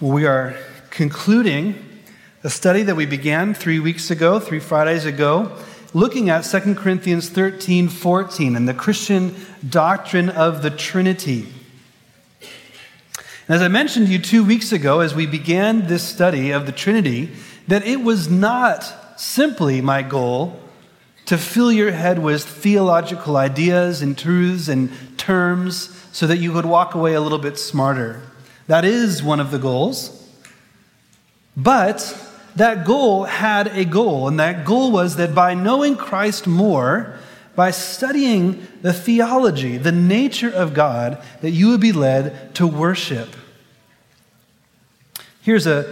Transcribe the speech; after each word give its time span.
We 0.00 0.24
are 0.24 0.56
concluding 0.88 1.74
a 2.42 2.48
study 2.48 2.84
that 2.84 2.96
we 2.96 3.04
began 3.04 3.52
three 3.52 3.78
weeks 3.78 4.10
ago, 4.10 4.40
three 4.40 4.58
Fridays 4.58 5.04
ago, 5.04 5.54
looking 5.92 6.30
at 6.30 6.40
2 6.40 6.74
Corinthians 6.76 7.28
13 7.28 7.90
14 7.90 8.56
and 8.56 8.66
the 8.66 8.72
Christian 8.72 9.34
doctrine 9.68 10.30
of 10.30 10.62
the 10.62 10.70
Trinity. 10.70 11.48
And 12.40 13.56
as 13.56 13.60
I 13.60 13.68
mentioned 13.68 14.06
to 14.06 14.12
you 14.12 14.18
two 14.18 14.42
weeks 14.42 14.72
ago, 14.72 15.00
as 15.00 15.14
we 15.14 15.26
began 15.26 15.86
this 15.86 16.02
study 16.02 16.50
of 16.50 16.64
the 16.64 16.72
Trinity, 16.72 17.32
that 17.68 17.84
it 17.86 18.00
was 18.00 18.30
not 18.30 19.20
simply 19.20 19.82
my 19.82 20.00
goal 20.00 20.58
to 21.26 21.36
fill 21.36 21.70
your 21.70 21.92
head 21.92 22.20
with 22.20 22.42
theological 22.42 23.36
ideas 23.36 24.00
and 24.00 24.16
truths 24.16 24.66
and 24.66 24.90
terms 25.18 25.94
so 26.10 26.26
that 26.26 26.38
you 26.38 26.54
could 26.54 26.64
walk 26.64 26.94
away 26.94 27.12
a 27.12 27.20
little 27.20 27.38
bit 27.38 27.58
smarter. 27.58 28.29
That 28.70 28.84
is 28.84 29.20
one 29.20 29.40
of 29.40 29.50
the 29.50 29.58
goals. 29.58 30.16
But 31.56 32.16
that 32.54 32.86
goal 32.86 33.24
had 33.24 33.66
a 33.66 33.84
goal, 33.84 34.28
and 34.28 34.38
that 34.38 34.64
goal 34.64 34.92
was 34.92 35.16
that 35.16 35.34
by 35.34 35.54
knowing 35.54 35.96
Christ 35.96 36.46
more, 36.46 37.18
by 37.56 37.72
studying 37.72 38.64
the 38.80 38.92
theology, 38.92 39.76
the 39.76 39.90
nature 39.90 40.52
of 40.52 40.72
God, 40.72 41.20
that 41.40 41.50
you 41.50 41.70
would 41.70 41.80
be 41.80 41.90
led 41.90 42.54
to 42.54 42.66
worship. 42.68 43.34
Here's 45.42 45.66
a 45.66 45.82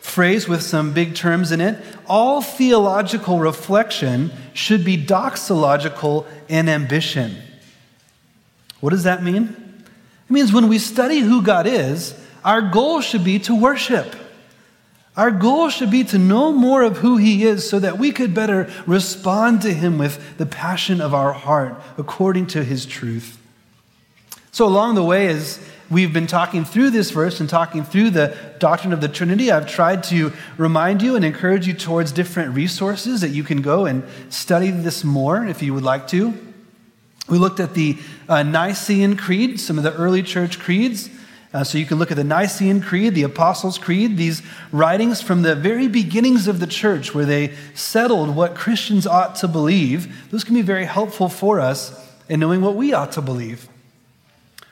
phrase 0.00 0.46
with 0.46 0.60
some 0.60 0.92
big 0.92 1.14
terms 1.14 1.52
in 1.52 1.62
it. 1.62 1.82
All 2.06 2.42
theological 2.42 3.38
reflection 3.38 4.30
should 4.52 4.84
be 4.84 5.02
doxological 5.02 6.26
in 6.48 6.68
ambition. 6.68 7.38
What 8.80 8.90
does 8.90 9.04
that 9.04 9.22
mean? 9.22 9.56
It 10.28 10.30
means 10.30 10.52
when 10.52 10.68
we 10.68 10.78
study 10.78 11.20
who 11.20 11.40
God 11.40 11.66
is, 11.66 12.14
our 12.46 12.62
goal 12.62 13.00
should 13.00 13.24
be 13.24 13.40
to 13.40 13.54
worship. 13.54 14.14
Our 15.16 15.32
goal 15.32 15.68
should 15.68 15.90
be 15.90 16.04
to 16.04 16.18
know 16.18 16.52
more 16.52 16.82
of 16.82 16.98
who 16.98 17.16
He 17.16 17.44
is 17.44 17.68
so 17.68 17.80
that 17.80 17.98
we 17.98 18.12
could 18.12 18.34
better 18.34 18.70
respond 18.86 19.62
to 19.62 19.74
Him 19.74 19.98
with 19.98 20.38
the 20.38 20.46
passion 20.46 21.00
of 21.00 21.12
our 21.12 21.32
heart 21.32 21.74
according 21.98 22.46
to 22.48 22.62
His 22.62 22.86
truth. 22.86 23.38
So, 24.52 24.64
along 24.64 24.94
the 24.94 25.02
way, 25.02 25.26
as 25.26 25.58
we've 25.90 26.12
been 26.12 26.28
talking 26.28 26.64
through 26.64 26.90
this 26.90 27.10
verse 27.10 27.40
and 27.40 27.48
talking 27.48 27.82
through 27.82 28.10
the 28.10 28.36
doctrine 28.58 28.92
of 28.92 29.00
the 29.00 29.08
Trinity, 29.08 29.50
I've 29.50 29.68
tried 29.68 30.04
to 30.04 30.32
remind 30.56 31.02
you 31.02 31.16
and 31.16 31.24
encourage 31.24 31.66
you 31.66 31.74
towards 31.74 32.12
different 32.12 32.54
resources 32.54 33.22
that 33.22 33.30
you 33.30 33.42
can 33.42 33.60
go 33.60 33.86
and 33.86 34.04
study 34.28 34.70
this 34.70 35.02
more 35.02 35.44
if 35.44 35.62
you 35.62 35.74
would 35.74 35.82
like 35.82 36.06
to. 36.08 36.32
We 37.28 37.38
looked 37.38 37.58
at 37.58 37.74
the 37.74 37.98
uh, 38.28 38.44
Nicene 38.44 39.16
Creed, 39.16 39.58
some 39.58 39.78
of 39.78 39.84
the 39.84 39.94
early 39.94 40.22
church 40.22 40.60
creeds. 40.60 41.10
Uh, 41.56 41.64
so 41.64 41.78
you 41.78 41.86
can 41.86 41.98
look 41.98 42.10
at 42.10 42.18
the 42.18 42.22
Nicene 42.22 42.82
Creed, 42.82 43.14
the 43.14 43.22
Apostles' 43.22 43.78
Creed, 43.78 44.18
these 44.18 44.42
writings 44.72 45.22
from 45.22 45.40
the 45.40 45.54
very 45.54 45.88
beginnings 45.88 46.48
of 46.48 46.60
the 46.60 46.66
church 46.66 47.14
where 47.14 47.24
they 47.24 47.54
settled 47.72 48.36
what 48.36 48.54
Christians 48.54 49.06
ought 49.06 49.36
to 49.36 49.48
believe. 49.48 50.30
Those 50.30 50.44
can 50.44 50.52
be 50.52 50.60
very 50.60 50.84
helpful 50.84 51.30
for 51.30 51.58
us 51.58 51.98
in 52.28 52.40
knowing 52.40 52.60
what 52.60 52.74
we 52.74 52.92
ought 52.92 53.12
to 53.12 53.22
believe. 53.22 53.70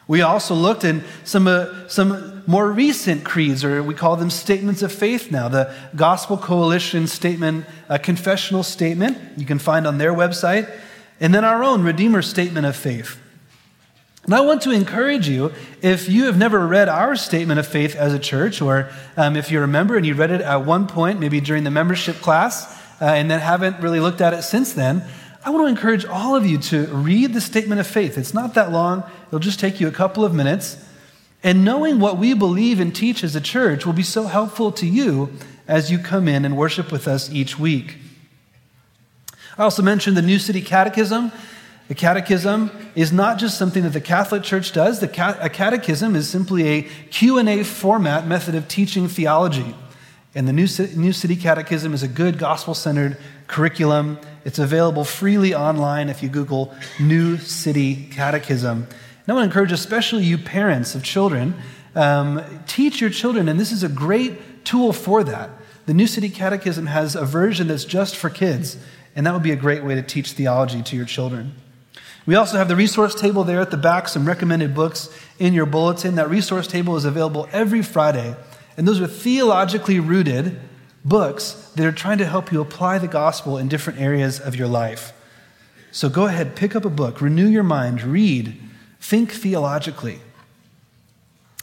We 0.06 0.20
also 0.20 0.54
looked 0.54 0.84
in 0.84 1.04
some, 1.24 1.46
uh, 1.46 1.88
some 1.88 2.42
more 2.46 2.70
recent 2.70 3.24
creeds, 3.24 3.64
or 3.64 3.82
we 3.82 3.94
call 3.94 4.16
them 4.16 4.28
statements 4.28 4.82
of 4.82 4.92
faith 4.92 5.30
now. 5.30 5.48
The 5.48 5.74
Gospel 5.96 6.36
Coalition 6.36 7.06
statement, 7.06 7.64
a 7.88 7.98
confessional 7.98 8.62
statement, 8.62 9.38
you 9.38 9.46
can 9.46 9.58
find 9.58 9.86
on 9.86 9.96
their 9.96 10.12
website, 10.12 10.70
and 11.18 11.34
then 11.34 11.46
our 11.46 11.64
own 11.64 11.82
Redeemer 11.82 12.20
statement 12.20 12.66
of 12.66 12.76
faith. 12.76 13.18
And 14.24 14.34
I 14.34 14.40
want 14.40 14.62
to 14.62 14.70
encourage 14.70 15.28
you, 15.28 15.52
if 15.82 16.08
you 16.08 16.24
have 16.24 16.38
never 16.38 16.66
read 16.66 16.88
our 16.88 17.14
statement 17.14 17.60
of 17.60 17.66
faith 17.66 17.94
as 17.94 18.14
a 18.14 18.18
church, 18.18 18.62
or 18.62 18.88
um, 19.18 19.36
if 19.36 19.50
you're 19.50 19.64
a 19.64 19.68
member 19.68 19.96
and 19.96 20.06
you 20.06 20.14
read 20.14 20.30
it 20.30 20.40
at 20.40 20.64
one 20.64 20.86
point, 20.86 21.20
maybe 21.20 21.40
during 21.40 21.64
the 21.64 21.70
membership 21.70 22.16
class, 22.16 22.80
uh, 23.02 23.04
and 23.04 23.30
then 23.30 23.40
haven't 23.40 23.80
really 23.80 24.00
looked 24.00 24.22
at 24.22 24.32
it 24.32 24.42
since 24.42 24.72
then, 24.72 25.04
I 25.44 25.50
want 25.50 25.64
to 25.64 25.68
encourage 25.68 26.06
all 26.06 26.34
of 26.34 26.46
you 26.46 26.56
to 26.56 26.86
read 26.86 27.34
the 27.34 27.40
statement 27.40 27.78
of 27.80 27.86
faith. 27.86 28.16
It's 28.16 28.32
not 28.32 28.54
that 28.54 28.72
long, 28.72 29.02
it'll 29.26 29.40
just 29.40 29.60
take 29.60 29.78
you 29.78 29.88
a 29.88 29.92
couple 29.92 30.24
of 30.24 30.34
minutes. 30.34 30.82
And 31.42 31.62
knowing 31.62 32.00
what 32.00 32.16
we 32.16 32.32
believe 32.32 32.80
and 32.80 32.96
teach 32.96 33.22
as 33.22 33.36
a 33.36 33.40
church 33.42 33.84
will 33.84 33.92
be 33.92 34.02
so 34.02 34.24
helpful 34.24 34.72
to 34.72 34.86
you 34.86 35.30
as 35.68 35.90
you 35.90 35.98
come 35.98 36.28
in 36.28 36.46
and 36.46 36.56
worship 36.56 36.90
with 36.90 37.06
us 37.06 37.30
each 37.30 37.58
week. 37.58 37.98
I 39.58 39.64
also 39.64 39.82
mentioned 39.82 40.16
the 40.16 40.22
New 40.22 40.38
City 40.38 40.62
Catechism. 40.62 41.30
The 41.88 41.94
catechism 41.94 42.70
is 42.94 43.12
not 43.12 43.38
just 43.38 43.58
something 43.58 43.82
that 43.82 43.92
the 43.92 44.00
Catholic 44.00 44.42
Church 44.42 44.72
does. 44.72 45.00
The 45.00 45.08
cat- 45.08 45.38
a 45.40 45.50
catechism 45.50 46.16
is 46.16 46.28
simply 46.28 46.66
a 46.66 46.82
Q&A 46.82 47.62
format 47.62 48.26
method 48.26 48.54
of 48.54 48.68
teaching 48.68 49.06
theology. 49.06 49.74
And 50.34 50.48
the 50.48 50.52
New 50.52 50.66
City, 50.66 50.96
New 50.96 51.12
City 51.12 51.36
Catechism 51.36 51.92
is 51.92 52.02
a 52.02 52.08
good 52.08 52.38
gospel-centered 52.38 53.18
curriculum. 53.46 54.18
It's 54.44 54.58
available 54.58 55.04
freely 55.04 55.54
online 55.54 56.08
if 56.08 56.22
you 56.22 56.28
Google 56.28 56.74
New 56.98 57.36
City 57.36 58.08
Catechism. 58.10 58.86
And 58.88 59.28
I 59.28 59.32
want 59.32 59.44
to 59.44 59.50
encourage, 59.50 59.70
especially 59.70 60.24
you 60.24 60.38
parents 60.38 60.94
of 60.94 61.04
children, 61.04 61.54
um, 61.94 62.42
teach 62.66 63.00
your 63.00 63.10
children, 63.10 63.48
and 63.48 63.60
this 63.60 63.70
is 63.70 63.82
a 63.82 63.88
great 63.88 64.64
tool 64.64 64.92
for 64.92 65.22
that. 65.24 65.50
The 65.86 65.94
New 65.94 66.06
City 66.06 66.30
Catechism 66.30 66.86
has 66.86 67.14
a 67.14 67.24
version 67.24 67.68
that's 67.68 67.84
just 67.84 68.16
for 68.16 68.30
kids, 68.30 68.78
and 69.14 69.26
that 69.26 69.34
would 69.34 69.42
be 69.42 69.52
a 69.52 69.56
great 69.56 69.84
way 69.84 69.94
to 69.94 70.02
teach 70.02 70.32
theology 70.32 70.82
to 70.82 70.96
your 70.96 71.04
children. 71.04 71.54
We 72.26 72.36
also 72.36 72.56
have 72.56 72.68
the 72.68 72.76
resource 72.76 73.14
table 73.14 73.44
there 73.44 73.60
at 73.60 73.70
the 73.70 73.76
back, 73.76 74.08
some 74.08 74.26
recommended 74.26 74.74
books 74.74 75.10
in 75.38 75.52
your 75.52 75.66
bulletin. 75.66 76.14
That 76.14 76.30
resource 76.30 76.66
table 76.66 76.96
is 76.96 77.04
available 77.04 77.48
every 77.52 77.82
Friday. 77.82 78.34
And 78.76 78.88
those 78.88 79.00
are 79.00 79.06
theologically 79.06 80.00
rooted 80.00 80.58
books 81.04 81.70
that 81.76 81.84
are 81.86 81.92
trying 81.92 82.18
to 82.18 82.26
help 82.26 82.50
you 82.50 82.60
apply 82.60 82.98
the 82.98 83.08
gospel 83.08 83.58
in 83.58 83.68
different 83.68 84.00
areas 84.00 84.40
of 84.40 84.56
your 84.56 84.68
life. 84.68 85.12
So 85.92 86.08
go 86.08 86.26
ahead, 86.26 86.56
pick 86.56 86.74
up 86.74 86.84
a 86.84 86.90
book, 86.90 87.20
renew 87.20 87.46
your 87.46 87.62
mind, 87.62 88.02
read, 88.02 88.58
think 89.00 89.30
theologically. 89.30 90.20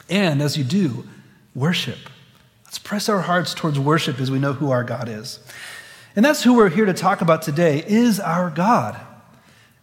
And 0.09 0.41
as 0.41 0.57
you 0.57 0.63
do, 0.63 1.07
worship. 1.55 1.97
Let's 2.65 2.79
press 2.79 3.09
our 3.09 3.21
hearts 3.21 3.53
towards 3.53 3.79
worship 3.79 4.19
as 4.19 4.29
we 4.29 4.39
know 4.39 4.53
who 4.53 4.69
our 4.71 4.83
God 4.83 5.09
is. 5.09 5.39
And 6.15 6.23
that's 6.23 6.43
who 6.43 6.53
we're 6.53 6.69
here 6.69 6.85
to 6.85 6.93
talk 6.93 7.21
about 7.21 7.41
today 7.41 7.83
is 7.85 8.19
our 8.19 8.49
God. 8.49 8.99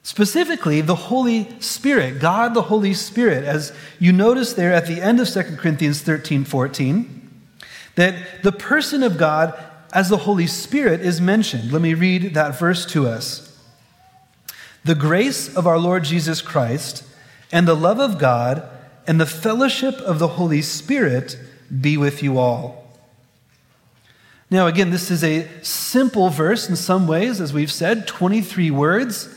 Specifically, 0.08 0.80
the 0.80 0.94
Holy 0.94 1.46
Spirit, 1.60 2.19
God 2.19 2.54
the 2.54 2.62
Holy 2.62 2.94
Spirit, 2.94 3.44
as 3.44 3.74
you 3.98 4.10
notice 4.10 4.54
there 4.54 4.72
at 4.72 4.86
the 4.86 5.02
end 5.02 5.20
of 5.20 5.28
2 5.28 5.42
Corinthians 5.58 6.00
13 6.00 6.46
14, 6.46 7.30
that 7.96 8.42
the 8.42 8.50
person 8.50 9.02
of 9.02 9.19
God 9.19 9.52
as 9.92 10.08
the 10.08 10.16
Holy 10.16 10.46
Spirit 10.46 11.02
is 11.02 11.20
mentioned. 11.20 11.70
Let 11.70 11.82
me 11.82 11.92
read 11.92 12.32
that 12.32 12.58
verse 12.58 12.86
to 12.86 13.06
us. 13.06 13.54
The 14.82 14.94
grace 14.94 15.54
of 15.54 15.66
our 15.66 15.78
Lord 15.78 16.04
Jesus 16.04 16.40
Christ 16.40 17.04
and 17.52 17.69
the 17.69 17.76
love 17.76 18.00
of 18.00 18.19
God 18.19 18.66
and 19.06 19.20
the 19.20 19.26
fellowship 19.26 19.96
of 19.96 20.19
the 20.19 20.28
Holy 20.28 20.62
Spirit 20.62 21.38
be 21.82 21.98
with 21.98 22.22
you 22.22 22.38
all. 22.38 22.98
Now, 24.50 24.69
again, 24.69 24.90
this 24.90 25.10
is 25.10 25.22
a 25.22 25.46
simple 25.62 26.30
verse 26.30 26.66
in 26.66 26.76
some 26.76 27.06
ways, 27.06 27.42
as 27.42 27.52
we've 27.52 27.70
said, 27.70 28.06
23 28.06 28.70
words. 28.70 29.34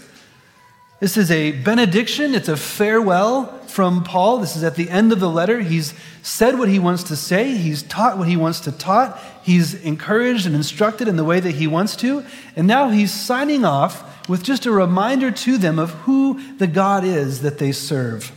This 1.02 1.18
is 1.18 1.32
a 1.32 1.52
benediction, 1.52 2.36
it's 2.36 2.48
a 2.48 2.56
farewell 2.56 3.48
from 3.66 4.04
Paul. 4.04 4.38
This 4.38 4.56
is 4.56 4.64
at 4.64 4.76
the 4.76 4.88
end 4.88 5.12
of 5.12 5.20
the 5.20 5.32
letter. 5.32 5.60
He's 5.60 5.96
said 6.22 6.60
what 6.60 6.70
he 6.70 6.78
wants 6.78 7.02
to 7.06 7.16
say, 7.16 7.56
he's 7.56 7.82
taught 7.82 8.20
what 8.20 8.28
he 8.28 8.38
wants 8.38 8.60
to 8.62 8.72
taught, 8.72 9.20
he's 9.42 9.74
encouraged 9.74 10.46
and 10.46 10.54
instructed 10.54 11.08
in 11.08 11.16
the 11.16 11.24
way 11.24 11.40
that 11.40 11.56
he 11.56 11.66
wants 11.66 11.96
to, 11.98 12.24
and 12.56 12.68
now 12.68 12.90
he's 12.90 13.12
signing 13.12 13.66
off 13.66 14.30
with 14.30 14.44
just 14.44 14.68
a 14.68 14.72
reminder 14.72 15.32
to 15.32 15.58
them 15.58 15.80
of 15.80 15.90
who 16.02 16.40
the 16.58 16.68
God 16.68 17.04
is 17.04 17.42
that 17.42 17.58
they 17.58 17.72
serve. 17.72 18.32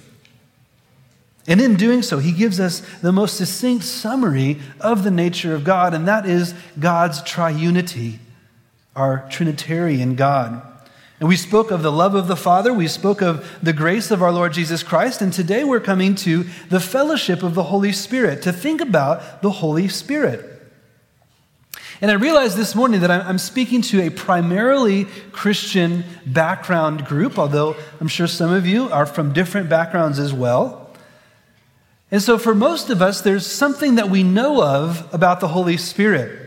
And 1.47 1.61
in 1.61 1.77
doing 1.77 2.01
so, 2.01 2.19
he 2.19 2.33
gives 2.33 2.59
us 2.59 2.81
the 3.03 3.13
most 3.13 3.37
succinct 3.37 3.85
summary 3.85 4.59
of 4.81 5.05
the 5.05 5.11
nature 5.11 5.55
of 5.55 5.65
God, 5.65 5.93
and 5.93 6.09
that 6.09 6.25
is 6.25 6.55
God's 6.81 7.21
triunity, 7.21 8.21
our 8.97 9.29
Trinitarian 9.29 10.15
God. 10.15 10.63
And 11.25 11.31
we 11.31 11.37
spoke 11.37 11.71
of 11.71 11.83
the 11.83 11.91
love 11.91 12.15
of 12.15 12.29
the 12.29 12.37
Father, 12.37 12.71
we 12.71 12.87
spoke 12.87 13.23
of 13.23 13.51
the 13.63 13.73
grace 13.73 14.11
of 14.11 14.23
our 14.23 14.31
Lord 14.31 14.53
Jesus 14.53 14.83
Christ, 14.83 15.23
and 15.23 15.33
today 15.33 15.65
we're 15.65 15.81
coming 15.81 16.15
to 16.17 16.45
the 16.69 16.81
fellowship 16.81 17.43
of 17.43 17.55
the 17.55 17.63
Holy 17.63 17.93
Spirit, 17.93 18.43
to 18.43 18.53
think 18.53 18.83
about 18.83 19.41
the 19.41 19.51
Holy 19.51 19.89
Spirit. 19.89 20.45
And 22.03 22.11
I 22.11 22.15
realized 22.15 22.59
this 22.59 22.75
morning 22.75 23.01
that 23.01 23.11
I'm 23.11 23.39
speaking 23.39 23.81
to 23.81 24.03
a 24.03 24.11
primarily 24.11 25.07
Christian 25.33 26.05
background 26.27 27.07
group, 27.07 27.39
although 27.39 27.75
I'm 28.03 28.09
sure 28.09 28.27
some 28.27 28.53
of 28.53 28.67
you 28.67 28.91
are 28.91 29.07
from 29.07 29.33
different 29.33 29.71
backgrounds 29.71 30.19
as 30.19 30.35
well. 30.35 30.91
And 32.11 32.21
so, 32.21 32.37
for 32.37 32.55
most 32.55 32.91
of 32.91 33.01
us, 33.01 33.23
there's 33.23 33.47
something 33.47 33.95
that 33.95 34.11
we 34.11 34.23
know 34.23 34.63
of 34.63 35.09
about 35.15 35.41
the 35.41 35.49
Holy 35.49 35.79
Spirit. 35.79 36.44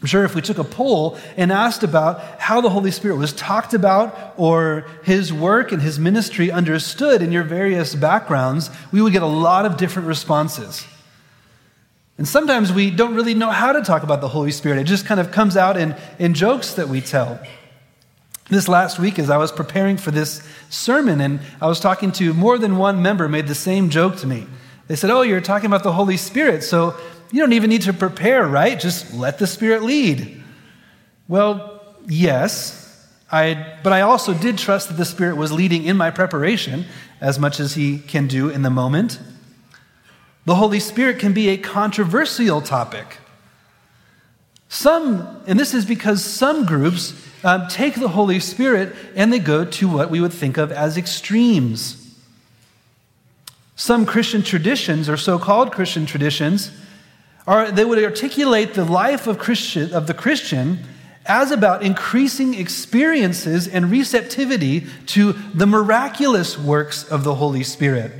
I'm 0.00 0.06
sure 0.06 0.24
if 0.24 0.34
we 0.34 0.40
took 0.40 0.56
a 0.56 0.64
poll 0.64 1.18
and 1.36 1.52
asked 1.52 1.82
about 1.82 2.20
how 2.40 2.62
the 2.62 2.70
Holy 2.70 2.90
Spirit 2.90 3.16
was 3.16 3.34
talked 3.34 3.74
about 3.74 4.34
or 4.38 4.86
his 5.02 5.30
work 5.30 5.72
and 5.72 5.82
his 5.82 5.98
ministry 5.98 6.50
understood 6.50 7.20
in 7.20 7.32
your 7.32 7.44
various 7.44 7.94
backgrounds, 7.94 8.70
we 8.92 9.02
would 9.02 9.12
get 9.12 9.22
a 9.22 9.26
lot 9.26 9.66
of 9.66 9.76
different 9.76 10.08
responses. 10.08 10.86
And 12.16 12.26
sometimes 12.26 12.72
we 12.72 12.90
don't 12.90 13.14
really 13.14 13.34
know 13.34 13.50
how 13.50 13.72
to 13.72 13.82
talk 13.82 14.02
about 14.02 14.22
the 14.22 14.28
Holy 14.28 14.52
Spirit. 14.52 14.78
It 14.78 14.84
just 14.84 15.04
kind 15.04 15.20
of 15.20 15.30
comes 15.32 15.56
out 15.56 15.76
in, 15.76 15.94
in 16.18 16.32
jokes 16.32 16.74
that 16.74 16.88
we 16.88 17.02
tell. 17.02 17.38
This 18.48 18.68
last 18.68 18.98
week, 18.98 19.18
as 19.18 19.30
I 19.30 19.36
was 19.36 19.52
preparing 19.52 19.96
for 19.96 20.10
this 20.10 20.42
sermon, 20.70 21.20
and 21.20 21.40
I 21.60 21.66
was 21.66 21.78
talking 21.78 22.10
to 22.12 22.34
more 22.34 22.58
than 22.58 22.78
one 22.78 23.00
member, 23.00 23.28
made 23.28 23.46
the 23.46 23.54
same 23.54 23.90
joke 23.90 24.16
to 24.18 24.26
me. 24.26 24.46
They 24.88 24.96
said, 24.96 25.10
Oh, 25.10 25.22
you're 25.22 25.40
talking 25.40 25.66
about 25.66 25.82
the 25.82 25.92
Holy 25.92 26.16
Spirit, 26.16 26.64
so 26.64 26.98
you 27.32 27.40
don't 27.40 27.52
even 27.52 27.70
need 27.70 27.82
to 27.82 27.92
prepare, 27.92 28.46
right? 28.46 28.78
Just 28.78 29.14
let 29.14 29.38
the 29.38 29.46
Spirit 29.46 29.82
lead. 29.82 30.42
Well, 31.28 31.82
yes, 32.08 33.08
I, 33.30 33.76
but 33.82 33.92
I 33.92 34.00
also 34.00 34.34
did 34.34 34.58
trust 34.58 34.88
that 34.88 34.96
the 34.96 35.04
Spirit 35.04 35.36
was 35.36 35.52
leading 35.52 35.84
in 35.84 35.96
my 35.96 36.10
preparation 36.10 36.86
as 37.20 37.38
much 37.38 37.60
as 37.60 37.74
He 37.74 37.98
can 37.98 38.26
do 38.26 38.48
in 38.48 38.62
the 38.62 38.70
moment. 38.70 39.20
The 40.44 40.56
Holy 40.56 40.80
Spirit 40.80 41.18
can 41.18 41.32
be 41.32 41.48
a 41.50 41.56
controversial 41.56 42.60
topic. 42.60 43.18
Some, 44.68 45.42
and 45.46 45.58
this 45.58 45.74
is 45.74 45.84
because 45.84 46.24
some 46.24 46.64
groups 46.64 47.14
um, 47.44 47.68
take 47.68 47.94
the 47.94 48.08
Holy 48.08 48.40
Spirit 48.40 48.94
and 49.14 49.32
they 49.32 49.38
go 49.38 49.64
to 49.64 49.88
what 49.88 50.10
we 50.10 50.20
would 50.20 50.32
think 50.32 50.56
of 50.56 50.72
as 50.72 50.96
extremes. 50.96 51.96
Some 53.76 54.04
Christian 54.04 54.42
traditions, 54.42 55.08
or 55.08 55.16
so 55.16 55.38
called 55.38 55.72
Christian 55.72 56.06
traditions, 56.06 56.70
are, 57.46 57.70
they 57.70 57.84
would 57.84 58.02
articulate 58.02 58.74
the 58.74 58.84
life 58.84 59.26
of, 59.26 59.38
Christian, 59.38 59.92
of 59.92 60.06
the 60.06 60.14
Christian 60.14 60.84
as 61.26 61.50
about 61.50 61.82
increasing 61.82 62.54
experiences 62.54 63.68
and 63.68 63.90
receptivity 63.90 64.86
to 65.06 65.32
the 65.54 65.66
miraculous 65.66 66.58
works 66.58 67.04
of 67.04 67.24
the 67.24 67.34
Holy 67.36 67.62
Spirit. 67.62 68.12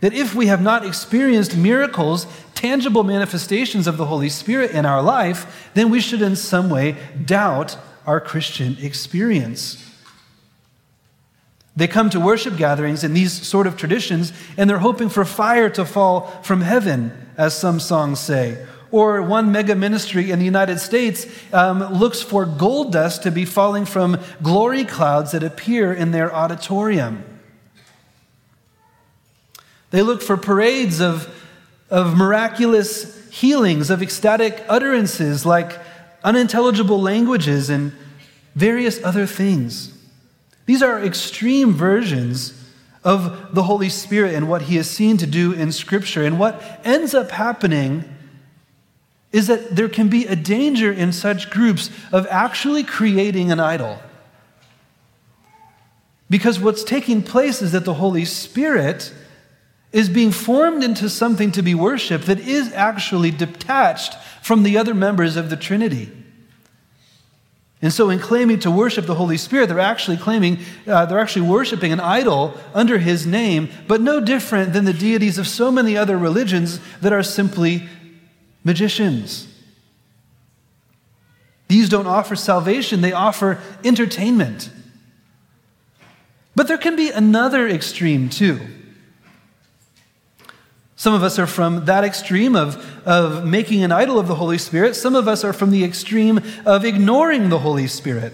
That 0.00 0.12
if 0.12 0.34
we 0.34 0.46
have 0.46 0.62
not 0.62 0.86
experienced 0.86 1.56
miracles, 1.56 2.26
tangible 2.54 3.02
manifestations 3.02 3.86
of 3.86 3.96
the 3.96 4.06
Holy 4.06 4.28
Spirit 4.28 4.70
in 4.70 4.86
our 4.86 5.02
life, 5.02 5.70
then 5.74 5.90
we 5.90 6.00
should 6.00 6.22
in 6.22 6.36
some 6.36 6.70
way 6.70 6.96
doubt 7.24 7.76
our 8.06 8.20
Christian 8.20 8.76
experience. 8.80 9.82
They 11.74 11.88
come 11.88 12.08
to 12.10 12.20
worship 12.20 12.56
gatherings 12.56 13.04
in 13.04 13.12
these 13.12 13.32
sort 13.32 13.66
of 13.66 13.76
traditions, 13.76 14.32
and 14.56 14.70
they're 14.70 14.78
hoping 14.78 15.10
for 15.10 15.24
fire 15.24 15.68
to 15.70 15.84
fall 15.84 16.28
from 16.42 16.62
heaven, 16.62 17.25
as 17.36 17.56
some 17.56 17.80
songs 17.80 18.20
say. 18.20 18.64
Or 18.90 19.20
one 19.20 19.50
mega 19.52 19.74
ministry 19.74 20.30
in 20.30 20.38
the 20.38 20.44
United 20.44 20.78
States 20.78 21.26
um, 21.52 21.80
looks 21.92 22.22
for 22.22 22.46
gold 22.46 22.92
dust 22.92 23.22
to 23.24 23.30
be 23.30 23.44
falling 23.44 23.84
from 23.84 24.20
glory 24.42 24.84
clouds 24.84 25.32
that 25.32 25.42
appear 25.42 25.92
in 25.92 26.12
their 26.12 26.34
auditorium. 26.34 27.24
They 29.90 30.02
look 30.02 30.22
for 30.22 30.36
parades 30.36 31.00
of, 31.00 31.28
of 31.90 32.16
miraculous 32.16 33.28
healings, 33.30 33.90
of 33.90 34.02
ecstatic 34.02 34.64
utterances 34.68 35.44
like 35.44 35.78
unintelligible 36.24 37.00
languages 37.00 37.70
and 37.70 37.92
various 38.54 39.02
other 39.04 39.26
things. 39.26 39.92
These 40.66 40.82
are 40.82 41.00
extreme 41.00 41.72
versions 41.72 42.52
of 43.06 43.54
the 43.54 43.62
Holy 43.62 43.88
Spirit 43.88 44.34
and 44.34 44.48
what 44.48 44.62
He 44.62 44.76
is 44.76 44.90
seen 44.90 45.16
to 45.18 45.26
do 45.28 45.52
in 45.52 45.70
Scripture. 45.70 46.24
And 46.24 46.40
what 46.40 46.60
ends 46.84 47.14
up 47.14 47.30
happening 47.30 48.04
is 49.30 49.46
that 49.46 49.76
there 49.76 49.88
can 49.88 50.08
be 50.08 50.26
a 50.26 50.34
danger 50.34 50.92
in 50.92 51.12
such 51.12 51.48
groups 51.48 51.88
of 52.10 52.26
actually 52.26 52.82
creating 52.82 53.52
an 53.52 53.60
idol. 53.60 54.02
Because 56.28 56.58
what's 56.58 56.82
taking 56.82 57.22
place 57.22 57.62
is 57.62 57.70
that 57.70 57.84
the 57.84 57.94
Holy 57.94 58.24
Spirit 58.24 59.14
is 59.92 60.08
being 60.08 60.32
formed 60.32 60.82
into 60.82 61.08
something 61.08 61.52
to 61.52 61.62
be 61.62 61.76
worshiped 61.76 62.26
that 62.26 62.40
is 62.40 62.72
actually 62.72 63.30
detached 63.30 64.14
from 64.42 64.64
the 64.64 64.76
other 64.76 64.94
members 64.94 65.36
of 65.36 65.48
the 65.48 65.56
Trinity. 65.56 66.10
And 67.82 67.92
so, 67.92 68.08
in 68.08 68.18
claiming 68.18 68.58
to 68.60 68.70
worship 68.70 69.04
the 69.04 69.14
Holy 69.14 69.36
Spirit, 69.36 69.68
they're 69.68 69.78
actually 69.80 70.16
claiming, 70.16 70.58
uh, 70.86 71.04
they're 71.06 71.18
actually 71.18 71.46
worshiping 71.46 71.92
an 71.92 72.00
idol 72.00 72.54
under 72.72 72.98
his 72.98 73.26
name, 73.26 73.68
but 73.86 74.00
no 74.00 74.18
different 74.18 74.72
than 74.72 74.86
the 74.86 74.94
deities 74.94 75.36
of 75.36 75.46
so 75.46 75.70
many 75.70 75.96
other 75.96 76.16
religions 76.16 76.80
that 77.02 77.12
are 77.12 77.22
simply 77.22 77.86
magicians. 78.64 79.46
These 81.68 81.88
don't 81.88 82.06
offer 82.06 82.34
salvation, 82.34 83.02
they 83.02 83.12
offer 83.12 83.60
entertainment. 83.84 84.70
But 86.54 86.68
there 86.68 86.78
can 86.78 86.96
be 86.96 87.10
another 87.10 87.68
extreme 87.68 88.30
too. 88.30 88.60
Some 90.96 91.12
of 91.12 91.22
us 91.22 91.38
are 91.38 91.46
from 91.46 91.84
that 91.84 92.04
extreme 92.04 92.56
of, 92.56 93.06
of 93.06 93.44
making 93.44 93.84
an 93.84 93.92
idol 93.92 94.18
of 94.18 94.28
the 94.28 94.34
Holy 94.34 94.56
Spirit. 94.56 94.96
Some 94.96 95.14
of 95.14 95.28
us 95.28 95.44
are 95.44 95.52
from 95.52 95.70
the 95.70 95.84
extreme 95.84 96.40
of 96.64 96.86
ignoring 96.86 97.50
the 97.50 97.58
Holy 97.58 97.86
Spirit. 97.86 98.32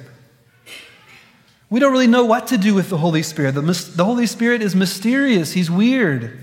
We 1.68 1.80
don't 1.80 1.90
really 1.90 2.06
know 2.06 2.24
what 2.24 2.46
to 2.48 2.58
do 2.58 2.72
with 2.72 2.88
the 2.88 2.98
Holy 2.98 3.22
Spirit. 3.22 3.56
The, 3.56 3.62
the 3.96 4.04
Holy 4.04 4.26
Spirit 4.26 4.62
is 4.62 4.76
mysterious, 4.76 5.52
He's 5.52 5.70
weird. 5.70 6.38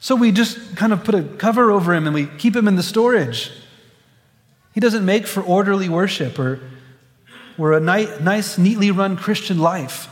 So 0.00 0.16
we 0.16 0.32
just 0.32 0.76
kind 0.76 0.92
of 0.92 1.04
put 1.04 1.14
a 1.14 1.22
cover 1.22 1.70
over 1.70 1.94
Him 1.94 2.06
and 2.06 2.14
we 2.14 2.26
keep 2.26 2.56
Him 2.56 2.66
in 2.66 2.74
the 2.74 2.82
storage. 2.82 3.52
He 4.74 4.80
doesn't 4.80 5.04
make 5.04 5.26
for 5.26 5.42
orderly 5.42 5.88
worship 5.88 6.38
or, 6.38 6.60
or 7.56 7.72
a 7.74 7.80
nice, 7.80 8.58
neatly 8.58 8.90
run 8.90 9.16
Christian 9.16 9.58
life. 9.58 10.08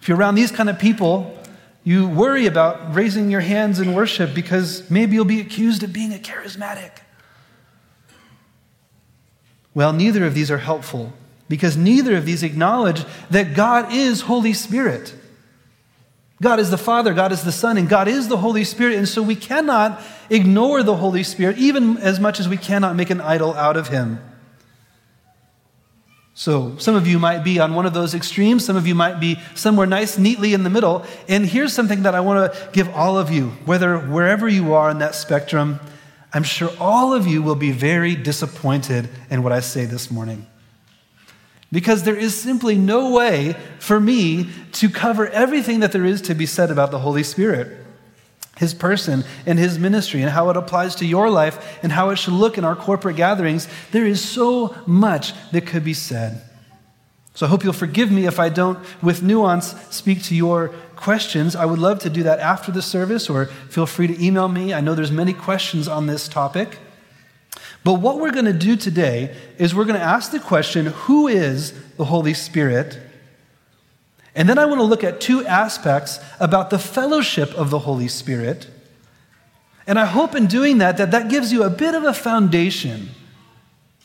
If 0.00 0.08
you're 0.08 0.16
around 0.16 0.36
these 0.36 0.52
kind 0.52 0.70
of 0.70 0.78
people, 0.78 1.36
you 1.82 2.08
worry 2.08 2.46
about 2.46 2.94
raising 2.94 3.30
your 3.30 3.40
hands 3.40 3.80
in 3.80 3.94
worship 3.94 4.34
because 4.34 4.88
maybe 4.90 5.14
you'll 5.14 5.24
be 5.24 5.40
accused 5.40 5.82
of 5.82 5.92
being 5.92 6.12
a 6.12 6.18
charismatic. 6.18 6.90
Well, 9.74 9.92
neither 9.92 10.26
of 10.26 10.34
these 10.34 10.50
are 10.50 10.58
helpful 10.58 11.12
because 11.48 11.76
neither 11.76 12.16
of 12.16 12.26
these 12.26 12.42
acknowledge 12.42 13.04
that 13.30 13.54
God 13.54 13.92
is 13.92 14.22
Holy 14.22 14.52
Spirit. 14.52 15.14
God 16.42 16.58
is 16.58 16.70
the 16.70 16.78
Father, 16.78 17.12
God 17.12 17.32
is 17.32 17.42
the 17.42 17.52
Son, 17.52 17.76
and 17.76 17.88
God 17.88 18.08
is 18.08 18.28
the 18.28 18.38
Holy 18.38 18.64
Spirit. 18.64 18.96
And 18.96 19.08
so 19.08 19.22
we 19.22 19.36
cannot 19.36 20.00
ignore 20.30 20.82
the 20.82 20.96
Holy 20.96 21.22
Spirit, 21.22 21.58
even 21.58 21.98
as 21.98 22.18
much 22.18 22.40
as 22.40 22.48
we 22.48 22.56
cannot 22.56 22.96
make 22.96 23.10
an 23.10 23.20
idol 23.20 23.54
out 23.54 23.76
of 23.76 23.88
him. 23.88 24.20
So, 26.40 26.74
some 26.78 26.94
of 26.94 27.06
you 27.06 27.18
might 27.18 27.44
be 27.44 27.60
on 27.60 27.74
one 27.74 27.84
of 27.84 27.92
those 27.92 28.14
extremes. 28.14 28.64
Some 28.64 28.74
of 28.74 28.86
you 28.86 28.94
might 28.94 29.20
be 29.20 29.38
somewhere 29.54 29.86
nice, 29.86 30.16
neatly 30.16 30.54
in 30.54 30.62
the 30.62 30.70
middle. 30.70 31.04
And 31.28 31.44
here's 31.44 31.74
something 31.74 32.04
that 32.04 32.14
I 32.14 32.20
want 32.20 32.50
to 32.50 32.70
give 32.72 32.88
all 32.94 33.18
of 33.18 33.30
you, 33.30 33.48
whether 33.66 33.98
wherever 33.98 34.48
you 34.48 34.72
are 34.72 34.88
in 34.88 35.00
that 35.00 35.14
spectrum, 35.14 35.80
I'm 36.32 36.42
sure 36.42 36.70
all 36.80 37.12
of 37.12 37.26
you 37.26 37.42
will 37.42 37.56
be 37.56 37.72
very 37.72 38.14
disappointed 38.14 39.10
in 39.28 39.42
what 39.42 39.52
I 39.52 39.60
say 39.60 39.84
this 39.84 40.10
morning. 40.10 40.46
Because 41.70 42.04
there 42.04 42.16
is 42.16 42.40
simply 42.40 42.74
no 42.74 43.12
way 43.12 43.54
for 43.78 44.00
me 44.00 44.48
to 44.72 44.88
cover 44.88 45.28
everything 45.28 45.80
that 45.80 45.92
there 45.92 46.06
is 46.06 46.22
to 46.22 46.34
be 46.34 46.46
said 46.46 46.70
about 46.70 46.90
the 46.90 47.00
Holy 47.00 47.22
Spirit 47.22 47.84
his 48.60 48.74
person 48.74 49.24
and 49.46 49.58
his 49.58 49.78
ministry 49.78 50.20
and 50.20 50.30
how 50.30 50.50
it 50.50 50.56
applies 50.56 50.94
to 50.94 51.06
your 51.06 51.30
life 51.30 51.78
and 51.82 51.90
how 51.90 52.10
it 52.10 52.16
should 52.16 52.34
look 52.34 52.58
in 52.58 52.64
our 52.64 52.76
corporate 52.76 53.16
gatherings, 53.16 53.66
there 53.90 54.04
is 54.04 54.22
so 54.22 54.76
much 54.86 55.32
that 55.50 55.66
could 55.66 55.82
be 55.82 55.94
said. 55.94 56.42
So 57.34 57.46
I 57.46 57.48
hope 57.48 57.64
you'll 57.64 57.72
forgive 57.72 58.12
me 58.12 58.26
if 58.26 58.38
I 58.38 58.50
don't, 58.50 58.78
with 59.02 59.22
nuance, 59.22 59.74
speak 59.88 60.22
to 60.24 60.34
your 60.34 60.68
questions. 60.94 61.56
I 61.56 61.64
would 61.64 61.78
love 61.78 62.00
to 62.00 62.10
do 62.10 62.22
that 62.24 62.38
after 62.38 62.70
the 62.70 62.82
service, 62.82 63.30
or 63.30 63.46
feel 63.46 63.86
free 63.86 64.08
to 64.08 64.22
email 64.24 64.48
me. 64.48 64.74
I 64.74 64.82
know 64.82 64.94
there's 64.94 65.10
many 65.10 65.32
questions 65.32 65.88
on 65.88 66.06
this 66.06 66.28
topic. 66.28 66.78
But 67.82 67.94
what 67.94 68.18
we're 68.18 68.30
going 68.30 68.44
to 68.44 68.52
do 68.52 68.76
today 68.76 69.34
is 69.56 69.74
we're 69.74 69.86
going 69.86 69.98
to 69.98 70.04
ask 70.04 70.32
the 70.32 70.38
question 70.38 70.86
who 70.86 71.28
is 71.28 71.72
the 71.96 72.04
Holy 72.04 72.34
Spirit? 72.34 72.98
And 74.34 74.48
then 74.48 74.58
I 74.58 74.64
want 74.64 74.78
to 74.78 74.84
look 74.84 75.02
at 75.02 75.20
two 75.20 75.44
aspects 75.46 76.20
about 76.38 76.70
the 76.70 76.78
fellowship 76.78 77.52
of 77.54 77.70
the 77.70 77.80
Holy 77.80 78.08
Spirit. 78.08 78.68
And 79.86 79.98
I 79.98 80.06
hope 80.06 80.34
in 80.34 80.46
doing 80.46 80.78
that 80.78 80.98
that 80.98 81.10
that 81.10 81.28
gives 81.28 81.52
you 81.52 81.64
a 81.64 81.70
bit 81.70 81.94
of 81.94 82.04
a 82.04 82.14
foundation 82.14 83.10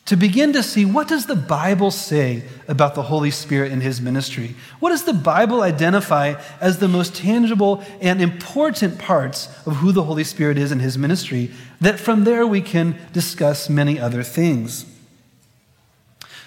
to 0.06 0.16
begin 0.16 0.54
to 0.54 0.62
see 0.62 0.86
what 0.86 1.08
does 1.08 1.26
the 1.26 1.36
Bible 1.36 1.90
say 1.90 2.44
about 2.68 2.94
the 2.94 3.04
Holy 3.04 3.32
Spirit 3.32 3.72
and 3.72 3.82
his 3.82 4.00
ministry? 4.00 4.56
What 4.80 4.92
does 4.92 5.04
the 5.04 5.14
Bible 5.14 5.62
identify 5.62 6.36
as 6.62 6.78
the 6.78 6.88
most 6.88 7.16
tangible 7.16 7.84
and 8.02 8.22
important 8.22 9.00
parts 9.00 9.48
of 9.66 9.78
who 9.78 9.92
the 9.92 10.04
Holy 10.04 10.24
Spirit 10.24 10.60
is 10.60 10.72
in 10.72 10.80
his 10.80 10.98
ministry? 10.98 11.52
That 11.82 12.00
from 12.00 12.24
there 12.24 12.46
we 12.46 12.62
can 12.62 13.00
discuss 13.14 13.68
many 13.68 14.00
other 14.00 14.22
things. 14.22 14.86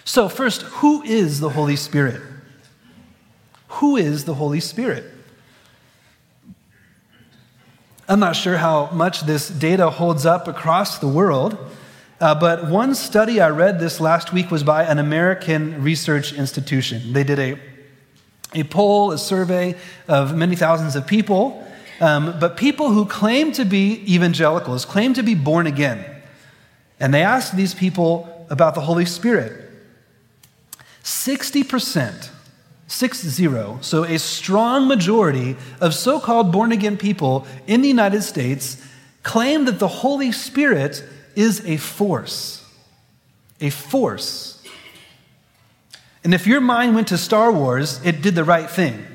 So, 0.04 0.28
first, 0.28 0.62
who 0.62 1.02
is 1.02 1.40
the 1.40 1.50
Holy 1.50 1.76
Spirit? 1.76 2.22
Who 3.68 3.96
is 3.96 4.24
the 4.24 4.34
Holy 4.34 4.60
Spirit? 4.60 5.04
I'm 8.08 8.20
not 8.20 8.36
sure 8.36 8.56
how 8.56 8.90
much 8.90 9.22
this 9.22 9.48
data 9.48 9.90
holds 9.90 10.24
up 10.24 10.48
across 10.48 10.98
the 10.98 11.08
world, 11.08 11.58
uh, 12.20 12.34
but 12.34 12.70
one 12.70 12.94
study 12.94 13.40
I 13.40 13.50
read 13.50 13.78
this 13.78 14.00
last 14.00 14.32
week 14.32 14.50
was 14.50 14.62
by 14.62 14.84
an 14.84 14.98
American 14.98 15.82
research 15.82 16.32
institution. 16.32 17.12
They 17.12 17.22
did 17.22 17.38
a, 17.38 17.58
a 18.54 18.64
poll, 18.64 19.12
a 19.12 19.18
survey 19.18 19.76
of 20.08 20.34
many 20.34 20.56
thousands 20.56 20.96
of 20.96 21.06
people, 21.06 21.64
um, 22.00 22.38
but 22.40 22.56
people 22.56 22.90
who 22.90 23.04
claim 23.04 23.52
to 23.52 23.66
be 23.66 24.02
evangelicals, 24.12 24.86
claim 24.86 25.12
to 25.14 25.22
be 25.22 25.34
born 25.34 25.66
again. 25.66 26.02
And 26.98 27.12
they 27.12 27.22
asked 27.22 27.56
these 27.56 27.74
people 27.74 28.46
about 28.48 28.74
the 28.74 28.80
Holy 28.80 29.04
Spirit. 29.04 29.70
60%, 31.04 32.30
six 32.88 33.20
zero, 33.20 33.78
so 33.82 34.02
a 34.02 34.18
strong 34.18 34.88
majority 34.88 35.56
of 35.80 35.94
so 35.94 36.18
called 36.18 36.50
born 36.50 36.72
again 36.72 36.96
people 36.96 37.46
in 37.66 37.82
the 37.82 37.88
United 37.88 38.22
States 38.22 38.82
claim 39.22 39.66
that 39.66 39.78
the 39.78 39.88
Holy 39.88 40.32
Spirit 40.32 41.04
is 41.36 41.64
a 41.66 41.76
force. 41.76 42.64
A 43.60 43.70
force. 43.70 44.64
And 46.24 46.34
if 46.34 46.46
your 46.46 46.60
mind 46.60 46.94
went 46.94 47.08
to 47.08 47.18
Star 47.18 47.52
Wars, 47.52 48.00
it 48.04 48.22
did 48.22 48.34
the 48.34 48.44
right 48.44 48.68
thing. 48.68 49.06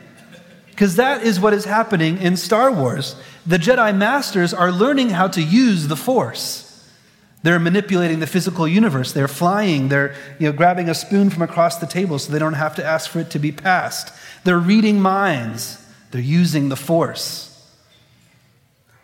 Because 0.70 0.96
that 0.96 1.24
is 1.24 1.40
what 1.40 1.54
is 1.54 1.66
happening 1.66 2.18
in 2.18 2.38
Star 2.38 2.72
Wars. 2.72 3.16
The 3.46 3.58
Jedi 3.58 3.96
Masters 3.96 4.54
are 4.54 4.72
learning 4.72 5.10
how 5.10 5.28
to 5.30 5.42
use 5.42 5.88
the 5.88 5.96
Force. 5.96 6.63
They're 7.44 7.60
manipulating 7.60 8.20
the 8.20 8.28
physical 8.28 8.68
universe. 8.68 9.12
They're 9.12 9.28
flying. 9.28 9.90
They're 9.90 10.16
you 10.40 10.48
know, 10.48 10.54
grabbing 10.54 10.90
a 10.90 10.96
spoon 10.96 11.30
from 11.30 11.42
across 11.42 11.78
the 11.78 11.86
table 11.86 12.18
so 12.18 12.32
they 12.32 12.40
don't 12.40 12.54
have 12.54 12.76
to 12.76 12.86
ask 12.86 13.10
for 13.10 13.20
it 13.20 13.30
to 13.32 13.40
be 13.40 13.52
passed. 13.52 14.14
They're 14.46 14.58
reading 14.58 15.02
minds. 15.02 15.86
They're 16.12 16.22
using 16.22 16.70
the 16.70 16.76
Force. 16.78 17.50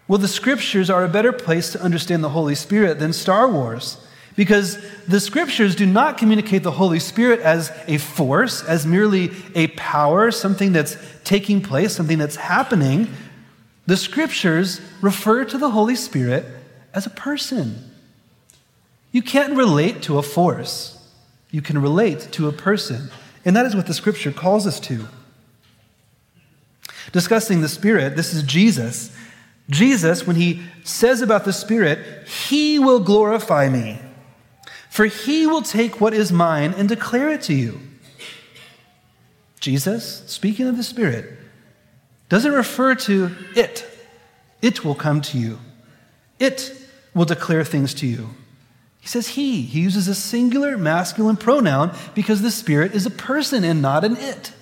Well, 0.07 0.19
the 0.19 0.27
scriptures 0.27 0.89
are 0.89 1.03
a 1.03 1.09
better 1.09 1.31
place 1.31 1.71
to 1.73 1.81
understand 1.81 2.23
the 2.23 2.29
Holy 2.29 2.55
Spirit 2.55 2.97
than 2.97 3.13
Star 3.13 3.47
Wars 3.47 3.97
because 4.35 4.79
the 5.05 5.19
scriptures 5.19 5.75
do 5.75 5.85
not 5.85 6.17
communicate 6.17 6.63
the 6.63 6.71
Holy 6.71 6.99
Spirit 6.99 7.41
as 7.41 7.71
a 7.87 7.97
force, 7.97 8.63
as 8.63 8.87
merely 8.87 9.31
a 9.53 9.67
power, 9.67 10.31
something 10.31 10.71
that's 10.71 10.97
taking 11.25 11.61
place, 11.61 11.93
something 11.93 12.17
that's 12.17 12.37
happening. 12.37 13.09
The 13.85 13.97
scriptures 13.97 14.79
refer 15.01 15.43
to 15.43 15.57
the 15.57 15.71
Holy 15.71 15.95
Spirit 15.95 16.45
as 16.93 17.05
a 17.05 17.09
person. 17.09 17.88
You 19.11 19.21
can't 19.21 19.55
relate 19.55 20.01
to 20.03 20.17
a 20.17 20.23
force, 20.23 20.97
you 21.51 21.61
can 21.61 21.81
relate 21.81 22.31
to 22.33 22.47
a 22.47 22.51
person. 22.51 23.09
And 23.45 23.55
that 23.55 23.65
is 23.65 23.75
what 23.75 23.87
the 23.87 23.93
scripture 23.93 24.31
calls 24.31 24.67
us 24.67 24.79
to. 24.81 25.07
Discussing 27.11 27.61
the 27.61 27.69
Spirit, 27.69 28.15
this 28.15 28.33
is 28.33 28.43
Jesus. 28.43 29.15
Jesus, 29.69 30.27
when 30.27 30.35
he 30.35 30.63
says 30.83 31.21
about 31.21 31.45
the 31.45 31.53
Spirit, 31.53 32.27
He 32.27 32.79
will 32.79 32.99
glorify 32.99 33.69
me. 33.69 33.99
For 34.89 35.05
he 35.05 35.45
will 35.45 35.61
take 35.61 36.01
what 36.01 36.13
is 36.13 36.31
mine 36.31 36.73
and 36.75 36.89
declare 36.89 37.29
it 37.29 37.43
to 37.43 37.53
you. 37.53 37.79
Jesus, 39.59 40.23
speaking 40.25 40.67
of 40.67 40.77
the 40.77 40.83
Spirit, 40.83 41.37
doesn't 42.27 42.51
refer 42.51 42.95
to 42.95 43.31
it. 43.55 43.85
It 44.61 44.83
will 44.83 44.95
come 44.95 45.21
to 45.21 45.37
you. 45.37 45.59
It 46.39 46.75
will 47.13 47.25
declare 47.25 47.63
things 47.63 47.93
to 47.95 48.07
you. 48.07 48.29
He 48.99 49.07
says 49.07 49.29
he. 49.29 49.61
He 49.61 49.81
uses 49.81 50.07
a 50.07 50.15
singular 50.15 50.77
masculine 50.77 51.37
pronoun 51.37 51.91
because 52.13 52.41
the 52.41 52.51
Spirit 52.51 52.93
is 52.93 53.05
a 53.05 53.11
person 53.11 53.63
and 53.63 53.81
not 53.81 54.03
an 54.03 54.17
it. 54.17 54.53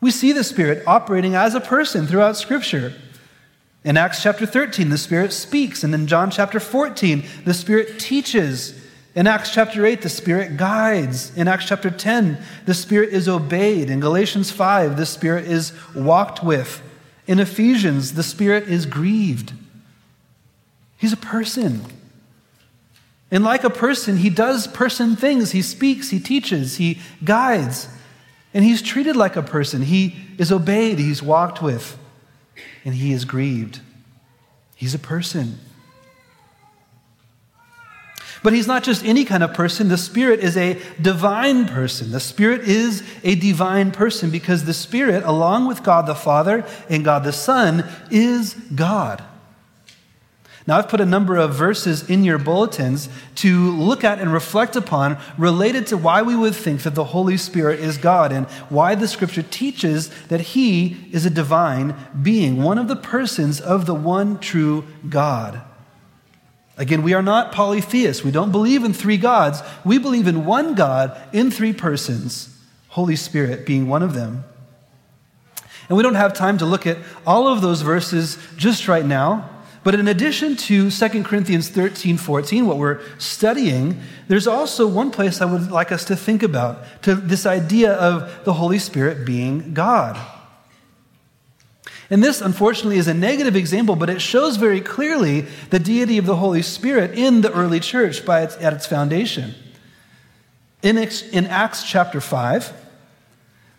We 0.00 0.10
see 0.10 0.32
the 0.32 0.44
Spirit 0.44 0.82
operating 0.86 1.34
as 1.34 1.54
a 1.54 1.60
person 1.60 2.06
throughout 2.06 2.36
Scripture. 2.36 2.92
In 3.84 3.96
Acts 3.96 4.22
chapter 4.22 4.46
13, 4.46 4.88
the 4.90 4.98
Spirit 4.98 5.32
speaks. 5.32 5.84
And 5.84 5.94
in 5.94 6.06
John 6.06 6.30
chapter 6.30 6.58
14, 6.58 7.24
the 7.44 7.54
Spirit 7.54 8.00
teaches. 8.00 8.78
In 9.14 9.26
Acts 9.26 9.52
chapter 9.52 9.86
8, 9.86 10.02
the 10.02 10.08
Spirit 10.08 10.56
guides. 10.56 11.36
In 11.36 11.46
Acts 11.46 11.66
chapter 11.66 11.90
10, 11.90 12.38
the 12.66 12.74
Spirit 12.74 13.10
is 13.10 13.28
obeyed. 13.28 13.90
In 13.90 14.00
Galatians 14.00 14.50
5, 14.50 14.96
the 14.96 15.06
Spirit 15.06 15.46
is 15.46 15.72
walked 15.94 16.42
with. 16.42 16.82
In 17.26 17.38
Ephesians, 17.38 18.14
the 18.14 18.22
Spirit 18.22 18.68
is 18.68 18.86
grieved. 18.86 19.52
He's 20.96 21.12
a 21.12 21.16
person. 21.16 21.82
And 23.32 23.42
like 23.42 23.64
a 23.64 23.70
person, 23.70 24.18
he 24.18 24.28
does 24.28 24.66
person 24.66 25.16
things. 25.16 25.52
He 25.52 25.62
speaks, 25.62 26.10
he 26.10 26.20
teaches, 26.20 26.76
he 26.76 27.00
guides. 27.24 27.88
And 28.52 28.62
he's 28.62 28.82
treated 28.82 29.16
like 29.16 29.36
a 29.36 29.42
person. 29.42 29.80
He 29.80 30.14
is 30.36 30.52
obeyed, 30.52 30.98
he's 30.98 31.22
walked 31.22 31.62
with 31.62 31.98
and 32.84 32.94
he 32.94 33.12
is 33.12 33.24
grieved. 33.24 33.80
He's 34.76 34.94
a 34.94 34.98
person. 34.98 35.58
But 38.42 38.52
he's 38.52 38.66
not 38.66 38.82
just 38.82 39.04
any 39.04 39.24
kind 39.24 39.42
of 39.42 39.54
person. 39.54 39.88
The 39.88 39.96
Spirit 39.96 40.40
is 40.40 40.56
a 40.56 40.78
divine 41.00 41.66
person. 41.66 42.10
The 42.10 42.20
Spirit 42.20 42.62
is 42.62 43.02
a 43.22 43.36
divine 43.36 43.92
person 43.92 44.30
because 44.30 44.64
the 44.64 44.74
Spirit, 44.74 45.22
along 45.24 45.68
with 45.68 45.82
God 45.82 46.06
the 46.06 46.14
Father 46.14 46.66
and 46.90 47.04
God 47.04 47.24
the 47.24 47.32
Son, 47.32 47.88
is 48.10 48.54
God. 48.74 49.22
Now, 50.66 50.78
I've 50.78 50.88
put 50.88 51.00
a 51.00 51.06
number 51.06 51.36
of 51.36 51.54
verses 51.54 52.08
in 52.08 52.22
your 52.22 52.38
bulletins 52.38 53.08
to 53.36 53.72
look 53.72 54.04
at 54.04 54.20
and 54.20 54.32
reflect 54.32 54.76
upon 54.76 55.18
related 55.36 55.88
to 55.88 55.96
why 55.96 56.22
we 56.22 56.36
would 56.36 56.54
think 56.54 56.82
that 56.82 56.94
the 56.94 57.04
Holy 57.04 57.36
Spirit 57.36 57.80
is 57.80 57.98
God 57.98 58.30
and 58.30 58.46
why 58.68 58.94
the 58.94 59.08
scripture 59.08 59.42
teaches 59.42 60.08
that 60.26 60.40
He 60.40 61.08
is 61.10 61.26
a 61.26 61.30
divine 61.30 61.96
being, 62.22 62.62
one 62.62 62.78
of 62.78 62.86
the 62.86 62.94
persons 62.94 63.60
of 63.60 63.86
the 63.86 63.94
one 63.94 64.38
true 64.38 64.84
God. 65.08 65.62
Again, 66.76 67.02
we 67.02 67.12
are 67.12 67.22
not 67.22 67.52
polytheists. 67.52 68.24
We 68.24 68.30
don't 68.30 68.52
believe 68.52 68.84
in 68.84 68.92
three 68.92 69.18
gods. 69.18 69.62
We 69.84 69.98
believe 69.98 70.28
in 70.28 70.46
one 70.46 70.74
God 70.74 71.20
in 71.32 71.50
three 71.50 71.72
persons, 71.72 72.56
Holy 72.88 73.16
Spirit 73.16 73.66
being 73.66 73.88
one 73.88 74.02
of 74.02 74.14
them. 74.14 74.44
And 75.88 75.96
we 75.96 76.02
don't 76.04 76.14
have 76.14 76.32
time 76.32 76.56
to 76.58 76.64
look 76.66 76.86
at 76.86 76.98
all 77.26 77.48
of 77.48 77.60
those 77.60 77.82
verses 77.82 78.38
just 78.56 78.86
right 78.86 79.04
now. 79.04 79.50
But 79.84 79.96
in 79.96 80.06
addition 80.06 80.54
to 80.56 80.90
2 80.90 81.24
Corinthians 81.24 81.68
13, 81.68 82.16
14, 82.16 82.66
what 82.66 82.78
we're 82.78 83.00
studying, 83.18 84.00
there's 84.28 84.46
also 84.46 84.86
one 84.86 85.10
place 85.10 85.40
I 85.40 85.44
would 85.44 85.72
like 85.72 85.90
us 85.90 86.04
to 86.04 86.16
think 86.16 86.42
about 86.42 87.02
to 87.02 87.16
this 87.16 87.46
idea 87.46 87.92
of 87.94 88.44
the 88.44 88.52
Holy 88.52 88.78
Spirit 88.78 89.26
being 89.26 89.74
God. 89.74 90.20
And 92.10 92.22
this, 92.22 92.40
unfortunately, 92.40 92.98
is 92.98 93.08
a 93.08 93.14
negative 93.14 93.56
example, 93.56 93.96
but 93.96 94.10
it 94.10 94.20
shows 94.20 94.56
very 94.56 94.80
clearly 94.80 95.46
the 95.70 95.78
deity 95.78 96.18
of 96.18 96.26
the 96.26 96.36
Holy 96.36 96.62
Spirit 96.62 97.18
in 97.18 97.40
the 97.40 97.50
early 97.52 97.80
church 97.80 98.24
by 98.24 98.42
its, 98.42 98.56
at 98.58 98.72
its 98.72 98.86
foundation. 98.86 99.54
In, 100.82 100.98
in 100.98 101.46
Acts 101.46 101.82
chapter 101.84 102.20
5, 102.20 102.72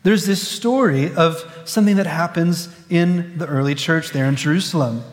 there's 0.01 0.25
this 0.25 0.45
story 0.45 1.13
of 1.13 1.61
something 1.63 1.95
that 1.97 2.07
happens 2.07 2.69
in 2.89 3.37
the 3.37 3.45
early 3.45 3.75
church 3.75 4.09
there 4.09 4.25
in 4.25 4.35
Jerusalem. 4.35 5.03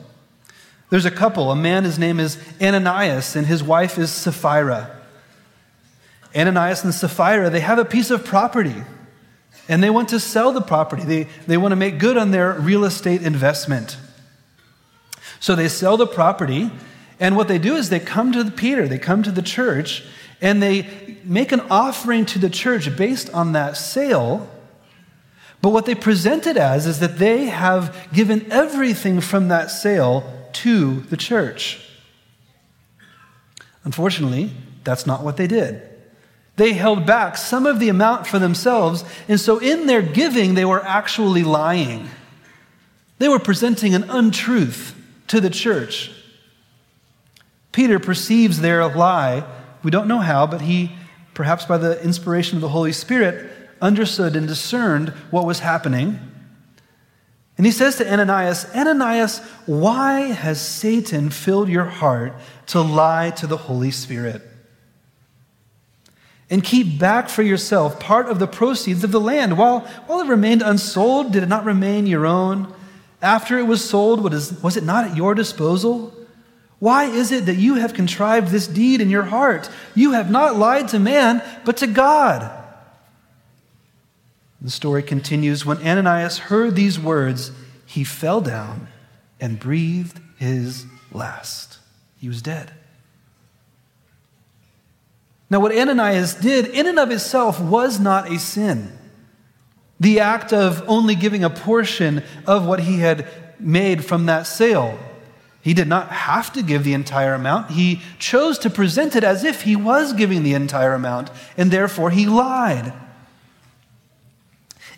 There's 0.91 1.07
a 1.07 1.11
couple. 1.11 1.53
A 1.53 1.57
man, 1.57 1.85
his 1.85 1.99
name 1.99 2.21
is 2.21 2.37
Ananias, 2.61 3.37
and 3.37 3.47
his 3.47 3.63
wife 3.63 3.97
is 3.97 4.11
Sapphira. 4.11 4.91
Ananias 6.37 6.85
and 6.85 6.93
Sapphira, 6.93 7.49
they 7.49 7.61
have 7.61 7.79
a 7.79 7.85
piece 7.85 8.11
of 8.11 8.25
property, 8.25 8.75
and 9.69 9.83
they 9.83 9.91
want 9.91 10.09
to 10.11 10.21
sell 10.21 10.53
the 10.53 10.61
property. 10.61 11.05
They, 11.05 11.29
they 11.47 11.57
want 11.57 11.73
to 11.73 11.77
make 11.77 11.99
good 11.99 12.17
on 12.17 12.33
their 12.33 12.53
real 12.55 12.85
estate 12.85 13.23
investment. 13.23 13.97
So 15.39 15.55
they 15.55 15.69
sell 15.69 15.97
the 15.97 16.09
property, 16.09 16.71
and 17.21 17.37
what 17.37 17.47
they 17.47 17.59
do 17.59 17.77
is 17.77 17.89
they 17.89 18.01
come 18.01 18.33
to 18.33 18.51
Peter, 18.51 18.89
they 18.89 18.99
come 18.99 19.23
to 19.23 19.31
the 19.31 19.43
church, 19.43 20.05
and 20.41 20.61
they 20.61 21.19
make 21.23 21.53
an 21.53 21.61
offering 21.71 22.27
to 22.27 22.39
the 22.39 22.51
church 22.51 22.97
based 22.97 23.31
on 23.31 23.53
that 23.53 23.77
sale. 23.77 24.49
But 25.63 25.71
what 25.71 25.87
they 25.87 25.95
present 25.95 26.47
it 26.47 26.57
as 26.57 26.87
is 26.87 26.99
that 26.99 27.19
they 27.19 27.47
have 27.47 28.09
given 28.13 28.51
everything 28.51 29.21
from 29.21 29.49
that 29.49 29.71
sale 29.71 30.40
to 30.54 31.00
the 31.02 31.16
church. 31.16 31.87
Unfortunately, 33.85 34.50
that's 34.85 35.07
not 35.07 35.23
what 35.25 35.37
they 35.37 35.47
did. 35.47 35.83
They 36.57 36.73
held 36.75 37.07
back 37.07 37.37
some 37.37 37.64
of 37.64 37.80
the 37.80 37.88
amount 37.88 38.26
for 38.26 38.38
themselves, 38.38 39.04
and 39.28 39.40
so 39.40 39.59
in 39.59 39.87
their 39.87 40.02
giving, 40.02 40.54
they 40.54 40.64
were 40.64 40.85
actually 40.85 41.42
lying. 41.42 42.11
They 43.19 43.28
were 43.28 43.38
presenting 43.38 43.95
an 43.95 44.04
untruth 44.11 44.95
to 45.28 45.40
the 45.40 45.50
church. 45.50 46.11
Peter 47.73 47.99
perceives 47.99 48.61
their 48.61 48.87
lie. 48.95 49.45
We 49.83 49.90
don't 49.90 50.09
know 50.09 50.19
how, 50.19 50.47
but 50.47 50.62
he, 50.62 50.92
perhaps 51.35 51.64
by 51.64 51.78
the 51.78 52.02
inspiration 52.02 52.57
of 52.57 52.62
the 52.62 52.69
Holy 52.69 52.92
Spirit, 52.92 53.50
understood 53.80 54.37
and 54.37 54.47
discerned 54.47 55.11
what 55.30 55.47
was 55.47 55.61
happening. 55.61 56.19
And 57.61 57.67
he 57.67 57.73
says 57.73 57.97
to 57.97 58.11
Ananias, 58.11 58.64
Ananias, 58.75 59.40
why 59.67 60.21
has 60.21 60.59
Satan 60.59 61.29
filled 61.29 61.69
your 61.69 61.85
heart 61.85 62.33
to 62.69 62.81
lie 62.81 63.33
to 63.33 63.47
the 63.47 63.59
Holy 63.59 63.90
Spirit? 63.90 64.40
And 66.49 66.64
keep 66.64 66.99
back 66.99 67.29
for 67.29 67.43
yourself 67.43 68.00
part 68.00 68.31
of 68.31 68.38
the 68.38 68.47
proceeds 68.47 69.05
of 69.05 69.12
the 69.12 69.21
land. 69.21 69.59
While, 69.59 69.81
while 70.07 70.21
it 70.21 70.29
remained 70.29 70.62
unsold, 70.62 71.33
did 71.35 71.43
it 71.43 71.50
not 71.50 71.67
remain 71.67 72.07
your 72.07 72.25
own? 72.25 72.73
After 73.21 73.59
it 73.59 73.64
was 73.64 73.87
sold, 73.87 74.23
was 74.23 74.79
it 74.79 74.85
not 74.85 75.11
at 75.11 75.17
your 75.19 75.35
disposal? 75.35 76.14
Why 76.79 77.05
is 77.05 77.31
it 77.31 77.45
that 77.45 77.57
you 77.57 77.75
have 77.75 77.93
contrived 77.93 78.49
this 78.49 78.67
deed 78.67 79.02
in 79.02 79.11
your 79.11 79.25
heart? 79.25 79.69
You 79.95 80.12
have 80.12 80.31
not 80.31 80.57
lied 80.57 80.88
to 80.88 80.99
man, 80.99 81.43
but 81.67 81.76
to 81.76 81.87
God. 81.87 82.60
The 84.61 84.71
story 84.71 85.02
continues 85.02 85.64
When 85.64 85.79
Ananias 85.79 86.38
heard 86.38 86.76
these 86.76 86.99
words, 86.99 87.52
he 87.87 88.05
fell 88.05 88.40
down 88.40 88.88
and 89.40 89.59
breathed 89.59 90.21
his 90.38 90.87
last. 91.12 91.79
He 92.19 92.29
was 92.29 92.43
dead. 92.43 92.73
Now, 95.49 95.61
what 95.61 95.76
Ananias 95.76 96.35
did 96.35 96.67
in 96.67 96.87
and 96.87 96.99
of 96.99 97.11
itself 97.11 97.61
was 97.61 97.99
not 97.99 98.31
a 98.31 98.38
sin. 98.38 98.97
The 99.99 100.21
act 100.21 100.52
of 100.52 100.85
only 100.88 101.14
giving 101.14 101.43
a 101.43 101.50
portion 101.50 102.23
of 102.47 102.64
what 102.64 102.81
he 102.81 102.99
had 102.99 103.26
made 103.59 104.05
from 104.05 104.26
that 104.26 104.47
sale. 104.47 104.99
He 105.62 105.75
did 105.75 105.88
not 105.88 106.09
have 106.09 106.52
to 106.55 106.62
give 106.62 106.85
the 106.85 106.95
entire 106.95 107.35
amount. 107.35 107.73
He 107.73 108.00
chose 108.19 108.59
to 108.61 108.71
present 108.71 109.17
it 109.17 109.25
as 109.25 109.45
if 109.45 109.62
he 109.62 109.76
was 109.76 110.12
giving 110.12 110.43
the 110.43 110.55
entire 110.55 110.95
amount, 110.95 111.31
and 111.57 111.71
therefore 111.71 112.11
he 112.11 112.26
lied. 112.26 112.95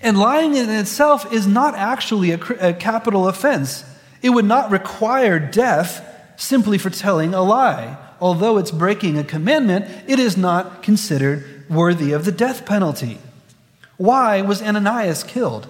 And 0.02 0.18
lying 0.18 0.56
in 0.56 0.68
itself 0.68 1.32
is 1.32 1.46
not 1.46 1.76
actually 1.76 2.32
a, 2.32 2.40
a 2.60 2.74
capital 2.74 3.28
offense. 3.28 3.84
It 4.20 4.30
would 4.30 4.44
not 4.44 4.70
require 4.70 5.38
death 5.38 6.04
simply 6.36 6.76
for 6.76 6.90
telling 6.90 7.34
a 7.34 7.42
lie. 7.42 7.96
Although 8.20 8.58
it's 8.58 8.72
breaking 8.72 9.16
a 9.16 9.24
commandment, 9.24 9.86
it 10.08 10.18
is 10.18 10.36
not 10.36 10.82
considered 10.82 11.68
worthy 11.70 12.12
of 12.12 12.24
the 12.24 12.32
death 12.32 12.66
penalty. 12.66 13.18
Why 13.96 14.42
was 14.42 14.60
Ananias 14.60 15.22
killed? 15.22 15.68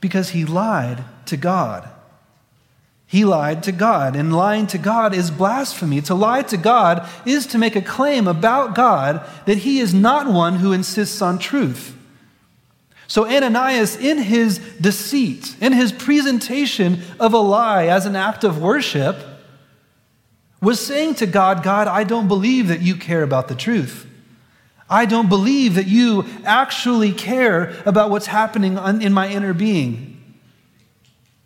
Because 0.00 0.30
he 0.30 0.44
lied 0.44 1.04
to 1.26 1.36
God. 1.36 1.88
He 3.06 3.24
lied 3.24 3.62
to 3.62 3.72
God, 3.72 4.16
and 4.16 4.36
lying 4.36 4.66
to 4.68 4.78
God 4.78 5.14
is 5.14 5.30
blasphemy. 5.30 6.02
To 6.02 6.14
lie 6.14 6.42
to 6.42 6.58
God 6.58 7.08
is 7.24 7.46
to 7.48 7.58
make 7.58 7.74
a 7.74 7.80
claim 7.80 8.28
about 8.28 8.74
God 8.74 9.26
that 9.46 9.58
he 9.58 9.80
is 9.80 9.94
not 9.94 10.30
one 10.30 10.56
who 10.56 10.72
insists 10.72 11.22
on 11.22 11.38
truth. 11.38 11.97
So, 13.08 13.26
Ananias, 13.26 13.96
in 13.96 14.18
his 14.18 14.58
deceit, 14.80 15.56
in 15.62 15.72
his 15.72 15.92
presentation 15.92 17.00
of 17.18 17.32
a 17.32 17.38
lie 17.38 17.86
as 17.86 18.04
an 18.04 18.14
act 18.14 18.44
of 18.44 18.60
worship, 18.60 19.16
was 20.60 20.78
saying 20.78 21.14
to 21.16 21.26
God, 21.26 21.62
God, 21.62 21.88
I 21.88 22.04
don't 22.04 22.28
believe 22.28 22.68
that 22.68 22.82
you 22.82 22.96
care 22.96 23.22
about 23.22 23.48
the 23.48 23.54
truth. 23.54 24.06
I 24.90 25.06
don't 25.06 25.30
believe 25.30 25.74
that 25.76 25.86
you 25.86 26.26
actually 26.44 27.12
care 27.12 27.74
about 27.86 28.10
what's 28.10 28.26
happening 28.26 28.76
in 29.00 29.14
my 29.14 29.28
inner 29.28 29.54
being. 29.54 30.14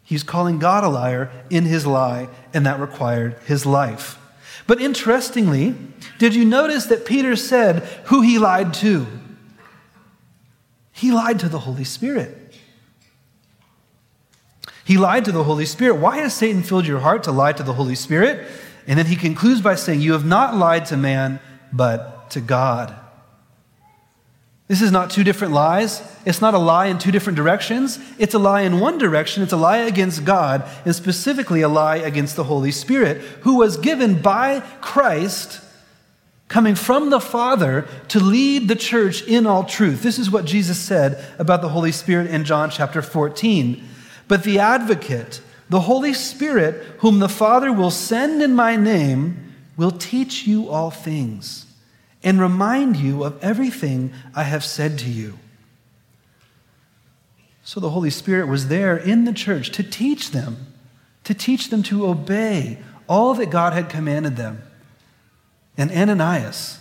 He's 0.02 0.24
calling 0.24 0.58
God 0.58 0.82
a 0.82 0.88
liar 0.88 1.30
in 1.48 1.64
his 1.64 1.86
lie, 1.86 2.28
and 2.52 2.66
that 2.66 2.80
required 2.80 3.36
his 3.46 3.64
life. 3.64 4.18
But 4.66 4.80
interestingly, 4.80 5.76
did 6.18 6.34
you 6.34 6.44
notice 6.44 6.86
that 6.86 7.06
Peter 7.06 7.36
said 7.36 7.84
who 8.06 8.20
he 8.20 8.38
lied 8.40 8.74
to? 8.74 9.06
He 11.02 11.10
lied 11.10 11.40
to 11.40 11.48
the 11.48 11.58
Holy 11.58 11.82
Spirit. 11.82 12.54
He 14.84 14.96
lied 14.96 15.24
to 15.24 15.32
the 15.32 15.42
Holy 15.42 15.66
Spirit. 15.66 15.96
Why 15.96 16.18
has 16.18 16.32
Satan 16.32 16.62
filled 16.62 16.86
your 16.86 17.00
heart 17.00 17.24
to 17.24 17.32
lie 17.32 17.52
to 17.54 17.64
the 17.64 17.72
Holy 17.72 17.96
Spirit? 17.96 18.46
And 18.86 19.00
then 19.00 19.06
he 19.06 19.16
concludes 19.16 19.60
by 19.60 19.74
saying, 19.74 20.00
You 20.00 20.12
have 20.12 20.24
not 20.24 20.54
lied 20.54 20.86
to 20.86 20.96
man, 20.96 21.40
but 21.72 22.30
to 22.30 22.40
God. 22.40 22.94
This 24.68 24.80
is 24.80 24.92
not 24.92 25.10
two 25.10 25.24
different 25.24 25.52
lies. 25.52 26.00
It's 26.24 26.40
not 26.40 26.54
a 26.54 26.58
lie 26.58 26.86
in 26.86 26.98
two 26.98 27.10
different 27.10 27.36
directions. 27.36 27.98
It's 28.16 28.34
a 28.34 28.38
lie 28.38 28.60
in 28.60 28.78
one 28.78 28.96
direction. 28.96 29.42
It's 29.42 29.52
a 29.52 29.56
lie 29.56 29.78
against 29.78 30.24
God, 30.24 30.70
and 30.84 30.94
specifically 30.94 31.62
a 31.62 31.68
lie 31.68 31.96
against 31.96 32.36
the 32.36 32.44
Holy 32.44 32.70
Spirit, 32.70 33.16
who 33.40 33.56
was 33.56 33.76
given 33.76 34.22
by 34.22 34.60
Christ, 34.80 35.61
coming 36.52 36.74
from 36.74 37.08
the 37.08 37.18
Father, 37.18 37.88
to 38.08 38.20
lead 38.20 38.68
the 38.68 38.76
church 38.76 39.22
in 39.22 39.46
all 39.46 39.64
truth. 39.64 40.02
This 40.02 40.18
is 40.18 40.30
what 40.30 40.44
Jesus 40.44 40.78
said 40.78 41.24
about 41.38 41.62
the 41.62 41.70
Holy 41.70 41.92
Spirit 41.92 42.26
in 42.26 42.44
John 42.44 42.68
chapter 42.68 43.00
14. 43.00 43.82
But 44.28 44.44
the 44.44 44.58
advocate, 44.58 45.40
the 45.70 45.80
Holy 45.80 46.12
Spirit, 46.12 46.74
whom 46.98 47.20
the 47.20 47.28
Father 47.28 47.72
will 47.72 47.90
send 47.90 48.42
in 48.42 48.54
my 48.54 48.76
name, 48.76 49.54
will 49.78 49.92
teach 49.92 50.46
you 50.46 50.68
all 50.68 50.90
things 50.90 51.64
and 52.22 52.38
remind 52.38 52.98
you 52.98 53.24
of 53.24 53.42
everything 53.42 54.12
I 54.34 54.42
have 54.42 54.62
said 54.62 54.98
to 54.98 55.08
you. 55.08 55.38
So 57.64 57.80
the 57.80 57.90
Holy 57.90 58.10
Spirit 58.10 58.46
was 58.46 58.68
there 58.68 58.98
in 58.98 59.24
the 59.24 59.32
church 59.32 59.70
to 59.70 59.82
teach 59.82 60.32
them, 60.32 60.66
to 61.24 61.32
teach 61.32 61.70
them 61.70 61.82
to 61.84 62.06
obey 62.06 62.76
all 63.08 63.32
that 63.36 63.48
God 63.48 63.72
had 63.72 63.88
commanded 63.88 64.36
them. 64.36 64.62
And 65.76 65.90
Ananias 65.90 66.78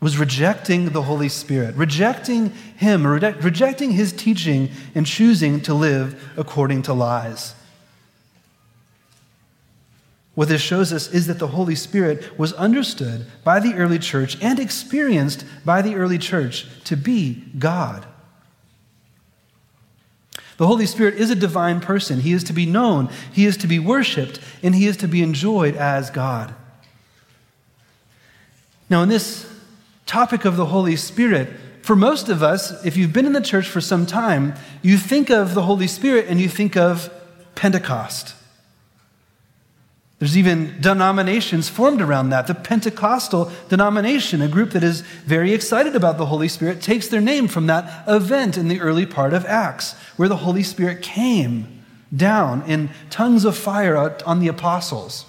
was 0.00 0.18
rejecting 0.18 0.90
the 0.90 1.02
Holy 1.02 1.28
Spirit, 1.28 1.74
rejecting 1.76 2.50
him, 2.76 3.06
rejecting 3.06 3.92
his 3.92 4.12
teaching, 4.12 4.70
and 4.94 5.06
choosing 5.06 5.60
to 5.62 5.72
live 5.72 6.30
according 6.36 6.82
to 6.82 6.92
lies. 6.92 7.54
What 10.34 10.48
this 10.48 10.60
shows 10.60 10.92
us 10.92 11.08
is 11.08 11.26
that 11.28 11.38
the 11.38 11.46
Holy 11.46 11.76
Spirit 11.76 12.38
was 12.38 12.52
understood 12.54 13.26
by 13.44 13.60
the 13.60 13.74
early 13.74 13.98
church 14.00 14.36
and 14.42 14.58
experienced 14.58 15.44
by 15.64 15.80
the 15.80 15.94
early 15.94 16.18
church 16.18 16.66
to 16.84 16.96
be 16.96 17.44
God. 17.58 18.04
The 20.56 20.66
Holy 20.66 20.86
Spirit 20.86 21.14
is 21.14 21.30
a 21.30 21.36
divine 21.36 21.80
person. 21.80 22.20
He 22.20 22.32
is 22.32 22.44
to 22.44 22.52
be 22.52 22.66
known, 22.66 23.10
He 23.32 23.46
is 23.46 23.56
to 23.58 23.66
be 23.66 23.78
worshiped, 23.78 24.40
and 24.62 24.74
He 24.74 24.86
is 24.86 24.96
to 24.98 25.08
be 25.08 25.22
enjoyed 25.22 25.76
as 25.76 26.10
God. 26.10 26.54
Now, 28.94 29.02
in 29.02 29.08
this 29.08 29.44
topic 30.06 30.44
of 30.44 30.56
the 30.56 30.66
Holy 30.66 30.94
Spirit, 30.94 31.48
for 31.82 31.96
most 31.96 32.28
of 32.28 32.44
us, 32.44 32.84
if 32.86 32.96
you've 32.96 33.12
been 33.12 33.26
in 33.26 33.32
the 33.32 33.40
church 33.40 33.66
for 33.66 33.80
some 33.80 34.06
time, 34.06 34.54
you 34.82 34.98
think 34.98 35.30
of 35.30 35.54
the 35.54 35.62
Holy 35.62 35.88
Spirit 35.88 36.26
and 36.28 36.40
you 36.40 36.48
think 36.48 36.76
of 36.76 37.12
Pentecost. 37.56 38.36
There's 40.20 40.38
even 40.38 40.80
denominations 40.80 41.68
formed 41.68 42.00
around 42.00 42.30
that. 42.30 42.46
The 42.46 42.54
Pentecostal 42.54 43.50
denomination, 43.68 44.40
a 44.40 44.46
group 44.46 44.70
that 44.70 44.84
is 44.84 45.00
very 45.26 45.52
excited 45.52 45.96
about 45.96 46.16
the 46.16 46.26
Holy 46.26 46.46
Spirit, 46.46 46.80
takes 46.80 47.08
their 47.08 47.20
name 47.20 47.48
from 47.48 47.66
that 47.66 48.04
event 48.06 48.56
in 48.56 48.68
the 48.68 48.80
early 48.80 49.06
part 49.06 49.34
of 49.34 49.44
Acts, 49.46 49.94
where 50.16 50.28
the 50.28 50.36
Holy 50.36 50.62
Spirit 50.62 51.02
came 51.02 51.82
down 52.14 52.62
in 52.68 52.90
tongues 53.10 53.44
of 53.44 53.58
fire 53.58 54.16
on 54.24 54.38
the 54.38 54.46
apostles. 54.46 55.26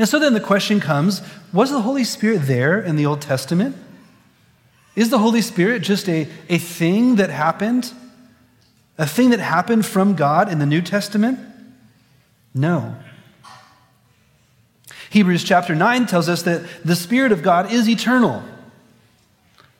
And 0.00 0.08
so 0.08 0.18
then 0.18 0.32
the 0.32 0.40
question 0.40 0.80
comes 0.80 1.20
was 1.52 1.70
the 1.70 1.82
Holy 1.82 2.04
Spirit 2.04 2.46
there 2.46 2.80
in 2.80 2.96
the 2.96 3.04
Old 3.04 3.20
Testament? 3.20 3.76
Is 4.96 5.10
the 5.10 5.18
Holy 5.18 5.42
Spirit 5.42 5.82
just 5.82 6.08
a, 6.08 6.26
a 6.48 6.56
thing 6.56 7.16
that 7.16 7.28
happened? 7.28 7.92
A 8.96 9.06
thing 9.06 9.28
that 9.28 9.40
happened 9.40 9.84
from 9.84 10.14
God 10.14 10.50
in 10.50 10.58
the 10.58 10.64
New 10.64 10.80
Testament? 10.80 11.38
No. 12.54 12.96
Hebrews 15.10 15.44
chapter 15.44 15.74
9 15.74 16.06
tells 16.06 16.30
us 16.30 16.44
that 16.44 16.66
the 16.82 16.96
Spirit 16.96 17.30
of 17.30 17.42
God 17.42 17.70
is 17.70 17.86
eternal. 17.86 18.42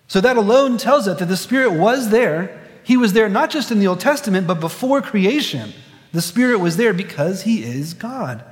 So 0.06 0.20
that 0.20 0.37
alone 0.37 0.76
tells 0.76 1.09
us 1.09 1.18
that 1.18 1.28
the 1.28 1.37
Spirit 1.37 1.72
was 1.72 2.11
there. 2.11 2.61
He 2.83 2.98
was 2.98 3.14
there 3.14 3.30
not 3.30 3.48
just 3.48 3.70
in 3.70 3.78
the 3.78 3.87
Old 3.87 4.00
Testament, 4.00 4.46
but 4.46 4.61
before 4.61 5.00
creation. 5.00 5.72
The 6.12 6.20
Spirit 6.20 6.59
was 6.59 6.76
there 6.76 6.92
because 6.92 7.44
He 7.44 7.64
is 7.64 7.94
God. 7.94 8.44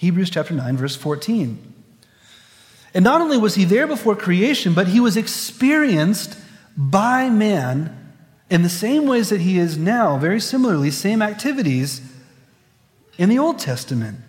Hebrews 0.00 0.30
chapter 0.30 0.54
9, 0.54 0.78
verse 0.78 0.96
14. 0.96 1.74
And 2.94 3.04
not 3.04 3.20
only 3.20 3.36
was 3.36 3.56
He 3.56 3.66
there 3.66 3.86
before 3.86 4.16
creation, 4.16 4.72
but 4.72 4.88
He 4.88 4.98
was 4.98 5.14
experienced 5.14 6.38
by 6.74 7.28
man 7.28 8.14
in 8.48 8.62
the 8.62 8.70
same 8.70 9.06
ways 9.06 9.28
that 9.28 9.42
He 9.42 9.58
is 9.58 9.76
now, 9.76 10.16
very 10.16 10.40
similarly, 10.40 10.90
same 10.90 11.20
activities 11.20 12.00
in 13.18 13.28
the 13.28 13.38
Old 13.38 13.58
Testament. 13.58 14.20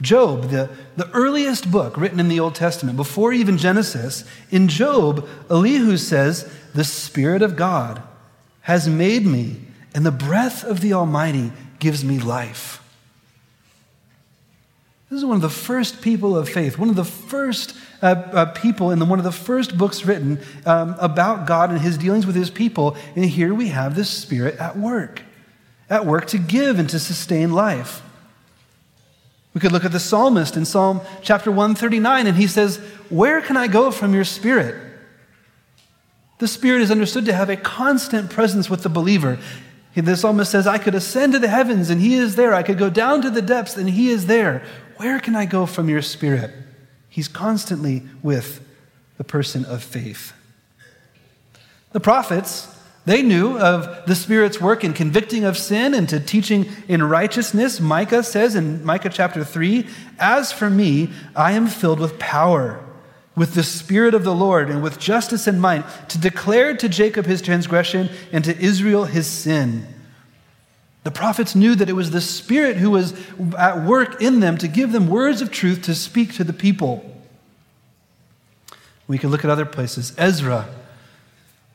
Job, 0.00 0.48
the, 0.48 0.70
the 0.96 1.10
earliest 1.10 1.70
book 1.70 1.98
written 1.98 2.18
in 2.18 2.28
the 2.28 2.40
Old 2.40 2.54
Testament, 2.54 2.96
before 2.96 3.34
even 3.34 3.58
Genesis, 3.58 4.24
in 4.50 4.68
Job, 4.68 5.28
Elihu 5.50 5.98
says, 5.98 6.50
The 6.74 6.82
Spirit 6.82 7.42
of 7.42 7.56
God 7.56 8.02
has 8.62 8.88
made 8.88 9.26
me, 9.26 9.60
and 9.94 10.06
the 10.06 10.10
breath 10.10 10.64
of 10.64 10.80
the 10.80 10.94
Almighty 10.94 11.52
gives 11.78 12.02
me 12.02 12.18
life. 12.18 12.81
This 15.12 15.18
is 15.18 15.26
one 15.26 15.36
of 15.36 15.42
the 15.42 15.50
first 15.50 16.00
people 16.00 16.38
of 16.38 16.48
faith, 16.48 16.78
one 16.78 16.88
of 16.88 16.96
the 16.96 17.04
first 17.04 17.76
uh, 18.00 18.06
uh, 18.06 18.46
people 18.46 18.92
in 18.92 18.98
the, 18.98 19.04
one 19.04 19.18
of 19.18 19.26
the 19.26 19.30
first 19.30 19.76
books 19.76 20.06
written 20.06 20.40
um, 20.64 20.96
about 20.98 21.46
God 21.46 21.68
and 21.68 21.78
his 21.78 21.98
dealings 21.98 22.24
with 22.24 22.34
his 22.34 22.48
people. 22.48 22.96
And 23.14 23.26
here 23.26 23.52
we 23.52 23.68
have 23.68 23.94
the 23.94 24.06
Spirit 24.06 24.56
at 24.56 24.78
work, 24.78 25.20
at 25.90 26.06
work 26.06 26.28
to 26.28 26.38
give 26.38 26.78
and 26.78 26.88
to 26.88 26.98
sustain 26.98 27.52
life. 27.52 28.00
We 29.52 29.60
could 29.60 29.70
look 29.70 29.84
at 29.84 29.92
the 29.92 30.00
psalmist 30.00 30.56
in 30.56 30.64
Psalm 30.64 31.02
chapter 31.20 31.50
139, 31.50 32.26
and 32.26 32.34
he 32.34 32.46
says, 32.46 32.78
Where 33.10 33.42
can 33.42 33.58
I 33.58 33.66
go 33.66 33.90
from 33.90 34.14
your 34.14 34.24
spirit? 34.24 34.82
The 36.38 36.48
spirit 36.48 36.80
is 36.80 36.90
understood 36.90 37.26
to 37.26 37.34
have 37.34 37.50
a 37.50 37.56
constant 37.58 38.30
presence 38.30 38.70
with 38.70 38.82
the 38.82 38.88
believer. 38.88 39.38
The 39.94 40.16
psalmist 40.16 40.50
says, 40.50 40.66
I 40.66 40.78
could 40.78 40.94
ascend 40.94 41.34
to 41.34 41.38
the 41.38 41.48
heavens, 41.48 41.90
and 41.90 42.00
he 42.00 42.14
is 42.14 42.34
there. 42.34 42.54
I 42.54 42.62
could 42.62 42.78
go 42.78 42.88
down 42.88 43.20
to 43.22 43.30
the 43.30 43.42
depths, 43.42 43.76
and 43.76 43.90
he 43.90 44.08
is 44.08 44.24
there. 44.24 44.62
Where 45.02 45.18
can 45.18 45.34
I 45.34 45.46
go 45.46 45.66
from 45.66 45.88
your 45.88 46.00
spirit? 46.00 46.52
He's 47.08 47.26
constantly 47.26 48.04
with 48.22 48.64
the 49.18 49.24
person 49.24 49.64
of 49.64 49.82
faith. 49.82 50.32
The 51.90 51.98
prophets 51.98 52.68
They 53.04 53.20
knew 53.20 53.58
of 53.58 54.06
the 54.06 54.14
Spirit's 54.14 54.60
work 54.60 54.84
in 54.84 54.92
convicting 54.92 55.42
of 55.42 55.58
sin 55.58 55.92
and 55.92 56.08
to 56.08 56.20
teaching 56.20 56.68
in 56.86 57.02
righteousness. 57.02 57.80
Micah 57.80 58.22
says 58.22 58.54
in 58.54 58.84
Micah 58.84 59.08
chapter 59.08 59.42
3 59.42 59.88
As 60.20 60.52
for 60.52 60.70
me, 60.70 61.10
I 61.34 61.54
am 61.54 61.66
filled 61.66 61.98
with 61.98 62.20
power, 62.20 62.78
with 63.34 63.54
the 63.54 63.64
Spirit 63.64 64.14
of 64.14 64.22
the 64.22 64.36
Lord, 64.36 64.70
and 64.70 64.84
with 64.84 65.00
justice 65.00 65.48
in 65.48 65.58
mind, 65.58 65.82
to 66.10 66.18
declare 66.20 66.76
to 66.76 66.88
Jacob 66.88 67.26
his 67.26 67.42
transgression 67.42 68.08
and 68.30 68.44
to 68.44 68.56
Israel 68.56 69.06
his 69.06 69.26
sin. 69.26 69.84
The 71.04 71.10
prophets 71.10 71.54
knew 71.54 71.74
that 71.74 71.88
it 71.88 71.94
was 71.94 72.10
the 72.10 72.20
Spirit 72.20 72.76
who 72.76 72.90
was 72.90 73.14
at 73.58 73.84
work 73.84 74.22
in 74.22 74.40
them 74.40 74.56
to 74.58 74.68
give 74.68 74.92
them 74.92 75.08
words 75.08 75.42
of 75.42 75.50
truth 75.50 75.82
to 75.82 75.94
speak 75.94 76.34
to 76.34 76.44
the 76.44 76.52
people. 76.52 77.04
We 79.08 79.18
can 79.18 79.30
look 79.30 79.44
at 79.44 79.50
other 79.50 79.66
places. 79.66 80.14
Ezra 80.16 80.68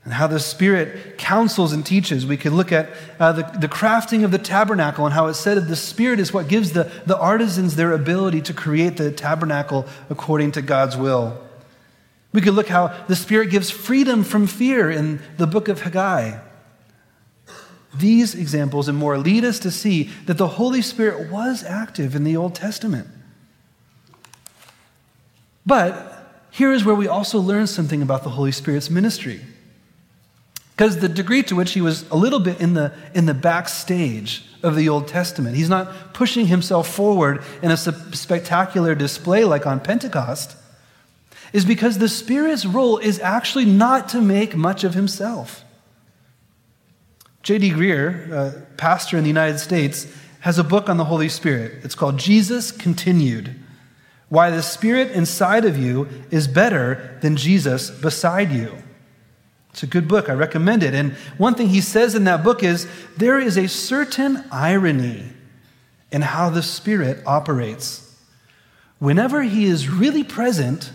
and 0.07 0.13
how 0.13 0.25
the 0.25 0.39
Spirit 0.39 1.17
counsels 1.17 1.73
and 1.73 1.85
teaches. 1.85 2.25
We 2.25 2.37
could 2.37 2.53
look 2.53 2.71
at 2.71 2.89
uh, 3.19 3.33
the, 3.33 3.43
the 3.59 3.67
crafting 3.67 4.23
of 4.23 4.31
the 4.31 4.37
tabernacle 4.37 5.05
and 5.05 5.13
how 5.13 5.27
it 5.27 5.33
said 5.33 5.57
that 5.57 5.67
the 5.67 5.75
Spirit 5.75 6.21
is 6.21 6.31
what 6.31 6.47
gives 6.47 6.71
the, 6.71 6.89
the 7.05 7.17
artisans 7.17 7.75
their 7.75 7.91
ability 7.91 8.39
to 8.43 8.53
create 8.53 8.95
the 8.95 9.11
tabernacle 9.11 9.85
according 10.09 10.53
to 10.53 10.61
God's 10.61 10.95
will. 10.95 11.37
We 12.31 12.39
could 12.39 12.53
look 12.53 12.69
how 12.69 12.95
the 13.09 13.17
Spirit 13.17 13.49
gives 13.49 13.69
freedom 13.69 14.23
from 14.23 14.47
fear 14.47 14.89
in 14.89 15.19
the 15.35 15.45
book 15.45 15.67
of 15.67 15.81
Haggai. 15.81 16.39
These 17.99 18.36
examples 18.36 18.88
and 18.88 18.97
more 18.97 19.17
lead 19.17 19.43
us 19.43 19.60
to 19.60 19.71
see 19.71 20.03
that 20.25 20.38
the 20.38 20.47
Holy 20.47 20.81
Spirit 20.81 21.31
was 21.31 21.63
active 21.63 22.15
in 22.15 22.23
the 22.23 22.38
Old 22.38 22.55
Testament. 22.55 23.07
But 25.65 26.47
here 26.51 26.71
is 26.71 26.86
where 26.86 26.95
we 26.95 27.07
also 27.07 27.39
learn 27.39 27.67
something 27.67 28.01
about 28.01 28.23
the 28.23 28.29
Holy 28.29 28.51
Spirit's 28.51 28.89
ministry. 28.89 29.41
Because 30.75 30.99
the 30.99 31.10
degree 31.10 31.41
to 31.43 31.55
which 31.55 31.71
he 31.73 31.81
was 31.81 32.07
a 32.10 32.15
little 32.15 32.39
bit 32.39 32.62
in 32.62 32.73
the, 32.73 32.93
in 33.15 33.25
the 33.25 33.33
backstage 33.33 34.45
of 34.62 34.75
the 34.75 34.89
Old 34.89 35.07
Testament, 35.07 35.55
he's 35.55 35.69
not 35.69 36.13
pushing 36.13 36.47
himself 36.47 36.88
forward 36.88 37.43
in 37.62 37.71
a 37.71 37.77
spectacular 37.77 38.93
display 38.95 39.43
like 39.43 39.65
on 39.65 39.79
Pentecost, 39.79 40.55
is 41.51 41.65
because 41.65 41.97
the 41.97 42.07
Spirit's 42.10 42.65
role 42.65 42.97
is 42.97 43.19
actually 43.19 43.65
not 43.65 44.10
to 44.10 44.21
make 44.21 44.55
much 44.55 44.83
of 44.83 44.93
himself. 44.93 45.63
J.D. 47.47 47.69
Greear, 47.69 48.29
a 48.29 48.62
pastor 48.75 49.17
in 49.17 49.23
the 49.23 49.29
United 49.29 49.60
States, 49.60 50.05
has 50.41 50.60
a 50.60 50.65
book 50.65 50.89
on 50.89 50.97
the 50.97 51.05
Holy 51.05 51.29
Spirit. 51.29 51.75
It's 51.86 51.95
called 51.95 52.19
Jesus 52.19 52.73
Continued 52.73 53.55
Why 54.27 54.49
the 54.49 54.62
Spirit 54.62 55.12
inside 55.12 55.63
of 55.63 55.77
you 55.77 56.10
is 56.29 56.45
better 56.45 57.17
than 57.21 57.38
Jesus 57.38 57.89
beside 57.89 58.51
you. 58.51 58.75
It's 59.69 59.81
a 59.81 59.88
good 59.88 60.10
book. 60.10 60.27
I 60.27 60.33
recommend 60.33 60.83
it. 60.83 60.93
And 60.93 61.13
one 61.38 61.55
thing 61.55 61.69
he 61.69 61.79
says 61.79 62.15
in 62.15 62.25
that 62.25 62.43
book 62.43 62.63
is 62.63 62.86
there 63.15 63.39
is 63.39 63.57
a 63.57 63.69
certain 63.69 64.43
irony 64.51 65.23
in 66.12 66.23
how 66.23 66.49
the 66.49 66.62
Spirit 66.62 67.23
operates. 67.25 68.13
Whenever 68.99 69.43
he 69.43 69.63
is 69.67 69.88
really 69.88 70.25
present, 70.25 70.91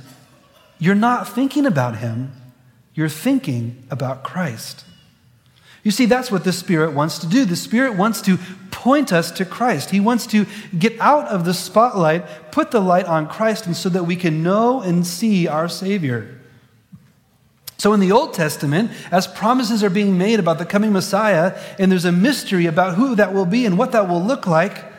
you're 0.78 0.94
not 0.94 1.26
thinking 1.26 1.64
about 1.64 1.96
him, 1.96 2.30
you're 2.92 3.08
thinking 3.08 3.86
about 3.90 4.22
Christ. 4.22 4.84
You 5.82 5.90
see, 5.90 6.06
that's 6.06 6.30
what 6.30 6.44
the 6.44 6.52
Spirit 6.52 6.92
wants 6.92 7.18
to 7.18 7.26
do. 7.26 7.44
The 7.44 7.56
Spirit 7.56 7.96
wants 7.96 8.20
to 8.22 8.38
point 8.70 9.12
us 9.12 9.30
to 9.32 9.44
Christ. 9.44 9.90
He 9.90 9.98
wants 9.98 10.26
to 10.28 10.46
get 10.78 10.98
out 11.00 11.26
of 11.26 11.44
the 11.44 11.54
spotlight, 11.54 12.52
put 12.52 12.70
the 12.70 12.80
light 12.80 13.06
on 13.06 13.28
Christ, 13.28 13.66
and 13.66 13.76
so 13.76 13.88
that 13.88 14.04
we 14.04 14.14
can 14.14 14.42
know 14.42 14.80
and 14.80 15.06
see 15.06 15.48
our 15.48 15.68
Savior. 15.68 16.38
So, 17.78 17.92
in 17.94 17.98
the 18.00 18.12
Old 18.12 18.32
Testament, 18.32 18.92
as 19.10 19.26
promises 19.26 19.82
are 19.82 19.90
being 19.90 20.16
made 20.16 20.38
about 20.38 20.58
the 20.58 20.64
coming 20.64 20.92
Messiah, 20.92 21.58
and 21.80 21.90
there's 21.90 22.04
a 22.04 22.12
mystery 22.12 22.66
about 22.66 22.94
who 22.94 23.16
that 23.16 23.34
will 23.34 23.46
be 23.46 23.66
and 23.66 23.76
what 23.76 23.90
that 23.90 24.08
will 24.08 24.22
look 24.22 24.46
like, 24.46 24.91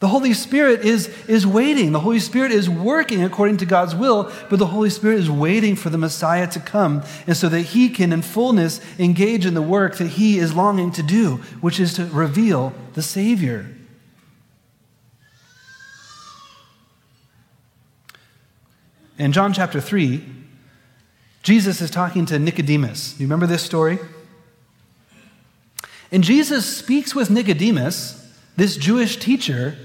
the 0.00 0.08
Holy 0.08 0.34
Spirit 0.34 0.84
is, 0.84 1.08
is 1.28 1.46
waiting. 1.46 1.92
The 1.92 2.00
Holy 2.00 2.18
Spirit 2.18 2.52
is 2.52 2.68
working 2.68 3.22
according 3.22 3.58
to 3.58 3.66
God's 3.66 3.94
will, 3.94 4.30
but 4.50 4.58
the 4.58 4.66
Holy 4.66 4.90
Spirit 4.90 5.18
is 5.18 5.30
waiting 5.30 5.76
for 5.76 5.88
the 5.88 5.98
Messiah 5.98 6.46
to 6.48 6.60
come, 6.60 7.02
and 7.26 7.36
so 7.36 7.48
that 7.48 7.60
he 7.60 7.88
can, 7.88 8.12
in 8.12 8.22
fullness, 8.22 8.80
engage 8.98 9.46
in 9.46 9.54
the 9.54 9.62
work 9.62 9.96
that 9.96 10.08
he 10.08 10.38
is 10.38 10.54
longing 10.54 10.90
to 10.92 11.02
do, 11.02 11.36
which 11.60 11.78
is 11.80 11.94
to 11.94 12.06
reveal 12.06 12.74
the 12.94 13.02
Savior. 13.02 13.70
In 19.16 19.32
John 19.32 19.52
chapter 19.52 19.80
3, 19.80 20.24
Jesus 21.44 21.80
is 21.80 21.90
talking 21.90 22.26
to 22.26 22.38
Nicodemus. 22.38 23.18
You 23.18 23.26
remember 23.26 23.46
this 23.46 23.62
story? 23.62 23.98
And 26.10 26.24
Jesus 26.24 26.76
speaks 26.76 27.14
with 27.14 27.30
Nicodemus, 27.30 28.23
this 28.56 28.76
Jewish 28.76 29.16
teacher, 29.16 29.76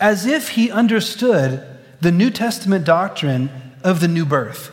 as 0.00 0.26
if 0.26 0.50
he 0.50 0.70
understood 0.70 1.66
the 2.00 2.12
New 2.12 2.30
Testament 2.30 2.84
doctrine 2.84 3.50
of 3.84 4.00
the 4.00 4.08
new 4.08 4.24
birth. 4.24 4.70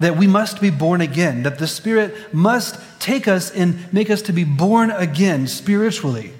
That 0.00 0.16
we 0.16 0.26
must 0.26 0.60
be 0.60 0.70
born 0.70 1.00
again, 1.00 1.42
that 1.42 1.58
the 1.58 1.66
Spirit 1.66 2.32
must 2.32 2.80
take 3.00 3.26
us 3.26 3.50
and 3.50 3.92
make 3.92 4.10
us 4.10 4.22
to 4.22 4.32
be 4.32 4.44
born 4.44 4.90
again 4.90 5.46
spiritually. 5.46 6.32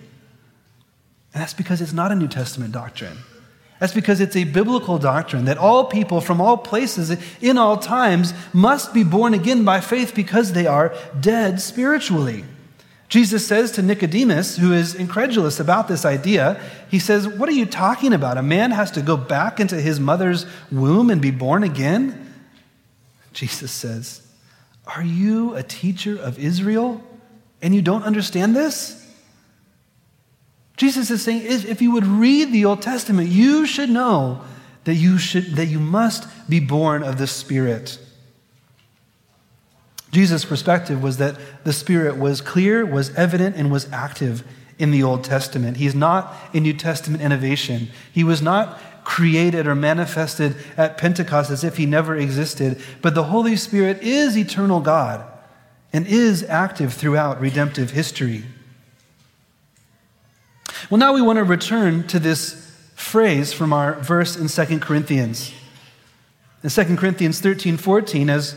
And 1.35 1.43
that's 1.43 1.55
because 1.55 1.81
it's 1.81 1.93
not 1.93 2.13
a 2.13 2.17
New 2.17 2.29
Testament 2.29 2.73
doctrine. 2.73 3.19
That's 3.79 3.95
because 3.95 4.21
it's 4.21 4.35
a 4.35 4.45
biblical 4.45 4.99
doctrine 4.99 5.45
that 5.45 5.59
all 5.59 5.85
people 5.85 6.21
from 6.21 6.41
all 6.41 6.57
places 6.57 7.17
in 7.41 7.59
all 7.59 7.77
times 7.77 8.35
must 8.53 8.93
be 8.93 9.05
born 9.05 9.35
again 9.35 9.65
by 9.65 9.81
faith 9.81 10.15
because 10.15 10.53
they 10.53 10.67
are 10.67 10.95
dead 11.21 11.61
spiritually. 11.61 12.45
Jesus 13.09 13.47
says 13.47 13.73
to 13.73 13.83
Nicodemus, 13.83 14.59
who 14.59 14.73
is 14.73 14.95
incredulous 14.95 15.59
about 15.59 15.89
this 15.89 16.05
idea, 16.05 16.61
he 16.91 16.99
says, 16.99 17.27
What 17.27 17.49
are 17.49 17.53
you 17.53 17.65
talking 17.65 18.13
about? 18.13 18.37
A 18.37 18.43
man 18.43 18.71
has 18.71 18.91
to 18.93 19.03
go 19.03 19.17
back 19.17 19.61
into 19.61 19.81
his 19.81 19.99
mother's 19.99 20.45
womb 20.71 21.09
and 21.09 21.21
be 21.21 21.31
born 21.31 21.63
again? 21.63 22.35
Jesus 23.33 23.73
says, 23.73 24.27
Are 24.87 25.03
you 25.03 25.55
a 25.55 25.63
teacher 25.63 26.19
of 26.19 26.39
Israel 26.39 27.03
and 27.63 27.75
you 27.75 27.81
don't 27.81 28.03
understand 28.03 28.55
this? 28.55 29.07
Jesus 30.77 31.11
is 31.11 31.23
saying, 31.23 31.43
if 31.45 31.83
you 31.83 31.91
would 31.91 32.07
read 32.07 32.53
the 32.53 32.65
Old 32.65 32.83
Testament, 32.83 33.29
you 33.29 33.67
should 33.67 33.91
know 33.91 34.43
that 34.85 34.95
you, 34.95 35.19
should, 35.19 35.57
that 35.57 35.67
you 35.67 35.81
must 35.81 36.29
be 36.49 36.61
born 36.61 37.03
of 37.03 37.19
the 37.19 37.27
Spirit. 37.27 37.99
Jesus' 40.19 40.45
perspective 40.45 41.01
was 41.01 41.19
that 41.19 41.37
the 41.63 41.73
Spirit 41.73 42.17
was 42.17 42.41
clear, 42.41 42.85
was 42.85 43.15
evident, 43.15 43.55
and 43.55 43.71
was 43.71 43.87
active 43.93 44.43
in 44.77 44.91
the 44.91 45.01
Old 45.01 45.23
Testament. 45.23 45.77
He's 45.77 45.95
not 45.95 46.35
a 46.53 46.59
New 46.59 46.73
Testament 46.73 47.23
innovation. 47.23 47.87
He 48.13 48.25
was 48.25 48.43
not 48.43 48.81
created 49.05 49.69
or 49.69 49.77
manifested 49.77 50.57
at 50.77 50.99
Pentecost 50.99 51.53
as 51.53 51.63
if 51.63 51.77
he 51.77 51.87
never 51.87 52.17
existed, 52.17 52.83
but 53.01 53.15
the 53.15 53.23
Holy 53.23 53.55
Spirit 53.55 54.03
is 54.03 54.37
eternal 54.37 54.81
God 54.81 55.25
and 55.93 56.05
is 56.05 56.43
active 56.43 56.95
throughout 56.95 57.41
redemptive 57.41 57.93
history. 57.93 58.43
Well, 60.91 60.99
now 60.99 61.13
we 61.13 61.23
want 61.23 61.37
to 61.37 61.45
return 61.45 62.09
to 62.09 62.19
this 62.19 62.77
phrase 62.97 63.53
from 63.53 63.73
our 63.73 63.95
verse 64.01 64.37
in 64.37 64.49
2 64.49 64.81
Corinthians. 64.81 65.53
In 66.65 66.71
2 66.71 66.97
Corinthians 66.97 67.41
13 67.41 67.77
14, 67.77 68.29
as 68.29 68.57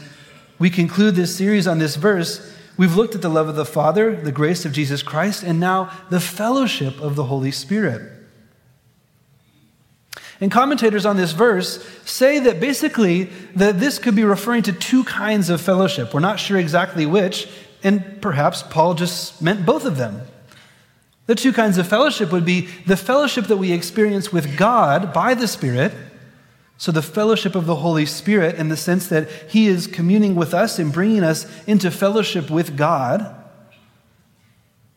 we 0.62 0.70
conclude 0.70 1.16
this 1.16 1.36
series 1.36 1.66
on 1.66 1.80
this 1.80 1.96
verse, 1.96 2.54
we've 2.78 2.96
looked 2.96 3.16
at 3.16 3.24
the 3.24 3.30
love 3.30 3.48
of 3.48 3.56
the 3.56 3.66
Father, 3.66 4.16
the 4.16 4.32
grace 4.32 4.64
of 4.64 4.72
Jesus 4.72 5.02
Christ, 5.02 5.42
and 5.42 5.60
now 5.60 5.92
the 6.12 6.20
fellowship 6.20 7.02
of 7.02 7.16
the 7.16 7.24
Holy 7.24 7.50
Spirit. 7.50 8.04
And 10.40 10.52
commentators 10.52 11.04
on 11.04 11.18
this 11.18 11.32
verse 11.32 11.84
say 12.06 12.38
that 12.42 12.60
basically 12.60 13.24
that 13.56 13.80
this 13.80 13.98
could 13.98 14.16
be 14.16 14.24
referring 14.24 14.62
to 14.64 14.72
two 14.72 15.04
kinds 15.04 15.50
of 15.50 15.60
fellowship. 15.62 16.14
We're 16.14 16.20
not 16.20 16.40
sure 16.40 16.60
exactly 16.60 17.08
which, 17.08 17.50
and 17.82 18.22
perhaps 18.22 18.62
Paul 18.62 18.94
just 18.94 19.42
meant 19.42 19.66
both 19.66 19.84
of 19.84 19.98
them. 19.98 20.22
The 21.26 21.34
two 21.34 21.54
kinds 21.54 21.80
of 21.80 21.88
fellowship 21.88 22.32
would 22.32 22.46
be 22.46 22.68
the 22.86 22.98
fellowship 22.98 23.46
that 23.48 23.58
we 23.58 23.72
experience 23.72 24.32
with 24.32 24.58
God 24.58 25.12
by 25.12 25.34
the 25.34 25.48
Spirit. 25.48 25.92
So, 26.82 26.92
the 26.92 27.04
fellowship 27.04 27.54
of 27.54 27.68
the 27.68 27.76
Holy 27.76 28.08
Spirit 28.08 28.56
in 28.56 28.70
the 28.70 28.76
sense 28.76 29.06
that 29.10 29.30
He 29.48 29.68
is 29.68 29.86
communing 29.86 30.34
with 30.34 30.52
us 30.52 30.80
and 30.80 30.92
bringing 30.92 31.24
us 31.24 31.46
into 31.68 31.92
fellowship 31.92 32.50
with 32.50 32.76
God. 32.76 33.36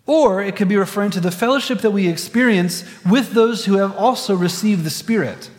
Or 0.07 0.42
it 0.42 0.57
could 0.57 0.68
be 0.68 0.79
referring 0.79 1.11
to 1.11 1.20
the 1.20 1.31
fellowship 1.31 1.81
that 1.81 1.90
we 1.90 2.09
experience 2.09 2.85
with 3.05 3.33
those 3.33 3.66
who 3.66 3.77
have 3.77 3.94
also 3.99 4.35
received 4.35 4.83
the 4.85 4.88
Spirit. 4.88 5.51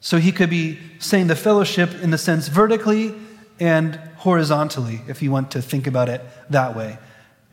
So, 0.00 0.18
he 0.18 0.32
could 0.32 0.50
be 0.50 0.78
saying 0.98 1.28
the 1.28 1.34
fellowship 1.34 1.94
in 2.02 2.10
the 2.10 2.18
sense 2.18 2.48
vertically 2.48 3.14
and 3.58 3.94
horizontally, 4.16 5.00
if 5.08 5.22
you 5.22 5.30
want 5.30 5.50
to 5.52 5.62
think 5.62 5.86
about 5.86 6.10
it 6.10 6.20
that 6.50 6.76
way. 6.76 6.98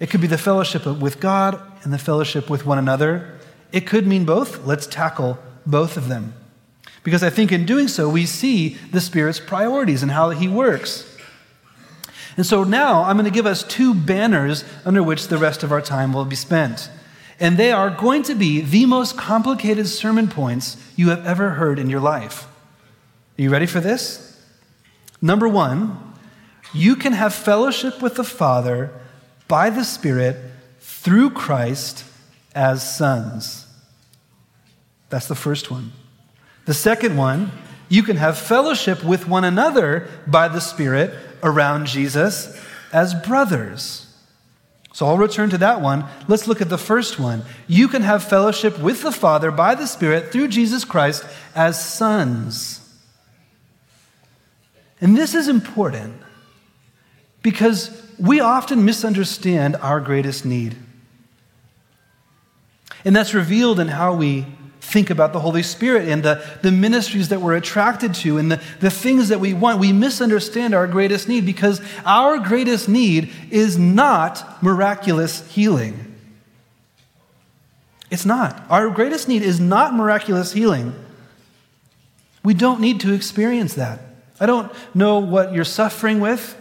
It 0.02 0.10
could 0.10 0.20
be 0.20 0.28
the 0.28 0.38
fellowship 0.38 0.86
with 0.86 1.22
God 1.22 1.62
and 1.84 1.94
the 1.94 1.98
fellowship 1.98 2.50
with 2.50 2.66
one 2.66 2.78
another. 2.78 3.40
It 3.72 3.88
could 3.88 4.06
mean 4.06 4.26
both. 4.26 4.66
Let's 4.66 4.86
tackle 4.86 5.40
both 5.66 5.96
of 5.96 6.10
them. 6.10 6.34
Because 7.04 7.24
I 7.24 7.30
think 7.30 7.52
in 7.52 7.66
doing 7.66 7.88
so, 7.88 8.10
we 8.10 8.26
see 8.26 8.78
the 8.92 9.02
Spirit's 9.02 9.40
priorities 9.40 10.02
and 10.02 10.12
how 10.12 10.30
He 10.30 10.48
works. 10.48 11.10
And 12.36 12.46
so 12.46 12.64
now 12.64 13.04
I'm 13.04 13.18
going 13.18 13.26
to 13.26 13.32
give 13.32 13.46
us 13.46 13.64
two 13.64 13.94
banners 13.94 14.64
under 14.86 15.04
which 15.04 15.28
the 15.28 15.38
rest 15.38 15.64
of 15.64 15.72
our 15.72 15.82
time 15.82 16.14
will 16.14 16.26
be 16.26 16.36
spent. 16.36 16.90
And 17.40 17.58
they 17.58 17.72
are 17.72 17.90
going 17.90 18.24
to 18.24 18.36
be 18.36 18.62
the 18.62 18.86
most 18.86 19.18
complicated 19.18 19.88
sermon 19.88 20.28
points 20.28 20.78
you 20.96 21.10
have 21.10 21.26
ever 21.26 21.52
heard 21.52 21.78
in 21.78 21.90
your 21.90 22.00
life. 22.00 22.48
Are 23.38 23.42
you 23.42 23.50
ready 23.50 23.66
for 23.66 23.80
this? 23.80 24.42
Number 25.22 25.48
one, 25.48 26.14
you 26.74 26.96
can 26.96 27.14
have 27.14 27.34
fellowship 27.34 28.02
with 28.02 28.16
the 28.16 28.24
Father 28.24 28.92
by 29.48 29.70
the 29.70 29.84
Spirit 29.84 30.38
through 30.80 31.32
Christ 31.32 32.06
as 32.56 32.96
sons. 32.96 33.68
That's 35.10 35.28
the 35.28 35.36
first 35.36 35.70
one. 35.70 35.92
The 36.66 36.74
second 36.74 37.18
one, 37.18 37.52
you 37.90 38.04
can 38.04 38.18
have 38.18 38.38
fellowship 38.38 39.04
with 39.04 39.28
one 39.28 39.44
another 39.44 40.08
by 40.26 40.48
the 40.48 40.62
Spirit 40.62 41.14
around 41.42 41.88
Jesus 41.88 42.60
as 42.92 43.14
brothers. 43.14 44.08
So 44.94 45.08
I'll 45.08 45.18
return 45.18 45.50
to 45.50 45.58
that 45.58 45.82
one. 45.82 46.06
Let's 46.28 46.48
look 46.48 46.62
at 46.62 46.70
the 46.70 46.78
first 46.78 47.20
one. 47.20 47.44
You 47.68 47.88
can 47.88 48.04
have 48.04 48.24
fellowship 48.24 48.80
with 48.80 49.02
the 49.02 49.12
Father 49.12 49.50
by 49.52 49.76
the 49.76 49.88
Spirit 49.88 50.32
through 50.32 50.50
Jesus 50.50 50.86
Christ 50.86 51.26
as 51.56 51.84
sons. 51.84 52.80
And 55.02 55.18
this 55.18 55.34
is 55.34 55.48
important 55.48 56.22
because 57.42 58.02
we 58.18 58.40
often 58.40 58.86
misunderstand 58.86 59.76
our 59.78 60.00
greatest 60.00 60.46
need. 60.46 60.78
And 63.04 63.16
that's 63.16 63.34
revealed 63.34 63.80
in 63.80 63.90
how 63.90 64.14
we 64.14 64.46
think 64.84 65.10
about 65.10 65.34
the 65.34 65.40
Holy 65.40 65.64
Spirit 65.64 66.08
and 66.08 66.22
the, 66.22 66.46
the 66.62 66.72
ministries 66.72 67.30
that 67.30 67.42
we're 67.42 67.56
attracted 67.56 68.14
to 68.14 68.38
and 68.38 68.52
the, 68.52 68.62
the 68.80 68.92
things 68.92 69.30
that 69.30 69.40
we 69.40 69.54
want. 69.54 69.80
We 69.80 69.94
misunderstand 69.94 70.76
our 70.76 70.88
greatest 70.88 71.28
need 71.28 71.46
because 71.46 71.82
our 72.06 72.38
greatest 72.38 72.90
need 72.90 73.32
is 73.50 73.78
not 73.78 74.62
miraculous 74.62 75.50
healing. 75.50 76.16
It's 78.12 78.26
not. 78.26 78.62
Our 78.70 78.90
greatest 78.90 79.28
need 79.28 79.42
is 79.42 79.60
not 79.60 79.96
miraculous 79.96 80.52
healing. 80.52 80.94
We 82.44 82.54
don't 82.54 82.82
need 82.82 83.00
to 83.00 83.14
experience 83.14 83.74
that. 83.76 84.02
I 84.40 84.46
don't 84.46 84.72
know 84.94 85.20
what 85.20 85.54
you're 85.54 85.64
suffering 85.64 86.20
with, 86.20 86.56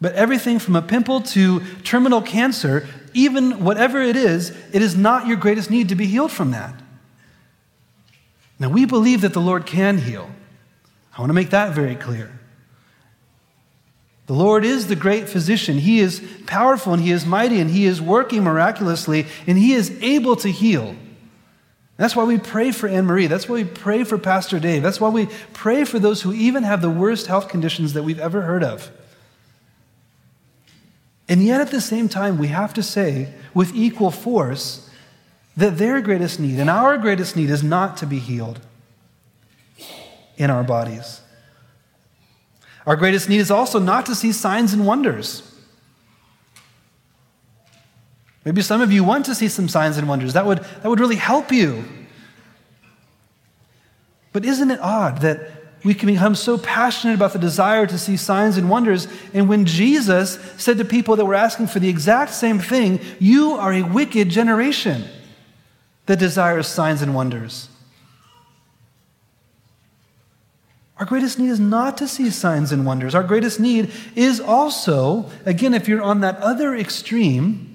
but 0.00 0.14
everything 0.14 0.58
from 0.58 0.76
a 0.76 0.82
pimple 0.82 1.22
to 1.22 1.60
terminal 1.82 2.20
cancer 2.20 2.86
even 3.14 3.64
whatever 3.64 4.00
it 4.00 4.16
is, 4.16 4.50
it 4.72 4.82
is 4.82 4.96
not 4.96 5.26
your 5.26 5.36
greatest 5.36 5.70
need 5.70 5.88
to 5.90 5.94
be 5.94 6.06
healed 6.06 6.32
from 6.32 6.50
that. 6.52 6.74
Now, 8.58 8.68
we 8.68 8.84
believe 8.84 9.22
that 9.22 9.32
the 9.32 9.40
Lord 9.40 9.66
can 9.66 9.98
heal. 9.98 10.30
I 11.16 11.20
want 11.20 11.30
to 11.30 11.34
make 11.34 11.50
that 11.50 11.74
very 11.74 11.96
clear. 11.96 12.38
The 14.26 14.34
Lord 14.34 14.64
is 14.64 14.86
the 14.86 14.96
great 14.96 15.28
physician. 15.28 15.78
He 15.78 15.98
is 15.98 16.22
powerful 16.46 16.94
and 16.94 17.02
He 17.02 17.10
is 17.10 17.26
mighty 17.26 17.60
and 17.60 17.70
He 17.70 17.86
is 17.86 18.00
working 18.00 18.44
miraculously 18.44 19.26
and 19.46 19.58
He 19.58 19.72
is 19.72 19.90
able 20.00 20.36
to 20.36 20.48
heal. 20.48 20.94
That's 21.96 22.16
why 22.16 22.24
we 22.24 22.38
pray 22.38 22.72
for 22.72 22.88
Anne 22.88 23.04
Marie. 23.04 23.26
That's 23.26 23.48
why 23.48 23.56
we 23.56 23.64
pray 23.64 24.04
for 24.04 24.16
Pastor 24.16 24.58
Dave. 24.58 24.82
That's 24.82 25.00
why 25.00 25.10
we 25.10 25.26
pray 25.52 25.84
for 25.84 25.98
those 25.98 26.22
who 26.22 26.32
even 26.32 26.62
have 26.62 26.80
the 26.80 26.90
worst 26.90 27.26
health 27.26 27.48
conditions 27.48 27.92
that 27.92 28.02
we've 28.02 28.18
ever 28.18 28.42
heard 28.42 28.64
of. 28.64 28.90
And 31.32 31.42
yet, 31.42 31.62
at 31.62 31.70
the 31.70 31.80
same 31.80 32.10
time, 32.10 32.36
we 32.36 32.48
have 32.48 32.74
to 32.74 32.82
say 32.82 33.32
with 33.54 33.74
equal 33.74 34.10
force 34.10 34.90
that 35.56 35.78
their 35.78 36.02
greatest 36.02 36.38
need 36.38 36.58
and 36.58 36.68
our 36.68 36.98
greatest 36.98 37.36
need 37.36 37.48
is 37.48 37.62
not 37.62 37.96
to 37.96 38.06
be 38.06 38.18
healed 38.18 38.60
in 40.36 40.50
our 40.50 40.62
bodies. 40.62 41.22
Our 42.84 42.96
greatest 42.96 43.30
need 43.30 43.38
is 43.38 43.50
also 43.50 43.78
not 43.78 44.04
to 44.06 44.14
see 44.14 44.30
signs 44.30 44.74
and 44.74 44.86
wonders. 44.86 45.42
Maybe 48.44 48.60
some 48.60 48.82
of 48.82 48.92
you 48.92 49.02
want 49.02 49.24
to 49.24 49.34
see 49.34 49.48
some 49.48 49.70
signs 49.70 49.96
and 49.96 50.06
wonders. 50.06 50.34
That 50.34 50.44
would, 50.44 50.58
that 50.58 50.84
would 50.84 51.00
really 51.00 51.16
help 51.16 51.50
you. 51.50 51.82
But 54.34 54.44
isn't 54.44 54.70
it 54.70 54.80
odd 54.80 55.22
that 55.22 55.61
we 55.84 55.94
can 55.94 56.06
become 56.06 56.34
so 56.34 56.58
passionate 56.58 57.14
about 57.14 57.32
the 57.32 57.38
desire 57.38 57.86
to 57.86 57.98
see 57.98 58.16
signs 58.16 58.56
and 58.56 58.70
wonders. 58.70 59.08
And 59.34 59.48
when 59.48 59.64
Jesus 59.64 60.38
said 60.56 60.78
to 60.78 60.84
people 60.84 61.16
that 61.16 61.24
were 61.24 61.34
asking 61.34 61.66
for 61.68 61.80
the 61.80 61.88
exact 61.88 62.32
same 62.32 62.58
thing, 62.58 63.00
You 63.18 63.54
are 63.54 63.72
a 63.72 63.82
wicked 63.82 64.28
generation 64.28 65.04
that 66.06 66.18
desires 66.18 66.68
signs 66.68 67.02
and 67.02 67.14
wonders. 67.14 67.68
Our 70.98 71.06
greatest 71.06 71.38
need 71.38 71.48
is 71.48 71.58
not 71.58 71.98
to 71.98 72.06
see 72.06 72.30
signs 72.30 72.70
and 72.70 72.86
wonders. 72.86 73.14
Our 73.14 73.24
greatest 73.24 73.58
need 73.58 73.90
is 74.14 74.38
also, 74.38 75.28
again, 75.44 75.74
if 75.74 75.88
you're 75.88 76.02
on 76.02 76.20
that 76.20 76.36
other 76.36 76.76
extreme, 76.76 77.71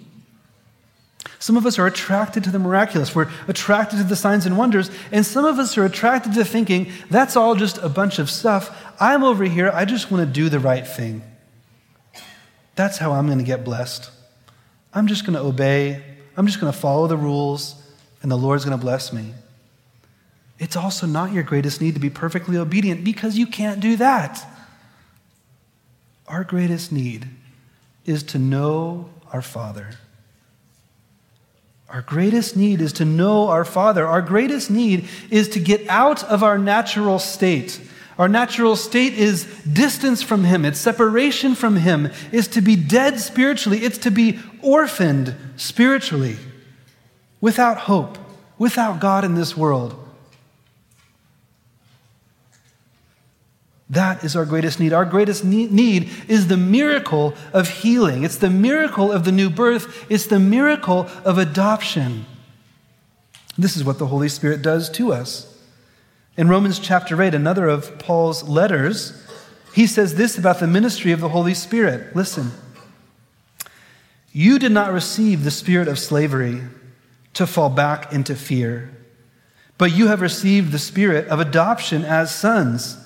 some 1.40 1.56
of 1.56 1.66
us 1.66 1.78
are 1.78 1.86
attracted 1.86 2.44
to 2.46 2.52
the 2.52 2.60
miraculous. 2.60 3.14
We're 3.14 3.30
attracted 3.48 3.98
to 3.98 4.04
the 4.04 4.16
signs 4.16 4.46
and 4.46 4.58
wonders. 4.58 4.90
And 5.12 5.26
some 5.26 5.46
of 5.46 5.60
us 5.60 5.78
are 5.78 5.86
attracted 5.86 6.34
to 6.34 6.44
thinking, 6.44 6.92
that's 7.10 7.36
all 7.36 7.56
just 7.56 7.78
a 7.78 7.90
bunch 7.90 8.18
of 8.18 8.30
stuff. 8.30 8.76
I'm 9.00 9.24
over 9.24 9.44
here. 9.44 9.70
I 9.74 9.86
just 9.86 10.10
want 10.10 10.26
to 10.28 10.32
do 10.32 10.50
the 10.50 10.60
right 10.60 10.86
thing. 10.88 11.22
That's 12.76 12.98
how 12.98 13.12
I'm 13.12 13.28
going 13.28 13.38
to 13.40 13.44
get 13.44 13.64
blessed. 13.64 14.10
I'm 14.94 15.08
just 15.08 15.26
going 15.26 15.36
to 15.36 15.42
obey. 15.42 16.04
I'm 16.36 16.48
just 16.48 16.60
going 16.60 16.72
to 16.72 16.78
follow 16.78 17.08
the 17.08 17.18
rules, 17.18 17.76
and 18.22 18.32
the 18.32 18.38
Lord's 18.38 18.66
going 18.66 18.78
to 18.78 18.84
bless 18.84 19.12
me. 19.12 19.34
It's 20.60 20.76
also 20.76 21.06
not 21.06 21.34
your 21.34 21.44
greatest 21.44 21.82
need 21.82 21.94
to 21.94 22.00
be 22.00 22.10
perfectly 22.10 22.58
obedient 22.58 23.04
because 23.04 23.38
you 23.38 23.46
can't 23.46 23.80
do 23.80 23.96
that. 23.98 24.44
Our 26.28 26.44
greatest 26.44 26.92
need 26.92 27.28
is 28.06 28.24
to 28.24 28.40
know 28.40 29.10
our 29.32 29.42
Father. 29.42 29.92
Our 31.90 32.02
greatest 32.02 32.58
need 32.58 32.82
is 32.82 32.94
to 32.94 33.06
know 33.06 33.48
our 33.48 33.64
Father. 33.64 34.06
Our 34.06 34.22
greatest 34.22 34.70
need 34.70 35.08
is 35.30 35.50
to 35.50 35.60
get 35.60 35.88
out 35.88 36.24
of 36.24 36.44
our 36.44 36.58
natural 36.58 37.18
state. 37.18 37.80
Our 38.18 38.28
natural 38.28 38.76
state 38.76 39.14
is 39.14 39.46
distance 39.62 40.24
from 40.24 40.44
Him, 40.44 40.66
it's 40.66 40.80
separation 40.80 41.54
from 41.54 41.76
Him, 41.76 42.10
is 42.32 42.48
to 42.50 42.62
be 42.62 42.76
dead 42.76 43.20
spiritually, 43.20 43.84
it's 43.86 44.00
to 44.00 44.12
be 44.12 44.40
orphaned 44.64 45.36
spiritually, 45.56 46.38
without 47.42 47.78
hope, 47.78 48.18
without 48.58 49.00
God 49.00 49.24
in 49.24 49.36
this 49.36 49.56
world. 49.56 50.07
That 53.90 54.24
is 54.24 54.36
our 54.36 54.46
greatest 54.46 54.80
need. 54.80 54.92
Our 54.92 55.06
greatest 55.06 55.46
need 55.46 56.10
is 56.28 56.48
the 56.48 56.58
miracle 56.58 57.34
of 57.54 57.70
healing. 57.70 58.24
It's 58.24 58.38
the 58.38 58.50
miracle 58.50 59.12
of 59.12 59.24
the 59.24 59.32
new 59.32 59.50
birth. 59.50 60.06
It's 60.10 60.26
the 60.26 60.40
miracle 60.40 61.08
of 61.24 61.38
adoption. 61.38 62.26
This 63.58 63.78
is 63.78 63.84
what 63.84 63.98
the 63.98 64.08
Holy 64.08 64.28
Spirit 64.28 64.62
does 64.62 64.90
to 64.92 65.14
us. 65.14 65.54
In 66.36 66.50
Romans 66.50 66.80
chapter 66.80 67.20
8, 67.22 67.34
another 67.34 67.68
of 67.68 67.98
Paul's 67.98 68.44
letters, 68.44 69.26
he 69.74 69.88
says 69.88 70.16
this 70.16 70.38
about 70.38 70.60
the 70.60 70.68
ministry 70.68 71.12
of 71.12 71.22
the 71.22 71.30
Holy 71.30 71.54
Spirit. 71.54 72.16
Listen. 72.16 72.52
You 74.34 74.60
did 74.60 74.72
not 74.72 74.94
receive 74.94 75.44
the 75.44 75.50
spirit 75.50 75.88
of 75.88 75.98
slavery 75.98 76.62
to 77.34 77.48
fall 77.48 77.70
back 77.70 78.14
into 78.14 78.36
fear, 78.36 78.92
but 79.78 79.96
you 79.96 80.08
have 80.08 80.22
received 80.22 80.72
the 80.72 80.78
spirit 80.78 81.28
of 81.30 81.40
adoption 81.40 82.04
as 82.06 82.36
sons 82.36 82.98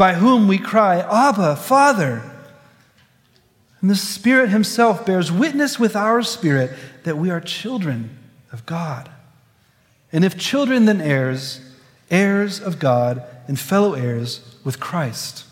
by 0.00 0.14
whom 0.14 0.48
we 0.48 0.56
cry, 0.56 1.00
Abba, 1.00 1.54
Father. 1.56 2.22
And 3.82 3.90
the 3.90 3.94
Spirit 3.94 4.48
Himself 4.48 5.04
bears 5.04 5.30
witness 5.30 5.78
with 5.78 5.94
our 5.94 6.22
spirit 6.22 6.70
that 7.04 7.18
we 7.18 7.28
are 7.28 7.38
children 7.38 8.16
of 8.50 8.64
God. 8.64 9.10
And 10.10 10.24
if 10.24 10.38
children, 10.38 10.86
then 10.86 11.02
heirs, 11.02 11.60
heirs 12.10 12.60
of 12.60 12.78
God, 12.78 13.22
and 13.46 13.60
fellow 13.60 13.92
heirs 13.92 14.40
with 14.64 14.80
Christ. 14.80 15.44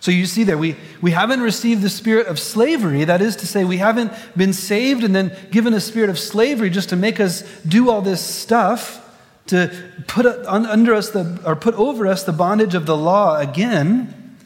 So 0.00 0.10
you 0.10 0.26
see 0.26 0.42
there, 0.42 0.58
we, 0.58 0.74
we 1.00 1.12
haven't 1.12 1.42
received 1.42 1.80
the 1.80 1.88
spirit 1.88 2.26
of 2.26 2.40
slavery. 2.40 3.04
That 3.04 3.22
is 3.22 3.36
to 3.36 3.46
say, 3.46 3.62
we 3.62 3.76
haven't 3.76 4.12
been 4.36 4.52
saved 4.52 5.04
and 5.04 5.14
then 5.14 5.30
given 5.52 5.74
a 5.74 5.80
spirit 5.80 6.10
of 6.10 6.18
slavery 6.18 6.70
just 6.70 6.88
to 6.88 6.96
make 6.96 7.20
us 7.20 7.42
do 7.62 7.88
all 7.88 8.02
this 8.02 8.20
stuff 8.20 9.04
to 9.46 9.72
put 10.06 10.26
under 10.26 10.94
us 10.94 11.10
the, 11.10 11.40
or 11.44 11.56
put 11.56 11.74
over 11.74 12.06
us 12.06 12.24
the 12.24 12.32
bondage 12.32 12.74
of 12.74 12.86
the 12.86 12.96
law 12.96 13.38
again, 13.38 14.36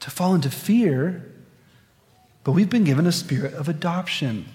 to 0.00 0.10
fall 0.10 0.34
into 0.34 0.50
fear, 0.50 1.24
but 2.44 2.52
we've 2.52 2.70
been 2.70 2.84
given 2.84 3.06
a 3.06 3.12
spirit 3.12 3.54
of 3.54 3.68
adoption. 3.68 4.46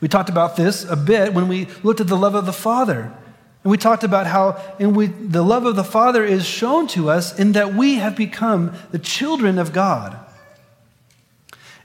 We 0.00 0.08
talked 0.08 0.28
about 0.28 0.56
this 0.56 0.84
a 0.84 0.96
bit 0.96 1.34
when 1.34 1.48
we 1.48 1.68
looked 1.82 2.00
at 2.00 2.06
the 2.06 2.16
love 2.16 2.34
of 2.34 2.46
the 2.46 2.52
Father. 2.52 3.12
And 3.64 3.70
we 3.70 3.78
talked 3.78 4.04
about 4.04 4.26
how 4.26 4.62
and 4.78 4.94
we, 4.94 5.06
the 5.06 5.42
love 5.42 5.66
of 5.66 5.76
the 5.76 5.84
Father 5.84 6.24
is 6.24 6.46
shown 6.46 6.86
to 6.88 7.10
us 7.10 7.38
in 7.38 7.52
that 7.52 7.74
we 7.74 7.96
have 7.96 8.16
become 8.16 8.74
the 8.92 8.98
children 8.98 9.58
of 9.58 9.72
God. 9.72 10.25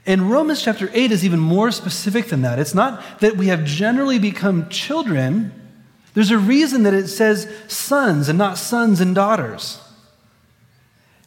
And 0.04 0.30
Romans 0.30 0.62
chapter 0.62 0.90
8 0.92 1.12
is 1.12 1.24
even 1.24 1.38
more 1.38 1.70
specific 1.70 2.26
than 2.26 2.42
that. 2.42 2.58
It's 2.58 2.74
not 2.74 3.20
that 3.20 3.36
we 3.36 3.46
have 3.48 3.64
generally 3.64 4.18
become 4.18 4.68
children, 4.68 5.52
there's 6.14 6.30
a 6.30 6.38
reason 6.38 6.82
that 6.82 6.94
it 6.94 7.08
says 7.08 7.48
sons 7.68 8.28
and 8.28 8.38
not 8.38 8.58
sons 8.58 9.00
and 9.00 9.14
daughters. 9.14 9.80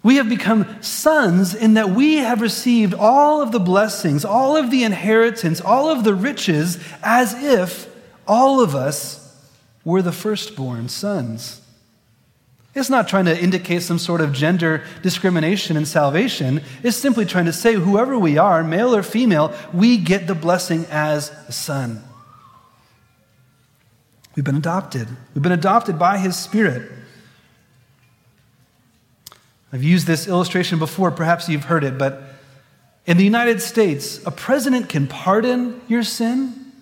We 0.03 0.17
have 0.17 0.29
become 0.29 0.83
sons 0.83 1.55
in 1.55 1.73
that 1.73 1.89
we 1.89 2.17
have 2.17 2.39
received 2.39 2.93
all 2.93 3.41
of 3.41 3.51
the 3.51 3.59
blessings, 3.59 4.23
all 4.23 4.55
of 4.55 4.69
the 4.69 4.83
inheritance, 4.83 5.59
all 5.59 5.89
of 5.89 6.03
the 6.03 6.13
riches, 6.13 6.77
as 7.01 7.33
if 7.33 7.89
all 8.27 8.61
of 8.61 8.75
us 8.75 9.35
were 9.83 10.03
the 10.03 10.11
firstborn 10.11 10.89
sons. 10.89 11.61
It's 12.75 12.89
not 12.89 13.07
trying 13.07 13.25
to 13.25 13.41
indicate 13.41 13.83
some 13.83 13.97
sort 13.97 14.19
of 14.19 14.33
gender 14.33 14.83
discrimination 15.01 15.77
in 15.77 15.85
salvation. 15.85 16.61
It's 16.83 16.97
simply 16.97 17.25
trying 17.25 17.45
to 17.45 17.53
say, 17.53 17.73
whoever 17.73 18.19
we 18.19 18.37
are, 18.37 18.65
male 18.65 18.93
or 18.93 19.01
female, 19.01 19.53
we 19.73 19.97
get 19.97 20.27
the 20.27 20.35
blessing 20.35 20.85
as 20.91 21.29
a 21.47 21.53
son. 21.53 22.03
We've 24.35 24.43
been 24.43 24.57
adopted. 24.57 25.07
We've 25.33 25.41
been 25.41 25.53
adopted 25.53 25.97
by 25.97 26.17
His 26.17 26.35
Spirit. 26.35 26.91
I've 29.71 29.83
used 29.83 30.05
this 30.05 30.27
illustration 30.27 30.77
before, 30.77 31.11
perhaps 31.11 31.47
you've 31.47 31.65
heard 31.65 31.85
it, 31.85 31.97
but 31.97 32.23
in 33.05 33.15
the 33.15 33.23
United 33.23 33.61
States, 33.61 34.25
a 34.25 34.31
president 34.31 34.89
can 34.89 35.07
pardon 35.07 35.79
your 35.87 36.03
sin, 36.03 36.73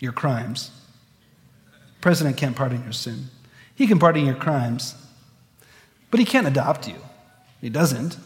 your 0.00 0.12
crimes. 0.12 0.70
President 2.06 2.36
can't 2.36 2.54
pardon 2.54 2.84
your 2.84 2.92
sin. 2.92 3.30
He 3.74 3.88
can 3.88 3.98
pardon 3.98 4.24
your 4.24 4.36
crimes, 4.36 4.94
but 6.12 6.20
he 6.20 6.24
can't 6.24 6.46
adopt 6.46 6.86
you. 6.86 6.94
He 7.60 7.68
doesn't. 7.68 8.16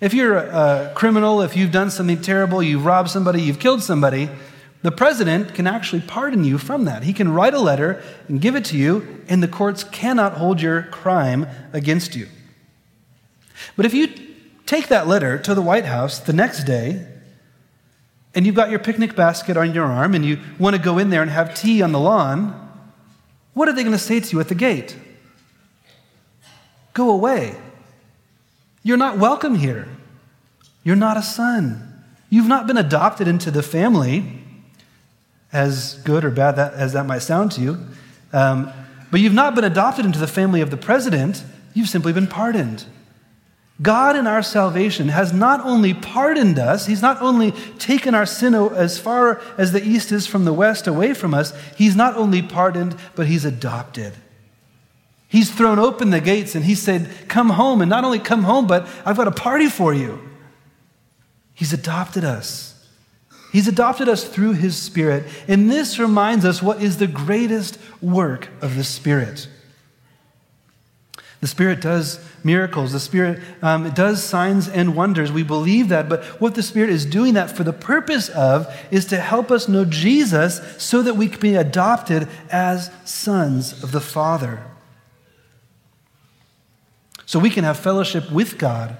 If 0.00 0.14
you're 0.14 0.36
a, 0.36 0.90
a 0.90 0.94
criminal, 0.94 1.42
if 1.42 1.56
you've 1.56 1.72
done 1.72 1.90
something 1.90 2.22
terrible, 2.22 2.62
you've 2.62 2.84
robbed 2.84 3.10
somebody, 3.10 3.42
you've 3.42 3.58
killed 3.58 3.82
somebody, 3.82 4.30
the 4.82 4.92
president 4.92 5.56
can 5.56 5.66
actually 5.66 6.02
pardon 6.02 6.44
you 6.44 6.56
from 6.56 6.84
that. 6.84 7.02
He 7.02 7.12
can 7.12 7.32
write 7.34 7.52
a 7.52 7.58
letter 7.58 8.00
and 8.28 8.40
give 8.40 8.54
it 8.54 8.64
to 8.66 8.76
you, 8.76 9.24
and 9.26 9.42
the 9.42 9.48
courts 9.48 9.82
cannot 9.82 10.34
hold 10.34 10.62
your 10.62 10.82
crime 10.82 11.48
against 11.72 12.14
you. 12.14 12.28
But 13.74 13.86
if 13.86 13.92
you 13.92 14.06
take 14.66 14.86
that 14.86 15.08
letter 15.08 15.36
to 15.36 15.52
the 15.52 15.62
White 15.62 15.86
House 15.86 16.20
the 16.20 16.32
next 16.32 16.62
day, 16.62 17.08
and 18.36 18.46
you've 18.46 18.54
got 18.54 18.70
your 18.70 18.78
picnic 18.78 19.16
basket 19.16 19.56
on 19.56 19.74
your 19.74 19.86
arm, 19.86 20.14
and 20.14 20.24
you 20.24 20.38
want 20.60 20.76
to 20.76 20.80
go 20.80 20.98
in 20.98 21.10
there 21.10 21.22
and 21.22 21.30
have 21.32 21.56
tea 21.56 21.82
on 21.82 21.90
the 21.90 21.98
lawn, 21.98 22.66
what 23.58 23.68
are 23.68 23.72
they 23.72 23.82
going 23.82 23.90
to 23.90 23.98
say 23.98 24.20
to 24.20 24.32
you 24.32 24.38
at 24.38 24.46
the 24.46 24.54
gate? 24.54 24.96
Go 26.94 27.10
away. 27.10 27.56
You're 28.84 28.96
not 28.96 29.18
welcome 29.18 29.56
here. 29.56 29.88
You're 30.84 30.94
not 30.94 31.16
a 31.16 31.22
son. 31.22 32.04
You've 32.30 32.46
not 32.46 32.68
been 32.68 32.76
adopted 32.76 33.26
into 33.26 33.50
the 33.50 33.64
family 33.64 34.44
as 35.52 35.94
good 36.04 36.24
or 36.24 36.30
bad 36.30 36.52
that, 36.52 36.74
as 36.74 36.92
that 36.92 37.06
might 37.06 37.18
sound 37.18 37.50
to 37.52 37.60
you. 37.60 37.78
Um, 38.32 38.72
but 39.10 39.18
you've 39.18 39.34
not 39.34 39.56
been 39.56 39.64
adopted 39.64 40.06
into 40.06 40.20
the 40.20 40.28
family 40.28 40.60
of 40.60 40.70
the 40.70 40.76
president, 40.76 41.42
you've 41.74 41.88
simply 41.88 42.12
been 42.12 42.28
pardoned. 42.28 42.84
God 43.80 44.16
in 44.16 44.26
our 44.26 44.42
salvation 44.42 45.08
has 45.08 45.32
not 45.32 45.60
only 45.60 45.94
pardoned 45.94 46.58
us, 46.58 46.86
He's 46.86 47.02
not 47.02 47.22
only 47.22 47.52
taken 47.78 48.14
our 48.14 48.26
sin 48.26 48.54
as 48.54 48.98
far 48.98 49.40
as 49.56 49.70
the 49.70 49.84
east 49.84 50.10
is 50.10 50.26
from 50.26 50.44
the 50.44 50.52
west 50.52 50.86
away 50.86 51.14
from 51.14 51.32
us, 51.32 51.52
He's 51.76 51.94
not 51.94 52.16
only 52.16 52.42
pardoned, 52.42 52.96
but 53.14 53.28
He's 53.28 53.44
adopted. 53.44 54.14
He's 55.28 55.50
thrown 55.50 55.78
open 55.78 56.10
the 56.10 56.20
gates 56.20 56.56
and 56.56 56.64
He 56.64 56.74
said, 56.74 57.08
Come 57.28 57.50
home, 57.50 57.80
and 57.80 57.88
not 57.88 58.04
only 58.04 58.18
come 58.18 58.42
home, 58.42 58.66
but 58.66 58.88
I've 59.04 59.16
got 59.16 59.28
a 59.28 59.32
party 59.32 59.68
for 59.68 59.94
you. 59.94 60.20
He's 61.54 61.72
adopted 61.72 62.24
us. 62.24 62.74
He's 63.52 63.68
adopted 63.68 64.08
us 64.08 64.24
through 64.24 64.54
His 64.54 64.76
Spirit. 64.76 65.24
And 65.46 65.70
this 65.70 66.00
reminds 66.00 66.44
us 66.44 66.60
what 66.60 66.82
is 66.82 66.98
the 66.98 67.06
greatest 67.06 67.78
work 68.02 68.48
of 68.60 68.74
the 68.74 68.84
Spirit. 68.84 69.48
The 71.40 71.46
Spirit 71.46 71.80
does 71.80 72.18
miracles. 72.48 72.92
The 72.92 72.98
Spirit 72.98 73.40
um, 73.60 73.90
does 73.90 74.24
signs 74.24 74.68
and 74.68 74.96
wonders. 74.96 75.30
We 75.30 75.42
believe 75.42 75.90
that. 75.90 76.08
But 76.08 76.24
what 76.40 76.54
the 76.54 76.62
Spirit 76.62 76.88
is 76.88 77.04
doing 77.04 77.34
that 77.34 77.54
for 77.54 77.62
the 77.62 77.74
purpose 77.74 78.30
of 78.30 78.66
is 78.90 79.04
to 79.06 79.20
help 79.20 79.50
us 79.50 79.68
know 79.68 79.84
Jesus 79.84 80.60
so 80.82 81.02
that 81.02 81.14
we 81.14 81.28
can 81.28 81.40
be 81.40 81.54
adopted 81.54 82.26
as 82.50 82.90
sons 83.04 83.84
of 83.84 83.92
the 83.92 84.00
Father. 84.00 84.64
So 87.26 87.38
we 87.38 87.50
can 87.50 87.64
have 87.64 87.78
fellowship 87.78 88.32
with 88.32 88.56
God 88.56 88.96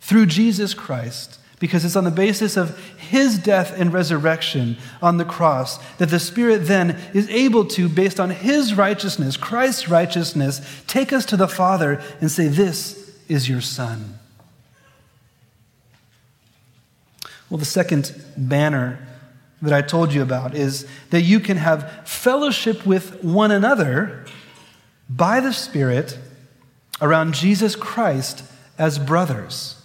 through 0.00 0.26
Jesus 0.26 0.72
Christ 0.72 1.38
because 1.64 1.82
it's 1.82 1.96
on 1.96 2.04
the 2.04 2.10
basis 2.10 2.58
of 2.58 2.78
his 2.98 3.38
death 3.38 3.72
and 3.74 3.90
resurrection 3.90 4.76
on 5.00 5.16
the 5.16 5.24
cross 5.24 5.78
that 5.96 6.10
the 6.10 6.20
Spirit 6.20 6.66
then 6.66 6.90
is 7.14 7.26
able 7.30 7.64
to, 7.64 7.88
based 7.88 8.20
on 8.20 8.28
his 8.28 8.74
righteousness, 8.74 9.38
Christ's 9.38 9.88
righteousness, 9.88 10.60
take 10.86 11.10
us 11.10 11.24
to 11.24 11.38
the 11.38 11.48
Father 11.48 12.02
and 12.20 12.30
say, 12.30 12.48
This 12.48 13.16
is 13.30 13.48
your 13.48 13.62
Son. 13.62 14.18
Well, 17.48 17.56
the 17.56 17.64
second 17.64 18.14
banner 18.36 18.98
that 19.62 19.72
I 19.72 19.80
told 19.80 20.12
you 20.12 20.20
about 20.20 20.54
is 20.54 20.86
that 21.08 21.22
you 21.22 21.40
can 21.40 21.56
have 21.56 22.06
fellowship 22.06 22.84
with 22.84 23.24
one 23.24 23.50
another 23.50 24.26
by 25.08 25.40
the 25.40 25.54
Spirit 25.54 26.18
around 27.00 27.32
Jesus 27.32 27.74
Christ 27.74 28.44
as 28.76 28.98
brothers. 28.98 29.80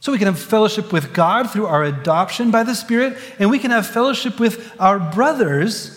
So 0.00 0.12
we 0.12 0.18
can 0.18 0.26
have 0.26 0.38
fellowship 0.38 0.92
with 0.92 1.12
God 1.12 1.50
through 1.50 1.66
our 1.66 1.82
adoption 1.82 2.50
by 2.50 2.62
the 2.62 2.74
Spirit, 2.74 3.18
and 3.38 3.50
we 3.50 3.58
can 3.58 3.70
have 3.70 3.86
fellowship 3.86 4.38
with 4.38 4.72
our 4.78 4.98
brothers 4.98 5.94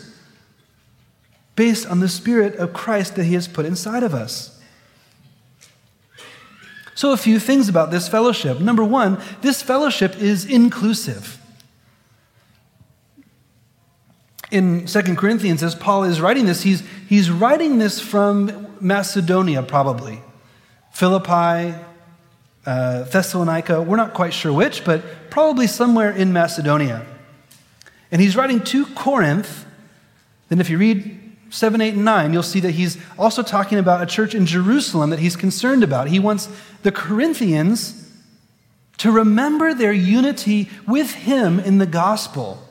based 1.55 1.85
on 1.85 1.99
the 1.99 2.09
Spirit 2.09 2.55
of 2.55 2.73
Christ 2.73 3.15
that 3.15 3.25
He 3.25 3.35
has 3.35 3.47
put 3.47 3.65
inside 3.65 4.03
of 4.03 4.13
us. 4.13 4.59
So, 6.95 7.13
a 7.13 7.17
few 7.17 7.39
things 7.39 7.69
about 7.69 7.91
this 7.91 8.07
fellowship. 8.07 8.59
Number 8.59 8.83
one, 8.83 9.21
this 9.41 9.61
fellowship 9.61 10.19
is 10.21 10.45
inclusive. 10.45 11.37
In 14.49 14.85
2 14.85 15.15
Corinthians, 15.15 15.63
as 15.63 15.75
Paul 15.75 16.03
is 16.03 16.19
writing 16.19 16.45
this, 16.45 16.61
he's, 16.63 16.83
he's 17.07 17.31
writing 17.31 17.77
this 17.77 18.01
from 18.01 18.75
Macedonia, 18.81 19.63
probably. 19.63 20.21
Philippi, 20.91 21.73
uh, 22.65 23.03
Thessalonica, 23.03 23.81
we're 23.81 23.97
not 23.97 24.13
quite 24.13 24.33
sure 24.33 24.53
which, 24.53 24.85
but 24.85 25.29
probably 25.29 25.67
somewhere 25.67 26.11
in 26.11 26.31
Macedonia. 26.31 27.05
And 28.11 28.21
he's 28.21 28.35
writing 28.35 28.63
to 28.65 28.85
Corinth. 28.87 29.65
Then, 30.49 30.59
if 30.59 30.69
you 30.69 30.77
read 30.77 31.19
7, 31.49 31.81
8, 31.81 31.95
and 31.95 32.05
9, 32.05 32.33
you'll 32.33 32.43
see 32.43 32.59
that 32.59 32.71
he's 32.71 32.97
also 33.17 33.41
talking 33.41 33.77
about 33.77 34.01
a 34.01 34.05
church 34.05 34.35
in 34.35 34.45
Jerusalem 34.45 35.09
that 35.09 35.19
he's 35.19 35.35
concerned 35.35 35.83
about. 35.83 36.07
He 36.07 36.19
wants 36.19 36.49
the 36.83 36.91
Corinthians 36.91 38.09
to 38.97 39.11
remember 39.11 39.73
their 39.73 39.93
unity 39.93 40.69
with 40.87 41.11
him 41.11 41.59
in 41.59 41.77
the 41.77 41.85
gospel. 41.85 42.67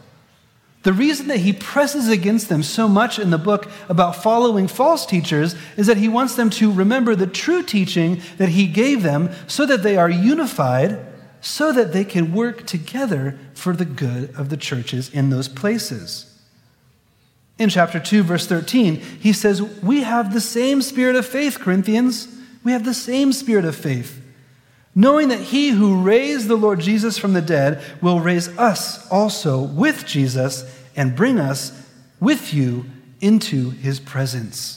The 0.83 0.93
reason 0.95 1.29
that 1.29 1.41
he 1.41 1.53
presses 1.53 2.09
against 2.09 2.49
them 2.49 2.63
so 2.63 2.89
much 2.89 3.19
in 3.19 3.31
the 3.31 3.39
book 3.39 3.71
about 3.89 4.17
following 4.17 4.67
false 4.67 5.05
teachers 5.05 5.55
is 5.77 5.87
that 5.87 5.99
he 5.99 6.09
wants 6.09 6.37
them 6.37 6.49
to 6.51 6.73
remember 6.73 7.15
the 7.15 7.27
true 7.27 7.63
teaching 7.63 8.23
that 8.39 8.49
he 8.49 8.67
gave 8.67 9.03
them 9.03 9.31
so 9.47 9.67
that 9.67 9.83
they 9.83 9.99
are 9.99 10.09
unified, 10.09 10.99
so 11.43 11.71
that 11.71 11.93
they 11.93 12.05
can 12.05 12.33
work 12.33 12.67
together 12.67 13.39
for 13.53 13.75
the 13.75 13.85
good 13.85 14.35
of 14.37 14.49
the 14.49 14.57
churches 14.57 15.11
in 15.11 15.29
those 15.29 15.49
places. 15.49 16.27
In 17.59 17.69
chapter 17.69 18.01
2, 18.01 18.23
verse 18.23 18.47
13, 18.47 18.97
he 18.97 19.35
says, 19.35 19.61
We 19.61 20.03
have 20.03 20.33
the 20.33 20.41
same 20.41 20.81
spirit 20.81 21.15
of 21.15 21.27
faith, 21.27 21.59
Corinthians. 21.59 22.27
We 22.65 22.73
have 22.73 22.87
the 22.87 22.95
same 22.95 23.35
spirit 23.35 23.67
of 23.67 23.77
faith 23.77 24.19
knowing 24.95 25.29
that 25.29 25.41
he 25.41 25.71
who 25.71 26.03
raised 26.03 26.49
the 26.49 26.57
Lord 26.57 26.81
Jesus 26.81 27.17
from 27.19 27.33
the 27.33 27.43
dead 27.43 27.83
will 28.03 28.21
raise 28.21 28.49
us 28.59 29.09
also 29.11 29.61
with 29.61 30.05
Jesus 30.07 30.65
and 30.97 31.17
bring 31.17 31.39
us 31.39 31.87
with 32.19 32.53
you 32.53 32.85
into 33.21 33.71
his 33.71 34.01
presence. 34.01 34.77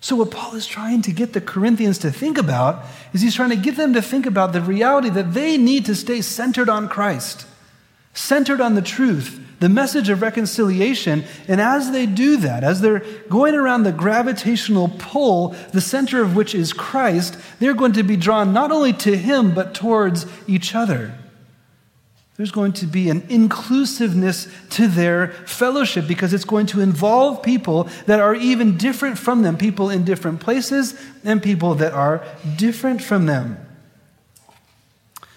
So, 0.00 0.14
what 0.14 0.30
Paul 0.30 0.54
is 0.54 0.66
trying 0.66 1.02
to 1.02 1.12
get 1.12 1.32
the 1.32 1.40
Corinthians 1.40 1.98
to 1.98 2.12
think 2.12 2.38
about 2.38 2.84
is 3.12 3.22
he's 3.22 3.34
trying 3.34 3.50
to 3.50 3.56
get 3.56 3.76
them 3.76 3.94
to 3.94 4.02
think 4.02 4.26
about 4.26 4.52
the 4.52 4.60
reality 4.60 5.08
that 5.10 5.34
they 5.34 5.56
need 5.56 5.86
to 5.86 5.94
stay 5.94 6.20
centered 6.20 6.68
on 6.68 6.88
Christ, 6.88 7.46
centered 8.14 8.60
on 8.60 8.74
the 8.74 8.82
truth, 8.82 9.40
the 9.58 9.68
message 9.68 10.08
of 10.08 10.22
reconciliation. 10.22 11.24
And 11.48 11.60
as 11.60 11.90
they 11.90 12.06
do 12.06 12.36
that, 12.38 12.62
as 12.62 12.80
they're 12.80 13.04
going 13.28 13.54
around 13.54 13.82
the 13.82 13.92
gravitational 13.92 14.92
pull, 14.98 15.48
the 15.72 15.80
center 15.80 16.22
of 16.22 16.36
which 16.36 16.54
is 16.54 16.72
Christ, 16.72 17.38
they're 17.58 17.74
going 17.74 17.92
to 17.94 18.02
be 18.02 18.16
drawn 18.16 18.52
not 18.52 18.72
only 18.72 18.92
to 18.94 19.16
Him, 19.16 19.54
but 19.54 19.74
towards 19.74 20.26
each 20.46 20.74
other. 20.74 21.14
There's 22.36 22.50
going 22.50 22.72
to 22.74 22.86
be 22.86 23.08
an 23.08 23.24
inclusiveness 23.30 24.46
to 24.70 24.88
their 24.88 25.28
fellowship 25.28 26.06
because 26.06 26.34
it's 26.34 26.44
going 26.44 26.66
to 26.66 26.82
involve 26.82 27.42
people 27.42 27.84
that 28.04 28.20
are 28.20 28.34
even 28.34 28.76
different 28.76 29.18
from 29.18 29.42
them, 29.42 29.56
people 29.56 29.88
in 29.88 30.04
different 30.04 30.40
places, 30.40 31.00
and 31.24 31.42
people 31.42 31.76
that 31.76 31.94
are 31.94 32.22
different 32.56 33.02
from 33.02 33.24
them. 33.24 33.65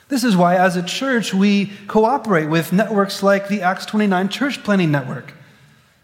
This 0.09 0.23
is 0.23 0.35
why, 0.35 0.55
as 0.55 0.75
a 0.75 0.83
church, 0.83 1.33
we 1.33 1.71
cooperate 1.87 2.47
with 2.47 2.73
networks 2.73 3.23
like 3.23 3.47
the 3.47 3.61
Acts 3.61 3.85
29 3.85 4.27
Church 4.29 4.63
Planting 4.63 4.91
Network. 4.91 5.33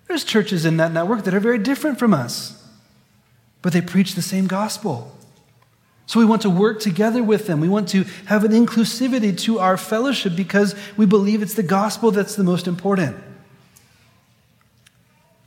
There's 0.07 0.23
churches 0.23 0.63
in 0.63 0.77
that 0.77 0.93
network 0.93 1.23
that 1.25 1.33
are 1.33 1.39
very 1.39 1.57
different 1.59 1.99
from 1.99 2.13
us. 2.13 2.61
but 3.65 3.73
they 3.73 3.81
preach 3.81 4.13
the 4.13 4.21
same 4.21 4.45
gospel. 4.45 5.11
So 6.05 6.19
we 6.19 6.25
want 6.25 6.43
to 6.43 6.51
work 6.51 6.79
together 6.79 7.23
with 7.23 7.47
them. 7.47 7.59
We 7.59 7.67
want 7.67 7.89
to 7.89 8.03
have 8.25 8.43
an 8.43 8.51
inclusivity 8.51 9.35
to 9.39 9.57
our 9.57 9.75
fellowship 9.75 10.35
because 10.35 10.75
we 10.95 11.07
believe 11.07 11.41
it's 11.41 11.55
the 11.55 11.63
gospel 11.63 12.11
that's 12.11 12.35
the 12.35 12.43
most 12.43 12.67
important. 12.67 13.17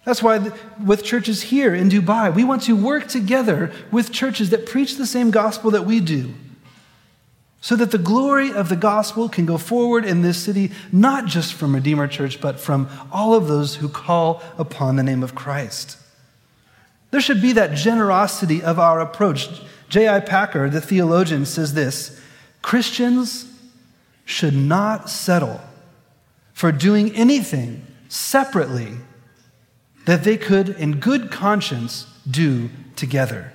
That's 0.05 0.21
why, 0.21 0.51
with 0.85 1.05
churches 1.05 1.43
here 1.43 1.73
in 1.77 1.91
Dubai, 1.91 2.35
we 2.35 2.43
want 2.43 2.63
to 2.63 2.75
work 2.75 3.07
together 3.07 3.71
with 3.93 4.11
churches 4.11 4.51
that 4.51 4.67
preach 4.67 4.97
the 4.97 5.07
same 5.07 5.31
gospel 5.31 5.71
that 5.71 5.87
we 5.87 6.01
do, 6.01 6.35
so 7.61 7.75
that 7.77 7.91
the 7.91 7.99
glory 7.99 8.53
of 8.53 8.69
the 8.69 8.77
gospel 8.77 9.29
can 9.29 9.45
go 9.45 9.59
forward 9.59 10.05
in 10.05 10.23
this 10.23 10.43
city, 10.43 10.71
not 10.93 11.27
just 11.27 11.55
from 11.55 11.75
Redeemer 11.75 12.07
Church, 12.07 12.41
but 12.41 12.61
from 12.61 12.89
all 13.11 13.35
of 13.35 13.49
those 13.49 13.77
who 13.77 13.89
call 13.89 14.43
upon 14.57 14.97
the 14.97 15.03
name 15.03 15.23
of 15.23 15.35
Christ. 15.35 15.97
There 17.11 17.21
should 17.21 17.43
be 17.43 17.53
that 17.53 17.75
generosity 17.75 18.63
of 18.63 18.79
our 18.79 19.01
approach. 19.01 19.49
J.I. 19.89 20.21
Packer, 20.21 20.69
the 20.69 20.81
theologian, 20.81 21.47
says 21.47 21.75
this 21.75 22.21
Christians 22.63 23.53
should 24.25 24.55
not 24.55 25.09
settle 25.09 25.61
for 26.53 26.71
doing 26.71 27.15
anything 27.15 27.87
separately 28.09 28.97
that 30.05 30.25
they 30.25 30.37
could, 30.37 30.71
in 30.71 31.01
good 31.01 31.31
conscience, 31.31 32.07
do 32.31 32.71
together. 32.95 33.53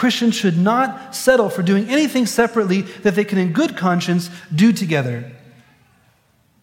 Christians 0.00 0.34
should 0.34 0.56
not 0.56 1.14
settle 1.14 1.50
for 1.50 1.62
doing 1.62 1.90
anything 1.90 2.24
separately 2.24 2.80
that 3.02 3.14
they 3.16 3.22
can, 3.22 3.36
in 3.36 3.52
good 3.52 3.76
conscience, 3.76 4.30
do 4.54 4.72
together. 4.72 5.30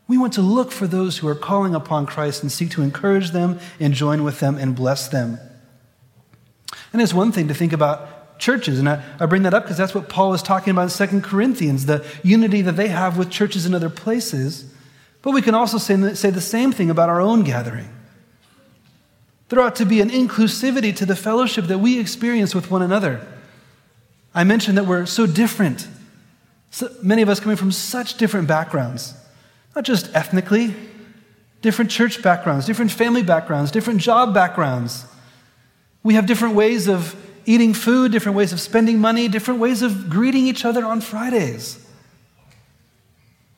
We 0.07 0.17
want 0.17 0.33
to 0.33 0.41
look 0.41 0.71
for 0.71 0.87
those 0.87 1.19
who 1.19 1.27
are 1.27 1.35
calling 1.35 1.75
upon 1.75 2.07
Christ 2.07 2.41
and 2.41 2.51
seek 2.51 2.71
to 2.71 2.81
encourage 2.81 3.29
them 3.29 3.59
and 3.79 3.93
join 3.93 4.23
with 4.23 4.39
them 4.39 4.57
and 4.57 4.75
bless 4.75 5.07
them. 5.07 5.37
And 6.91 6.99
it's 6.99 7.13
one 7.13 7.31
thing 7.31 7.47
to 7.49 7.53
think 7.53 7.73
about 7.73 8.39
churches, 8.39 8.79
and 8.79 8.89
I, 8.89 9.03
I 9.19 9.27
bring 9.27 9.43
that 9.43 9.53
up 9.53 9.65
because 9.65 9.77
that's 9.77 9.93
what 9.93 10.09
Paul 10.09 10.33
is 10.33 10.41
talking 10.41 10.71
about 10.71 10.99
in 10.99 11.07
2 11.07 11.21
Corinthians, 11.21 11.85
the 11.85 12.03
unity 12.23 12.63
that 12.63 12.75
they 12.75 12.87
have 12.87 13.19
with 13.19 13.29
churches 13.29 13.67
in 13.67 13.75
other 13.75 13.91
places. 13.91 14.65
But 15.21 15.35
we 15.35 15.43
can 15.43 15.53
also 15.53 15.77
say, 15.77 16.15
say 16.15 16.31
the 16.31 16.41
same 16.41 16.71
thing 16.71 16.89
about 16.89 17.09
our 17.09 17.21
own 17.21 17.43
gathering. 17.43 17.96
There 19.49 19.59
ought 19.61 19.75
to 19.77 19.85
be 19.85 20.01
an 20.01 20.09
inclusivity 20.09 20.95
to 20.97 21.05
the 21.05 21.15
fellowship 21.15 21.65
that 21.65 21.79
we 21.79 21.99
experience 21.99 22.53
with 22.53 22.69
one 22.69 22.81
another. 22.81 23.25
I 24.33 24.43
mentioned 24.43 24.77
that 24.77 24.85
we're 24.85 25.05
so 25.05 25.25
different. 25.25 25.87
So 26.69 26.89
many 27.01 27.21
of 27.21 27.29
us 27.29 27.39
coming 27.39 27.55
from 27.55 27.71
such 27.71 28.17
different 28.17 28.47
backgrounds, 28.47 29.13
not 29.75 29.85
just 29.85 30.13
ethnically, 30.13 30.75
different 31.61 31.89
church 31.89 32.21
backgrounds, 32.21 32.65
different 32.65 32.91
family 32.91 33.23
backgrounds, 33.23 33.71
different 33.71 34.01
job 34.01 34.33
backgrounds. 34.33 35.05
We 36.03 36.15
have 36.15 36.25
different 36.25 36.55
ways 36.55 36.87
of 36.87 37.15
eating 37.45 37.73
food, 37.73 38.11
different 38.11 38.37
ways 38.37 38.51
of 38.51 38.59
spending 38.59 38.99
money, 38.99 39.27
different 39.29 39.61
ways 39.61 39.81
of 39.81 40.09
greeting 40.09 40.45
each 40.45 40.65
other 40.65 40.85
on 40.85 40.99
Fridays. 41.01 41.83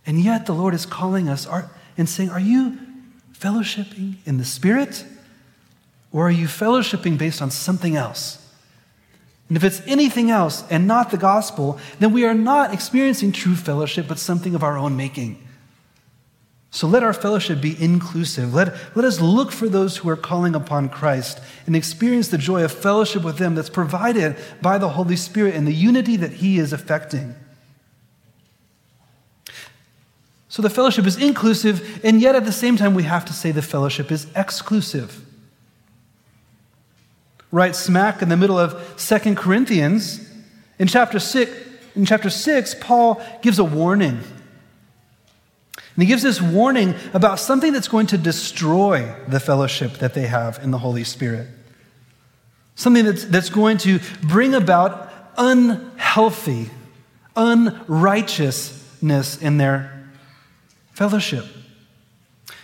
And 0.06 0.22
yet 0.22 0.46
the 0.46 0.54
Lord 0.54 0.74
is 0.74 0.86
calling 0.86 1.28
us 1.28 1.48
and 1.98 2.08
saying, 2.08 2.30
Are 2.30 2.40
you 2.40 2.78
fellowshipping 3.34 4.16
in 4.26 4.38
the 4.38 4.46
Spirit? 4.46 5.04
Or 6.12 6.28
are 6.28 6.32
you 6.32 6.48
fellowshipping 6.48 7.18
based 7.18 7.42
on 7.42 7.52
something 7.52 7.96
else? 7.96 8.40
And 9.48 9.58
if 9.58 9.64
it's 9.64 9.82
anything 9.88 10.30
else 10.30 10.64
and 10.70 10.88
not 10.88 11.10
the 11.12 11.18
gospel, 11.18 11.80
then 12.00 12.14
we 12.14 12.24
are 12.24 12.36
not 12.36 12.74
experiencing 12.74 13.32
true 13.32 13.56
fellowship, 13.56 14.08
but 14.08 14.20
something 14.20 14.54
of 14.54 14.64
our 14.64 14.78
own 14.78 14.96
making. 14.96 15.44
So 16.72 16.88
let 16.88 17.02
our 17.02 17.14
fellowship 17.14 17.60
be 17.60 17.82
inclusive. 17.82 18.54
Let, 18.54 18.76
let 18.96 19.04
us 19.04 19.20
look 19.20 19.52
for 19.52 19.68
those 19.68 19.98
who 19.98 20.10
are 20.10 20.16
calling 20.16 20.54
upon 20.54 20.90
Christ 20.90 21.40
and 21.66 21.76
experience 21.76 22.28
the 22.28 22.38
joy 22.38 22.64
of 22.64 22.72
fellowship 22.72 23.24
with 23.24 23.38
them 23.38 23.56
that's 23.56 23.72
provided 23.72 24.36
by 24.62 24.78
the 24.78 24.90
Holy 24.90 25.16
Spirit 25.16 25.56
and 25.56 25.68
the 25.68 25.74
unity 25.74 26.16
that 26.18 26.34
He 26.34 26.60
is 26.60 26.72
effecting. 26.72 27.34
So 30.48 30.62
the 30.62 30.70
fellowship 30.70 31.08
is 31.08 31.18
inclusive, 31.18 32.04
and 32.04 32.22
yet 32.22 32.36
at 32.36 32.46
the 32.46 32.52
same 32.52 32.78
time, 32.78 32.94
we 32.94 33.04
have 33.04 33.26
to 33.26 33.34
say 33.34 33.52
the 33.52 33.62
fellowship 33.64 34.12
is 34.12 34.28
exclusive 34.36 35.26
right 37.52 37.76
smack 37.76 38.22
in 38.22 38.30
the 38.30 38.38
middle 38.38 38.58
of 38.58 38.94
Second 38.98 39.38
Corinthians. 39.38 40.28
In 40.78 40.88
chapter 40.88 41.20
6, 41.20 41.52
in 41.96 42.06
chapter 42.06 42.30
6, 42.30 42.76
Paul 42.80 43.22
gives 43.42 43.60
a 43.60 43.64
warning. 43.64 44.24
And 46.00 46.04
he 46.04 46.06
gives 46.06 46.24
this 46.24 46.42
warning 46.42 46.96
about 47.14 47.40
something 47.40 47.74
that's 47.74 47.88
going 47.88 48.08
to 48.08 48.18
destroy 48.18 49.16
the 49.28 49.40
fellowship 49.40 49.94
that 49.98 50.14
they 50.14 50.28
have 50.28 50.60
in 50.64 50.72
the 50.72 50.78
Holy 50.78 51.04
Spirit. 51.04 51.48
Something 52.76 53.06
that's, 53.06 53.26
that's 53.26 53.50
going 53.50 53.80
to 53.80 54.00
bring 54.22 54.56
about 54.56 55.12
unhealthy, 55.38 56.70
unrighteousness 57.36 59.42
in 59.42 59.58
their 59.58 60.10
fellowship. 60.94 61.44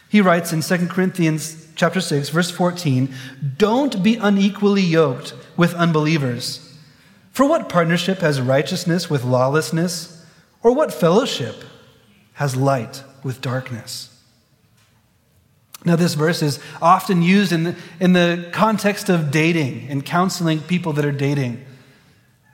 He 0.08 0.22
writes 0.22 0.54
in 0.54 0.62
2 0.62 0.88
Corinthians 0.88 1.65
chapter 1.76 2.02
6, 2.02 2.30
verse 2.30 2.52
14 2.52 3.14
Don't 3.58 4.02
be 4.02 4.16
unequally 4.16 4.82
yoked 4.82 5.34
with 5.56 5.74
unbelievers. 5.76 6.62
For 7.32 7.46
what 7.46 7.70
partnership 7.70 8.20
has 8.20 8.40
righteousness 8.40 9.10
with 9.10 9.24
lawlessness? 9.24 10.26
Or 10.64 10.74
what 10.74 10.94
fellowship 10.94 11.64
has 12.34 12.56
light 12.56 13.04
with 13.24 13.42
darkness? 13.42 14.10
Now, 15.86 15.96
this 15.96 16.16
verse 16.16 16.42
is 16.42 16.60
often 16.82 17.22
used 17.22 17.52
in 17.52 17.64
the, 17.64 17.76
in 18.00 18.14
the 18.14 18.50
context 18.52 19.10
of 19.10 19.30
dating 19.30 19.88
and 19.90 20.04
counseling 20.04 20.62
people 20.62 20.94
that 20.94 21.06
are 21.06 21.12
dating. 21.12 21.64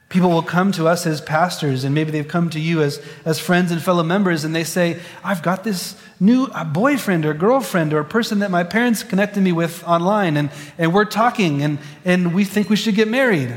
People 0.10 0.30
will 0.30 0.44
come 0.44 0.74
to 0.74 0.90
us 0.90 1.08
as 1.08 1.22
pastors, 1.22 1.86
and 1.86 1.96
maybe 1.96 2.12
they've 2.12 2.28
come 2.28 2.50
to 2.50 2.60
you 2.60 2.82
as, 2.82 3.02
as 3.24 3.40
friends 3.40 3.72
and 3.72 3.82
fellow 3.82 4.04
members, 4.04 4.44
and 4.44 4.54
they 4.54 4.66
say, 4.66 5.00
I've 5.24 5.42
got 5.42 5.64
this 5.64 5.96
new 6.22 6.48
boyfriend 6.48 7.26
or 7.26 7.34
girlfriend 7.34 7.94
or 7.94 8.00
a 8.00 8.06
person 8.06 8.40
that 8.40 8.52
my 8.52 8.64
parents 8.64 9.02
connected 9.04 9.42
me 9.42 9.52
with 9.52 9.84
online, 9.86 10.38
and, 10.38 10.52
and 10.78 10.94
we're 10.94 11.04
talking, 11.04 11.64
and, 11.64 11.80
and 12.06 12.34
we 12.34 12.46
think 12.46 12.70
we 12.70 12.76
should 12.76 12.96
get 12.96 13.08
married. 13.08 13.54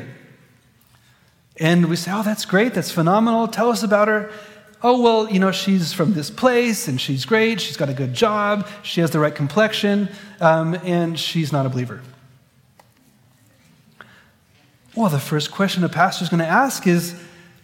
And 1.61 1.87
we 1.87 1.95
say, 1.95 2.11
Oh, 2.13 2.23
that's 2.23 2.47
great, 2.47 2.75
that's 2.75 2.91
phenomenal. 2.91 3.47
Tell 3.47 3.71
us 3.71 3.83
about 3.83 4.09
her. 4.09 4.33
Oh, 4.83 5.01
well, 5.01 5.31
you 5.31 5.39
know, 5.39 5.53
she's 5.53 5.93
from 5.93 6.15
this 6.15 6.31
place, 6.31 6.89
and 6.89 7.01
she's 7.01 7.25
great, 7.25 7.61
she's 7.61 7.77
got 7.77 7.91
a 7.91 7.95
good 7.95 8.15
job, 8.15 8.67
she 8.83 9.01
has 9.03 9.11
the 9.11 9.19
right 9.19 9.35
complexion, 9.35 10.09
um, 10.41 10.75
and 10.83 11.19
she's 11.19 11.53
not 11.53 11.65
a 11.67 11.69
believer. 11.69 12.03
Well, 14.95 15.11
the 15.11 15.19
first 15.19 15.51
question 15.51 15.85
a 15.85 15.89
pastor 15.89 16.23
is 16.23 16.29
going 16.29 16.41
to 16.41 16.47
ask 16.47 16.87
is, 16.87 17.15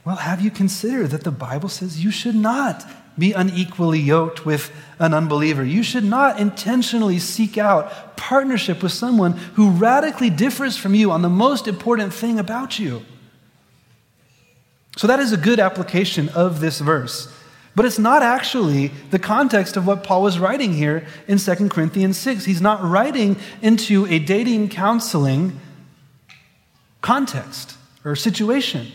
well, 0.05 0.16
have 0.16 0.40
you 0.40 0.51
considered 0.51 1.09
that 1.11 1.24
the 1.24 1.30
Bible 1.30 1.68
says 1.68 2.03
you 2.03 2.11
should 2.11 2.34
not 2.34 2.84
be 3.21 3.33
unequally 3.33 4.01
yoked 4.01 4.45
with 4.45 4.73
an 4.99 5.14
unbeliever? 5.14 5.64
You 5.64 5.83
should 5.83 6.05
not 6.05 6.41
intentionally 6.41 7.18
seek 7.18 7.57
out 7.57 8.16
partnership 8.16 8.83
with 8.83 8.93
someone 8.93 9.33
who 9.55 9.71
radically 9.71 10.31
differs 10.31 10.77
from 10.77 10.95
you 10.95 11.12
on 11.12 11.23
the 11.23 11.29
most 11.29 11.68
important 11.68 12.12
thing 12.12 12.39
about 12.39 12.79
you. 12.79 13.03
So, 14.97 15.07
that 15.07 15.21
is 15.21 15.33
a 15.33 15.37
good 15.37 15.61
application 15.61 16.29
of 16.31 16.61
this 16.61 16.81
verse. 16.81 17.33
But 17.77 17.87
it's 17.87 17.99
not 17.99 18.23
actually 18.23 18.89
the 19.11 19.18
context 19.18 19.77
of 19.77 19.87
what 19.87 20.03
Paul 20.03 20.23
was 20.23 20.39
writing 20.39 20.73
here 20.75 21.07
in 21.29 21.39
2 21.39 21.68
Corinthians 21.68 22.18
6. 22.18 22.45
He's 22.45 22.61
not 22.61 22.83
writing 22.83 23.37
into 23.62 24.07
a 24.07 24.18
dating 24.18 24.71
counseling 24.71 25.61
context 27.01 27.77
or 28.05 28.16
situation. 28.16 28.89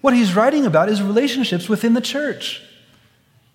What 0.00 0.14
he's 0.14 0.34
writing 0.34 0.64
about 0.64 0.88
is 0.88 1.02
relationships 1.02 1.68
within 1.68 1.94
the 1.94 2.00
church. 2.00 2.62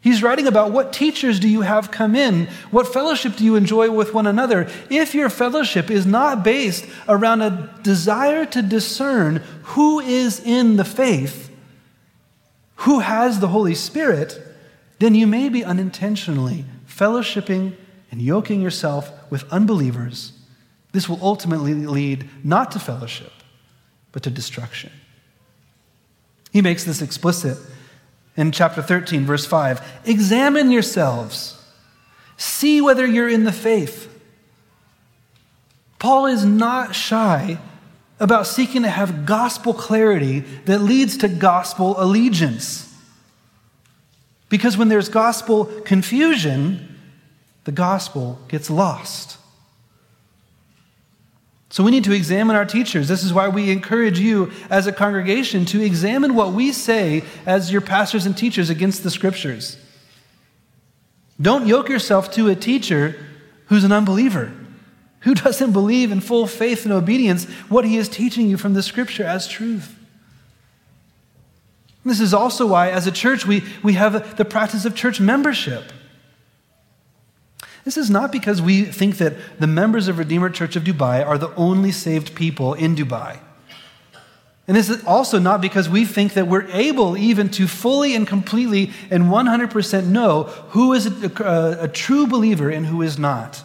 He's 0.04 0.22
writing 0.22 0.47
about 0.47 0.72
what 0.72 0.93
teachers 0.93 1.39
do 1.39 1.47
you 1.47 1.62
have 1.62 1.89
come 1.89 2.14
in? 2.14 2.47
What 2.72 2.91
fellowship 2.91 3.38
do 3.38 3.45
you 3.45 3.56
enjoy 3.56 3.89
with 3.89 4.14
one 4.14 4.28
another? 4.28 4.70
If 4.89 5.16
your 5.16 5.30
fellowship 5.30 5.89
is 5.89 6.06
not 6.06 6.43
based 6.43 6.86
around 7.08 7.41
a 7.41 7.74
desire 7.82 8.45
to 8.47 8.62
discern 8.62 9.38
who 9.64 10.01
is 10.01 10.39
in 10.41 10.76
the 10.76 10.86
faith, 10.86 11.49
who 12.76 12.99
has 12.99 13.39
the 13.39 13.47
Holy 13.47 13.76
Spirit, 13.76 14.39
then 14.99 15.16
you 15.16 15.26
may 15.26 15.47
be 15.47 15.64
unintentionally 15.64 16.66
fellowshipping 16.88 17.76
and 18.12 18.22
yoking 18.22 18.62
yourself 18.62 19.10
with 19.32 19.51
unbelievers 19.51 20.34
this 20.93 21.10
will 21.10 21.20
ultimately 21.22 21.74
lead 21.74 22.30
not 22.43 22.72
to 22.72 22.80
fellowship, 22.80 23.34
but 24.14 24.24
to 24.24 24.30
destruction. 24.30 24.91
He 26.51 26.62
makes 26.62 26.86
this 26.86 27.01
explicit 27.01 27.58
in 28.36 28.51
chapter 28.51 28.81
13, 28.81 29.25
verse 29.25 29.45
5. 29.45 30.01
Examine 30.05 30.71
yourselves, 30.71 31.61
see 32.38 32.81
whether 32.81 33.05
you're 33.05 33.29
in 33.29 33.43
the 33.43 33.51
faith. 33.51 34.09
Paul 35.99 36.25
is 36.25 36.43
not 36.43 36.95
shy 36.95 37.57
about 38.19 38.47
seeking 38.47 38.84
to 38.84 38.89
have 38.89 39.25
gospel 39.25 39.73
clarity 39.73 40.39
that 40.65 40.79
leads 40.79 41.17
to 41.17 41.27
gospel 41.27 41.95
allegiance. 41.97 42.93
Because 44.49 44.77
when 44.77 44.89
there's 44.89 45.09
gospel 45.09 45.65
confusion, 45.65 46.99
the 47.63 47.71
gospel 47.71 48.39
gets 48.47 48.69
lost. 48.69 49.38
So 51.74 51.84
we 51.84 51.89
need 51.89 52.03
to 52.03 52.11
examine 52.11 52.55
our 52.55 52.65
teachers. 52.65 53.07
This 53.07 53.24
is 53.24 53.34
why 53.34 53.47
we 53.47 53.71
encourage 53.71 54.19
you 54.19 54.51
as 54.69 54.86
a 54.86 54.91
congregation 54.91 55.65
to 55.65 55.84
examine 55.84 56.36
what 56.36 56.53
we 56.53 56.71
say 56.71 57.24
as 57.47 57.71
your 57.71 57.82
pastors 57.82 58.28
and 58.28 58.38
teachers 58.38 58.69
against 58.69 59.01
the 59.01 59.09
scriptures. 59.09 59.76
Don't 61.41 61.65
yoke 61.65 61.89
yourself 61.89 62.30
to 62.34 62.47
a 62.47 62.55
teacher 62.55 63.15
who's 63.69 63.84
an 63.84 63.91
unbeliever, 63.91 64.53
who 65.21 65.34
doesn't 65.34 65.71
believe 65.71 66.11
in 66.11 66.21
full 66.21 66.45
faith 66.45 66.86
and 66.86 66.93
obedience 66.93 67.45
what 67.69 67.86
he 67.86 67.97
is 67.97 68.07
teaching 68.07 68.47
you 68.47 68.55
from 68.55 68.76
the 68.76 68.84
scripture 68.84 69.24
as 69.24 69.47
truth. 69.47 69.95
This 72.05 72.19
is 72.19 72.36
also 72.36 72.67
why, 72.67 72.91
as 72.91 73.07
a 73.07 73.11
church, 73.11 73.47
we, 73.47 73.63
we 73.82 73.93
have 73.93 74.38
the 74.38 74.45
practice 74.45 74.86
of 74.86 74.93
church 74.93 75.19
membership. 75.19 75.91
This 77.84 77.97
is 77.97 78.09
not 78.09 78.31
because 78.31 78.61
we 78.61 78.84
think 78.86 79.17
that 79.17 79.34
the 79.59 79.67
members 79.67 80.07
of 80.07 80.17
Redeemer 80.17 80.49
Church 80.49 80.75
of 80.75 80.84
Dubai 80.84 81.25
are 81.25 81.38
the 81.38 81.53
only 81.55 81.91
saved 81.91 82.34
people 82.34 82.73
in 82.73 82.95
Dubai. 82.95 83.39
And 84.67 84.77
this 84.77 84.89
is 84.89 85.03
also 85.03 85.39
not 85.39 85.59
because 85.59 85.89
we 85.89 86.05
think 86.05 86.36
that 86.36 86.47
we're 86.47 86.67
able 86.71 87.17
even 87.17 87.49
to 87.49 87.67
fully 87.67 88.15
and 88.15 88.25
completely 88.25 88.91
and 89.11 89.23
100% 89.25 90.05
know 90.07 90.43
who 90.43 90.93
is 90.93 91.05
a, 91.05 91.43
a, 91.43 91.84
a, 91.84 91.88
true 91.89 92.25
believer 92.27 92.69
and 92.69 92.86
who 92.86 93.01
is 93.01 93.19
not. 93.19 93.61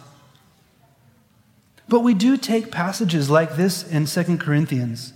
But 1.87 2.01
we 2.01 2.13
do 2.13 2.35
take 2.35 2.69
passages 2.69 3.29
like 3.29 3.55
this 3.55 3.89
in 3.89 4.05
2 4.05 4.37
Corinthians 4.37 5.13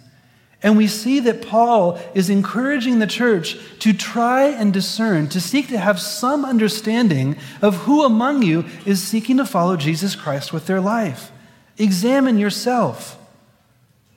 and 0.63 0.77
we 0.77 0.87
see 0.87 1.19
that 1.19 1.45
Paul 1.45 1.99
is 2.13 2.29
encouraging 2.29 2.99
the 2.99 3.07
church 3.07 3.57
to 3.79 3.91
try 3.91 4.45
and 4.45 4.71
discern, 4.71 5.27
to 5.29 5.41
seek 5.41 5.67
to 5.67 5.77
have 5.77 5.99
some 5.99 6.45
understanding 6.45 7.35
of 7.61 7.75
who 7.79 8.05
among 8.05 8.43
you 8.43 8.65
is 8.85 9.03
seeking 9.03 9.37
to 9.37 9.45
follow 9.45 9.75
Jesus 9.75 10.15
Christ 10.15 10.53
with 10.53 10.65
their 10.65 10.79
life. 10.79 11.33
Examine 11.77 12.37
yourself. 12.37 13.19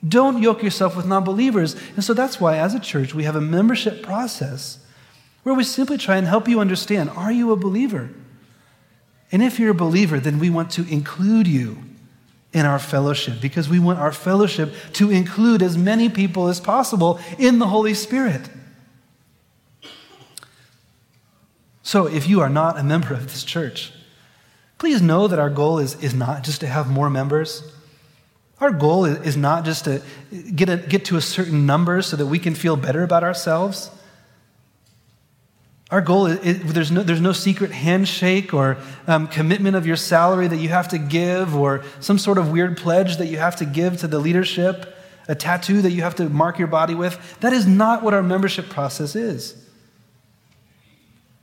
Don't 0.07 0.41
yoke 0.41 0.63
yourself 0.63 0.95
with 0.95 1.05
non 1.05 1.25
believers. 1.25 1.75
And 1.95 2.03
so 2.03 2.13
that's 2.13 2.39
why, 2.39 2.57
as 2.57 2.73
a 2.73 2.79
church, 2.79 3.13
we 3.13 3.23
have 3.23 3.35
a 3.35 3.41
membership 3.41 4.01
process 4.01 4.79
where 5.43 5.55
we 5.55 5.65
simply 5.65 5.97
try 5.97 6.15
and 6.15 6.27
help 6.27 6.47
you 6.47 6.61
understand 6.61 7.09
are 7.09 7.31
you 7.31 7.51
a 7.51 7.57
believer? 7.57 8.09
And 9.33 9.43
if 9.43 9.59
you're 9.59 9.71
a 9.71 9.75
believer, 9.75 10.19
then 10.19 10.39
we 10.39 10.49
want 10.49 10.71
to 10.71 10.87
include 10.87 11.47
you 11.47 11.83
in 12.57 12.65
our 12.65 12.79
fellowship 12.79 13.39
because 13.41 13.69
we 13.69 13.79
want 13.79 13.99
our 13.99 14.11
fellowship 14.11 14.73
to 14.93 15.09
include 15.09 15.61
as 15.61 15.77
many 15.77 16.09
people 16.09 16.47
as 16.47 16.59
possible 16.59 17.19
in 17.37 17.59
the 17.59 17.67
Holy 17.67 17.93
Spirit. 17.93 18.49
So, 21.83 22.05
if 22.05 22.27
you 22.27 22.41
are 22.41 22.49
not 22.49 22.77
a 22.77 22.83
member 22.83 23.13
of 23.13 23.31
this 23.31 23.45
church, 23.45 23.93
please 24.77 25.01
know 25.01 25.27
that 25.27 25.39
our 25.39 25.49
goal 25.49 25.79
is, 25.79 26.01
is 26.03 26.13
not 26.13 26.43
just 26.43 26.59
to 26.59 26.67
have 26.67 26.89
more 26.89 27.09
members. 27.09 27.63
Our 28.59 28.71
goal 28.71 29.05
is, 29.05 29.37
not 29.37 29.63
just 29.63 29.85
to 29.85 30.01
get, 30.53 30.67
a, 30.67 30.77
get 30.77 31.05
to 31.05 31.17
a 31.17 31.21
certain 31.21 31.65
number 31.65 32.01
so 32.01 32.17
that 32.17 32.25
we 32.25 32.39
can 32.39 32.55
feel 32.55 32.75
better 32.75 33.03
about 33.03 33.23
ourselves. 33.23 33.91
Our 35.89 36.01
goal 36.01 36.25
is, 36.25 36.39
is, 36.39 36.73
there's, 36.73 36.91
no, 36.91 37.01
there's 37.01 37.21
no 37.21 37.31
secret 37.31 37.71
handshake 37.71 38.53
or 38.53 38.77
um, 39.07 39.27
commitment 39.27 39.77
of 39.77 39.87
your 39.87 39.95
salary 39.95 40.47
that 40.47 40.57
you 40.57 40.69
have 40.69 40.89
to 40.89 40.97
give 40.97 41.55
or 41.55 41.83
some 42.01 42.19
sort 42.19 42.37
of 42.37 42.51
weird 42.51 42.77
pledge 42.77 43.17
that 43.17 43.27
you 43.27 43.37
have 43.37 43.55
to 43.57 43.65
give 43.65 43.97
to 43.99 44.07
the 44.07 44.19
leadership, 44.19 44.97
a 45.29 45.35
tattoo 45.35 45.81
that 45.81 45.91
you 45.91 46.01
have 46.01 46.15
to 46.15 46.27
mark 46.29 46.59
your 46.59 46.67
body 46.67 46.93
with. 46.93 47.39
That 47.39 47.53
is 47.53 47.65
not 47.65 48.03
what 48.03 48.13
our 48.13 48.23
membership 48.23 48.67
process 48.69 49.15
is. 49.15 49.55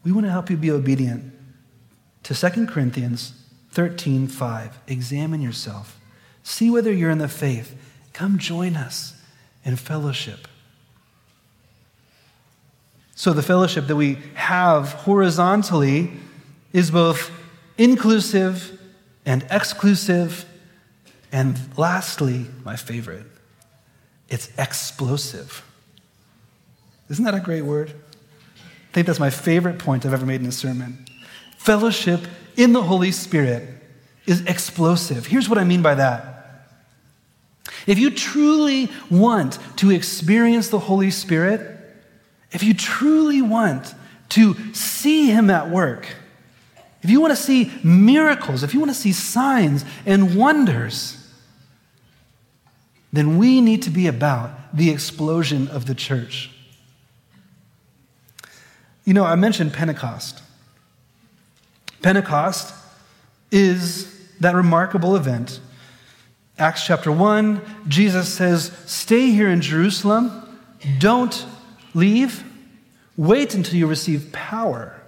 We 0.04 0.12
want 0.12 0.26
to 0.26 0.30
help 0.30 0.50
you 0.50 0.58
be 0.58 0.70
obedient 0.70 1.32
to 2.24 2.34
2 2.34 2.66
Corinthians 2.66 3.32
13 3.70 4.28
5. 4.28 4.78
Examine 4.86 5.40
yourself, 5.40 5.98
see 6.42 6.70
whether 6.70 6.92
you're 6.92 7.10
in 7.10 7.18
the 7.18 7.28
faith. 7.28 7.74
Come 8.12 8.38
join 8.38 8.76
us 8.76 9.20
in 9.64 9.76
fellowship. 9.76 10.46
So 13.14 13.32
the 13.32 13.42
fellowship 13.42 13.86
that 13.86 13.96
we 13.96 14.18
have 14.34 14.92
horizontally 14.92 16.12
is 16.72 16.90
both 16.90 17.30
inclusive 17.78 18.78
and 19.24 19.46
exclusive. 19.50 20.44
And 21.30 21.58
lastly, 21.76 22.46
my 22.64 22.76
favorite, 22.76 23.26
it's 24.28 24.50
explosive. 24.58 25.64
Isn't 27.08 27.24
that 27.24 27.34
a 27.34 27.40
great 27.40 27.62
word? 27.62 27.90
I 27.90 28.92
think 28.92 29.06
that's 29.06 29.20
my 29.20 29.30
favorite 29.30 29.78
point 29.78 30.06
I've 30.06 30.12
ever 30.12 30.26
made 30.26 30.40
in 30.40 30.46
a 30.46 30.52
sermon. 30.52 31.04
Fellowship 31.56 32.20
in 32.56 32.72
the 32.72 32.82
Holy 32.82 33.12
Spirit 33.12 33.68
is 34.26 34.40
explosive. 34.42 35.26
Here's 35.26 35.48
what 35.48 35.58
I 35.58 35.64
mean 35.64 35.82
by 35.82 35.94
that. 35.94 36.30
If 37.86 37.98
you 37.98 38.10
truly 38.10 38.90
want 39.10 39.58
to 39.76 39.90
experience 39.90 40.68
the 40.68 40.78
Holy 40.78 41.10
Spirit, 41.10 41.73
if 42.54 42.62
you 42.62 42.72
truly 42.72 43.42
want 43.42 43.94
to 44.30 44.54
see 44.72 45.26
Him 45.26 45.50
at 45.50 45.68
work, 45.68 46.08
if 47.02 47.10
you 47.10 47.20
want 47.20 47.32
to 47.32 47.36
see 47.36 47.70
miracles, 47.82 48.62
if 48.62 48.72
you 48.72 48.80
want 48.80 48.90
to 48.90 48.98
see 48.98 49.12
signs 49.12 49.84
and 50.06 50.34
wonders, 50.36 51.20
then 53.12 53.36
we 53.36 53.60
need 53.60 53.82
to 53.82 53.90
be 53.90 54.06
about 54.06 54.74
the 54.74 54.90
explosion 54.90 55.68
of 55.68 55.84
the 55.86 55.94
church. 55.94 56.50
You 59.04 59.12
know, 59.12 59.24
I 59.24 59.34
mentioned 59.34 59.74
Pentecost. 59.74 60.42
Pentecost 62.00 62.74
is 63.50 64.10
that 64.40 64.54
remarkable 64.54 65.14
event. 65.14 65.60
Acts 66.58 66.86
chapter 66.86 67.12
1, 67.12 67.60
Jesus 67.88 68.32
says, 68.32 68.72
Stay 68.86 69.30
here 69.30 69.50
in 69.50 69.60
Jerusalem. 69.60 70.58
Don't 70.98 71.46
leave. 71.94 72.44
Wait 73.16 73.54
until 73.54 73.76
you 73.76 73.86
receive 73.86 74.32
power. 74.32 75.00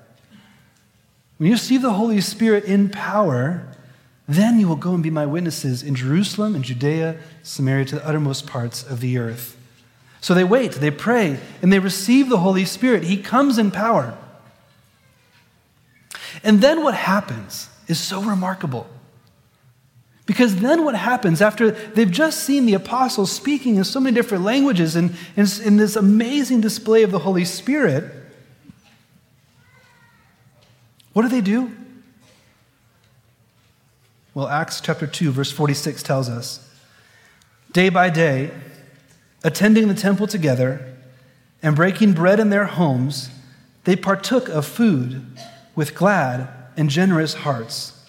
When 1.38 1.48
you 1.48 1.54
receive 1.54 1.82
the 1.82 1.92
Holy 1.92 2.20
Spirit 2.20 2.64
in 2.64 2.88
power, 2.88 3.66
then 4.28 4.58
you 4.58 4.68
will 4.68 4.76
go 4.76 4.94
and 4.94 5.02
be 5.02 5.10
my 5.10 5.26
witnesses 5.26 5.82
in 5.82 5.94
Jerusalem 5.94 6.54
and 6.54 6.64
Judea, 6.64 7.18
Samaria, 7.42 7.84
to 7.86 7.94
the 7.96 8.06
uttermost 8.06 8.46
parts 8.46 8.82
of 8.82 9.00
the 9.00 9.18
earth. 9.18 9.56
So 10.20 10.34
they 10.34 10.44
wait, 10.44 10.72
they 10.72 10.90
pray, 10.90 11.38
and 11.62 11.72
they 11.72 11.78
receive 11.78 12.28
the 12.28 12.38
Holy 12.38 12.64
Spirit. 12.64 13.04
He 13.04 13.16
comes 13.16 13.58
in 13.58 13.70
power. 13.70 14.16
And 16.42 16.60
then 16.60 16.82
what 16.82 16.94
happens 16.94 17.68
is 17.86 18.00
so 18.00 18.22
remarkable. 18.22 18.88
Because 20.26 20.56
then 20.56 20.84
what 20.84 20.96
happens 20.96 21.40
after 21.40 21.70
they've 21.70 22.10
just 22.10 22.40
seen 22.40 22.66
the 22.66 22.74
apostles 22.74 23.30
speaking 23.30 23.76
in 23.76 23.84
so 23.84 24.00
many 24.00 24.12
different 24.12 24.42
languages 24.42 24.96
and 24.96 25.14
in 25.36 25.76
this 25.76 25.94
amazing 25.94 26.60
display 26.60 27.04
of 27.04 27.12
the 27.12 27.20
Holy 27.20 27.44
Spirit, 27.44 28.12
what 31.12 31.22
do 31.22 31.28
they 31.28 31.40
do? 31.40 31.70
Well, 34.34 34.48
Acts 34.48 34.80
chapter 34.80 35.06
2, 35.06 35.30
verse 35.30 35.52
46 35.52 36.02
tells 36.02 36.28
us 36.28 36.68
day 37.72 37.88
by 37.88 38.10
day, 38.10 38.50
attending 39.44 39.86
the 39.86 39.94
temple 39.94 40.26
together 40.26 40.94
and 41.62 41.76
breaking 41.76 42.14
bread 42.14 42.40
in 42.40 42.50
their 42.50 42.66
homes, 42.66 43.30
they 43.84 43.94
partook 43.94 44.48
of 44.48 44.66
food 44.66 45.24
with 45.76 45.94
glad 45.94 46.48
and 46.76 46.90
generous 46.90 47.34
hearts, 47.34 48.04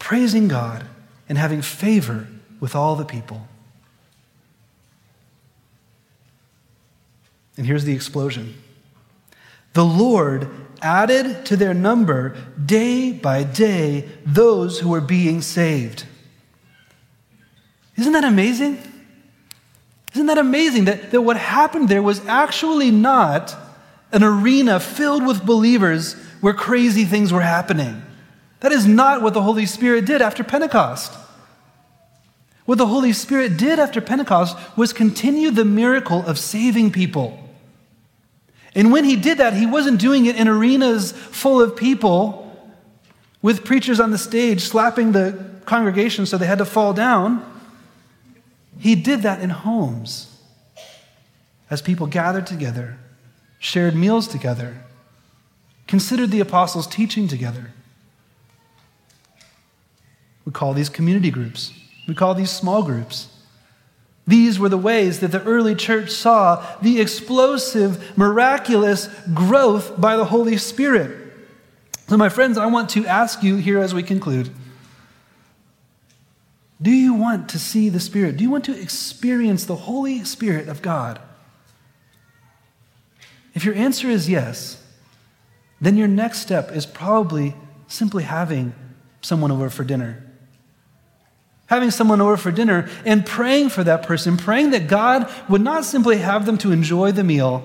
praising 0.00 0.48
God 0.48 0.84
and 1.28 1.38
having 1.38 1.62
favor 1.62 2.28
with 2.60 2.74
all 2.74 2.96
the 2.96 3.04
people. 3.04 3.46
And 7.56 7.66
here's 7.66 7.84
the 7.84 7.94
explosion 7.94 8.54
the 9.74 9.84
Lord 9.84 10.48
added 10.80 11.46
to 11.46 11.56
their 11.56 11.74
number 11.74 12.36
day 12.64 13.12
by 13.12 13.42
day 13.42 14.08
those 14.24 14.80
who 14.80 14.90
were 14.90 15.00
being 15.00 15.40
saved. 15.40 16.06
Isn't 17.96 18.12
that 18.12 18.24
amazing? 18.24 18.78
Isn't 20.14 20.26
that 20.26 20.38
amazing 20.38 20.84
that, 20.84 21.10
that 21.10 21.22
what 21.22 21.36
happened 21.36 21.88
there 21.88 22.02
was 22.02 22.24
actually 22.26 22.90
not 22.90 23.54
an 24.12 24.22
arena 24.22 24.78
filled 24.78 25.26
with 25.26 25.44
believers 25.44 26.14
where 26.40 26.54
crazy 26.54 27.04
things 27.04 27.32
were 27.32 27.40
happening? 27.40 28.02
That 28.64 28.72
is 28.72 28.86
not 28.86 29.20
what 29.20 29.34
the 29.34 29.42
Holy 29.42 29.66
Spirit 29.66 30.06
did 30.06 30.22
after 30.22 30.42
Pentecost. 30.42 31.12
What 32.64 32.78
the 32.78 32.86
Holy 32.86 33.12
Spirit 33.12 33.58
did 33.58 33.78
after 33.78 34.00
Pentecost 34.00 34.56
was 34.74 34.94
continue 34.94 35.50
the 35.50 35.66
miracle 35.66 36.24
of 36.26 36.38
saving 36.38 36.90
people. 36.90 37.46
And 38.74 38.90
when 38.90 39.04
he 39.04 39.16
did 39.16 39.36
that, 39.36 39.52
he 39.52 39.66
wasn't 39.66 40.00
doing 40.00 40.24
it 40.24 40.36
in 40.36 40.48
arenas 40.48 41.12
full 41.12 41.60
of 41.60 41.76
people 41.76 42.58
with 43.42 43.66
preachers 43.66 44.00
on 44.00 44.12
the 44.12 44.16
stage 44.16 44.62
slapping 44.62 45.12
the 45.12 45.44
congregation 45.66 46.24
so 46.24 46.38
they 46.38 46.46
had 46.46 46.56
to 46.56 46.64
fall 46.64 46.94
down. 46.94 47.44
He 48.78 48.94
did 48.94 49.20
that 49.24 49.42
in 49.42 49.50
homes 49.50 50.40
as 51.68 51.82
people 51.82 52.06
gathered 52.06 52.46
together, 52.46 52.96
shared 53.58 53.94
meals 53.94 54.26
together, 54.26 54.84
considered 55.86 56.30
the 56.30 56.40
apostles' 56.40 56.86
teaching 56.86 57.28
together. 57.28 57.70
We 60.44 60.52
call 60.52 60.74
these 60.74 60.88
community 60.88 61.30
groups. 61.30 61.72
We 62.06 62.14
call 62.14 62.34
these 62.34 62.50
small 62.50 62.82
groups. 62.82 63.28
These 64.26 64.58
were 64.58 64.68
the 64.68 64.78
ways 64.78 65.20
that 65.20 65.32
the 65.32 65.42
early 65.42 65.74
church 65.74 66.10
saw 66.10 66.64
the 66.80 67.00
explosive, 67.00 68.16
miraculous 68.16 69.08
growth 69.34 70.00
by 70.00 70.16
the 70.16 70.24
Holy 70.24 70.56
Spirit. 70.56 71.20
So, 72.08 72.16
my 72.16 72.28
friends, 72.28 72.58
I 72.58 72.66
want 72.66 72.90
to 72.90 73.06
ask 73.06 73.42
you 73.42 73.56
here 73.56 73.78
as 73.80 73.94
we 73.94 74.02
conclude 74.02 74.50
do 76.82 76.90
you 76.90 77.14
want 77.14 77.48
to 77.50 77.58
see 77.58 77.88
the 77.88 78.00
Spirit? 78.00 78.36
Do 78.36 78.44
you 78.44 78.50
want 78.50 78.64
to 78.64 78.78
experience 78.78 79.64
the 79.64 79.76
Holy 79.76 80.24
Spirit 80.24 80.68
of 80.68 80.82
God? 80.82 81.20
If 83.54 83.64
your 83.64 83.74
answer 83.74 84.08
is 84.10 84.28
yes, 84.28 84.82
then 85.80 85.96
your 85.96 86.08
next 86.08 86.40
step 86.40 86.72
is 86.72 86.84
probably 86.84 87.54
simply 87.86 88.24
having 88.24 88.74
someone 89.20 89.52
over 89.52 89.70
for 89.70 89.84
dinner. 89.84 90.23
Having 91.74 91.90
someone 91.90 92.20
over 92.20 92.36
for 92.36 92.52
dinner 92.52 92.88
and 93.04 93.26
praying 93.26 93.70
for 93.70 93.82
that 93.82 94.04
person, 94.04 94.36
praying 94.36 94.70
that 94.70 94.86
God 94.86 95.28
would 95.48 95.60
not 95.60 95.84
simply 95.84 96.18
have 96.18 96.46
them 96.46 96.56
to 96.58 96.70
enjoy 96.70 97.10
the 97.10 97.24
meal, 97.24 97.64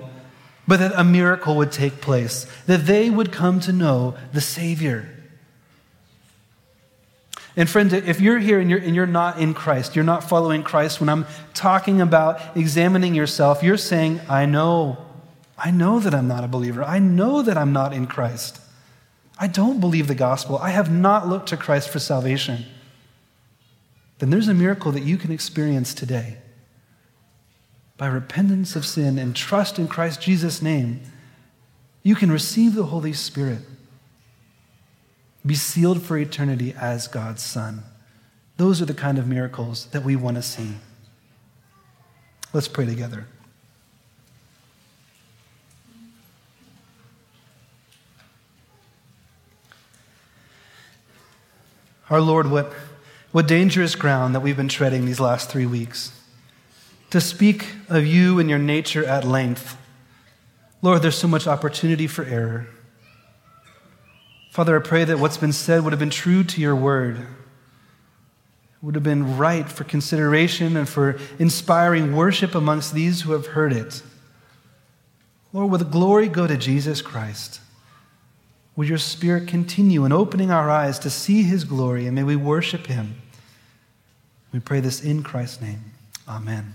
but 0.66 0.80
that 0.80 0.90
a 0.96 1.04
miracle 1.04 1.54
would 1.54 1.70
take 1.70 2.00
place, 2.00 2.44
that 2.66 2.86
they 2.86 3.08
would 3.08 3.30
come 3.30 3.60
to 3.60 3.72
know 3.72 4.16
the 4.32 4.40
Savior. 4.40 5.08
And 7.54 7.70
friend, 7.70 7.92
if 7.92 8.20
you're 8.20 8.40
here 8.40 8.58
and 8.58 8.68
you're, 8.68 8.80
and 8.80 8.96
you're 8.96 9.06
not 9.06 9.38
in 9.38 9.54
Christ, 9.54 9.94
you're 9.94 10.04
not 10.04 10.28
following 10.28 10.64
Christ, 10.64 10.98
when 10.98 11.08
I'm 11.08 11.24
talking 11.54 12.00
about 12.00 12.40
examining 12.56 13.14
yourself, 13.14 13.62
you're 13.62 13.76
saying, 13.76 14.20
I 14.28 14.44
know, 14.44 14.98
I 15.56 15.70
know 15.70 16.00
that 16.00 16.16
I'm 16.16 16.26
not 16.26 16.42
a 16.42 16.48
believer. 16.48 16.82
I 16.82 16.98
know 16.98 17.42
that 17.42 17.56
I'm 17.56 17.72
not 17.72 17.92
in 17.92 18.08
Christ. 18.08 18.60
I 19.38 19.46
don't 19.46 19.78
believe 19.78 20.08
the 20.08 20.16
gospel. 20.16 20.58
I 20.58 20.70
have 20.70 20.90
not 20.90 21.28
looked 21.28 21.50
to 21.50 21.56
Christ 21.56 21.90
for 21.90 22.00
salvation. 22.00 22.64
Then 24.20 24.28
there's 24.28 24.48
a 24.48 24.54
miracle 24.54 24.92
that 24.92 25.02
you 25.02 25.16
can 25.16 25.32
experience 25.32 25.94
today. 25.94 26.36
By 27.96 28.06
repentance 28.06 28.76
of 28.76 28.86
sin 28.86 29.18
and 29.18 29.34
trust 29.34 29.78
in 29.78 29.88
Christ 29.88 30.20
Jesus' 30.20 30.62
name, 30.62 31.00
you 32.02 32.14
can 32.14 32.30
receive 32.30 32.74
the 32.74 32.84
Holy 32.84 33.14
Spirit 33.14 33.60
be 35.44 35.54
sealed 35.54 36.02
for 36.02 36.18
eternity 36.18 36.74
as 36.78 37.08
God's 37.08 37.42
Son. 37.42 37.82
Those 38.58 38.82
are 38.82 38.84
the 38.84 38.92
kind 38.92 39.18
of 39.18 39.26
miracles 39.26 39.86
that 39.86 40.04
we 40.04 40.16
want 40.16 40.36
to 40.36 40.42
see. 40.42 40.72
Let's 42.52 42.68
pray 42.68 42.84
together. 42.84 43.26
Our 52.10 52.20
Lord, 52.20 52.50
what, 52.50 52.70
what 53.32 53.46
dangerous 53.46 53.94
ground 53.94 54.34
that 54.34 54.40
we've 54.40 54.56
been 54.56 54.68
treading 54.68 55.06
these 55.06 55.20
last 55.20 55.50
three 55.50 55.66
weeks. 55.66 56.12
To 57.10 57.20
speak 57.20 57.66
of 57.88 58.04
you 58.04 58.38
and 58.38 58.50
your 58.50 58.58
nature 58.58 59.04
at 59.04 59.24
length. 59.24 59.76
Lord, 60.82 61.02
there's 61.02 61.18
so 61.18 61.28
much 61.28 61.46
opportunity 61.46 62.06
for 62.06 62.24
error. 62.24 62.68
Father, 64.50 64.76
I 64.76 64.82
pray 64.82 65.04
that 65.04 65.18
what's 65.18 65.36
been 65.36 65.52
said 65.52 65.84
would 65.84 65.92
have 65.92 66.00
been 66.00 66.10
true 66.10 66.42
to 66.42 66.60
your 66.60 66.74
word, 66.74 67.24
would 68.82 68.96
have 68.96 69.04
been 69.04 69.36
right 69.36 69.68
for 69.68 69.84
consideration 69.84 70.76
and 70.76 70.88
for 70.88 71.18
inspiring 71.38 72.16
worship 72.16 72.54
amongst 72.54 72.94
these 72.94 73.20
who 73.22 73.32
have 73.32 73.48
heard 73.48 73.72
it. 73.72 74.02
Lord, 75.52 75.70
would 75.70 75.80
the 75.80 75.84
glory 75.84 76.28
go 76.28 76.46
to 76.46 76.56
Jesus 76.56 77.02
Christ? 77.02 77.59
Would 78.80 78.88
your 78.88 78.96
Spirit 78.96 79.46
continue 79.46 80.06
in 80.06 80.10
opening 80.10 80.50
our 80.50 80.70
eyes 80.70 80.98
to 81.00 81.10
see 81.10 81.42
his 81.42 81.64
glory, 81.64 82.06
and 82.06 82.14
may 82.14 82.22
we 82.22 82.34
worship 82.34 82.86
him? 82.86 83.20
We 84.54 84.60
pray 84.60 84.80
this 84.80 85.04
in 85.04 85.22
Christ's 85.22 85.60
name. 85.60 85.84
Amen. 86.26 86.72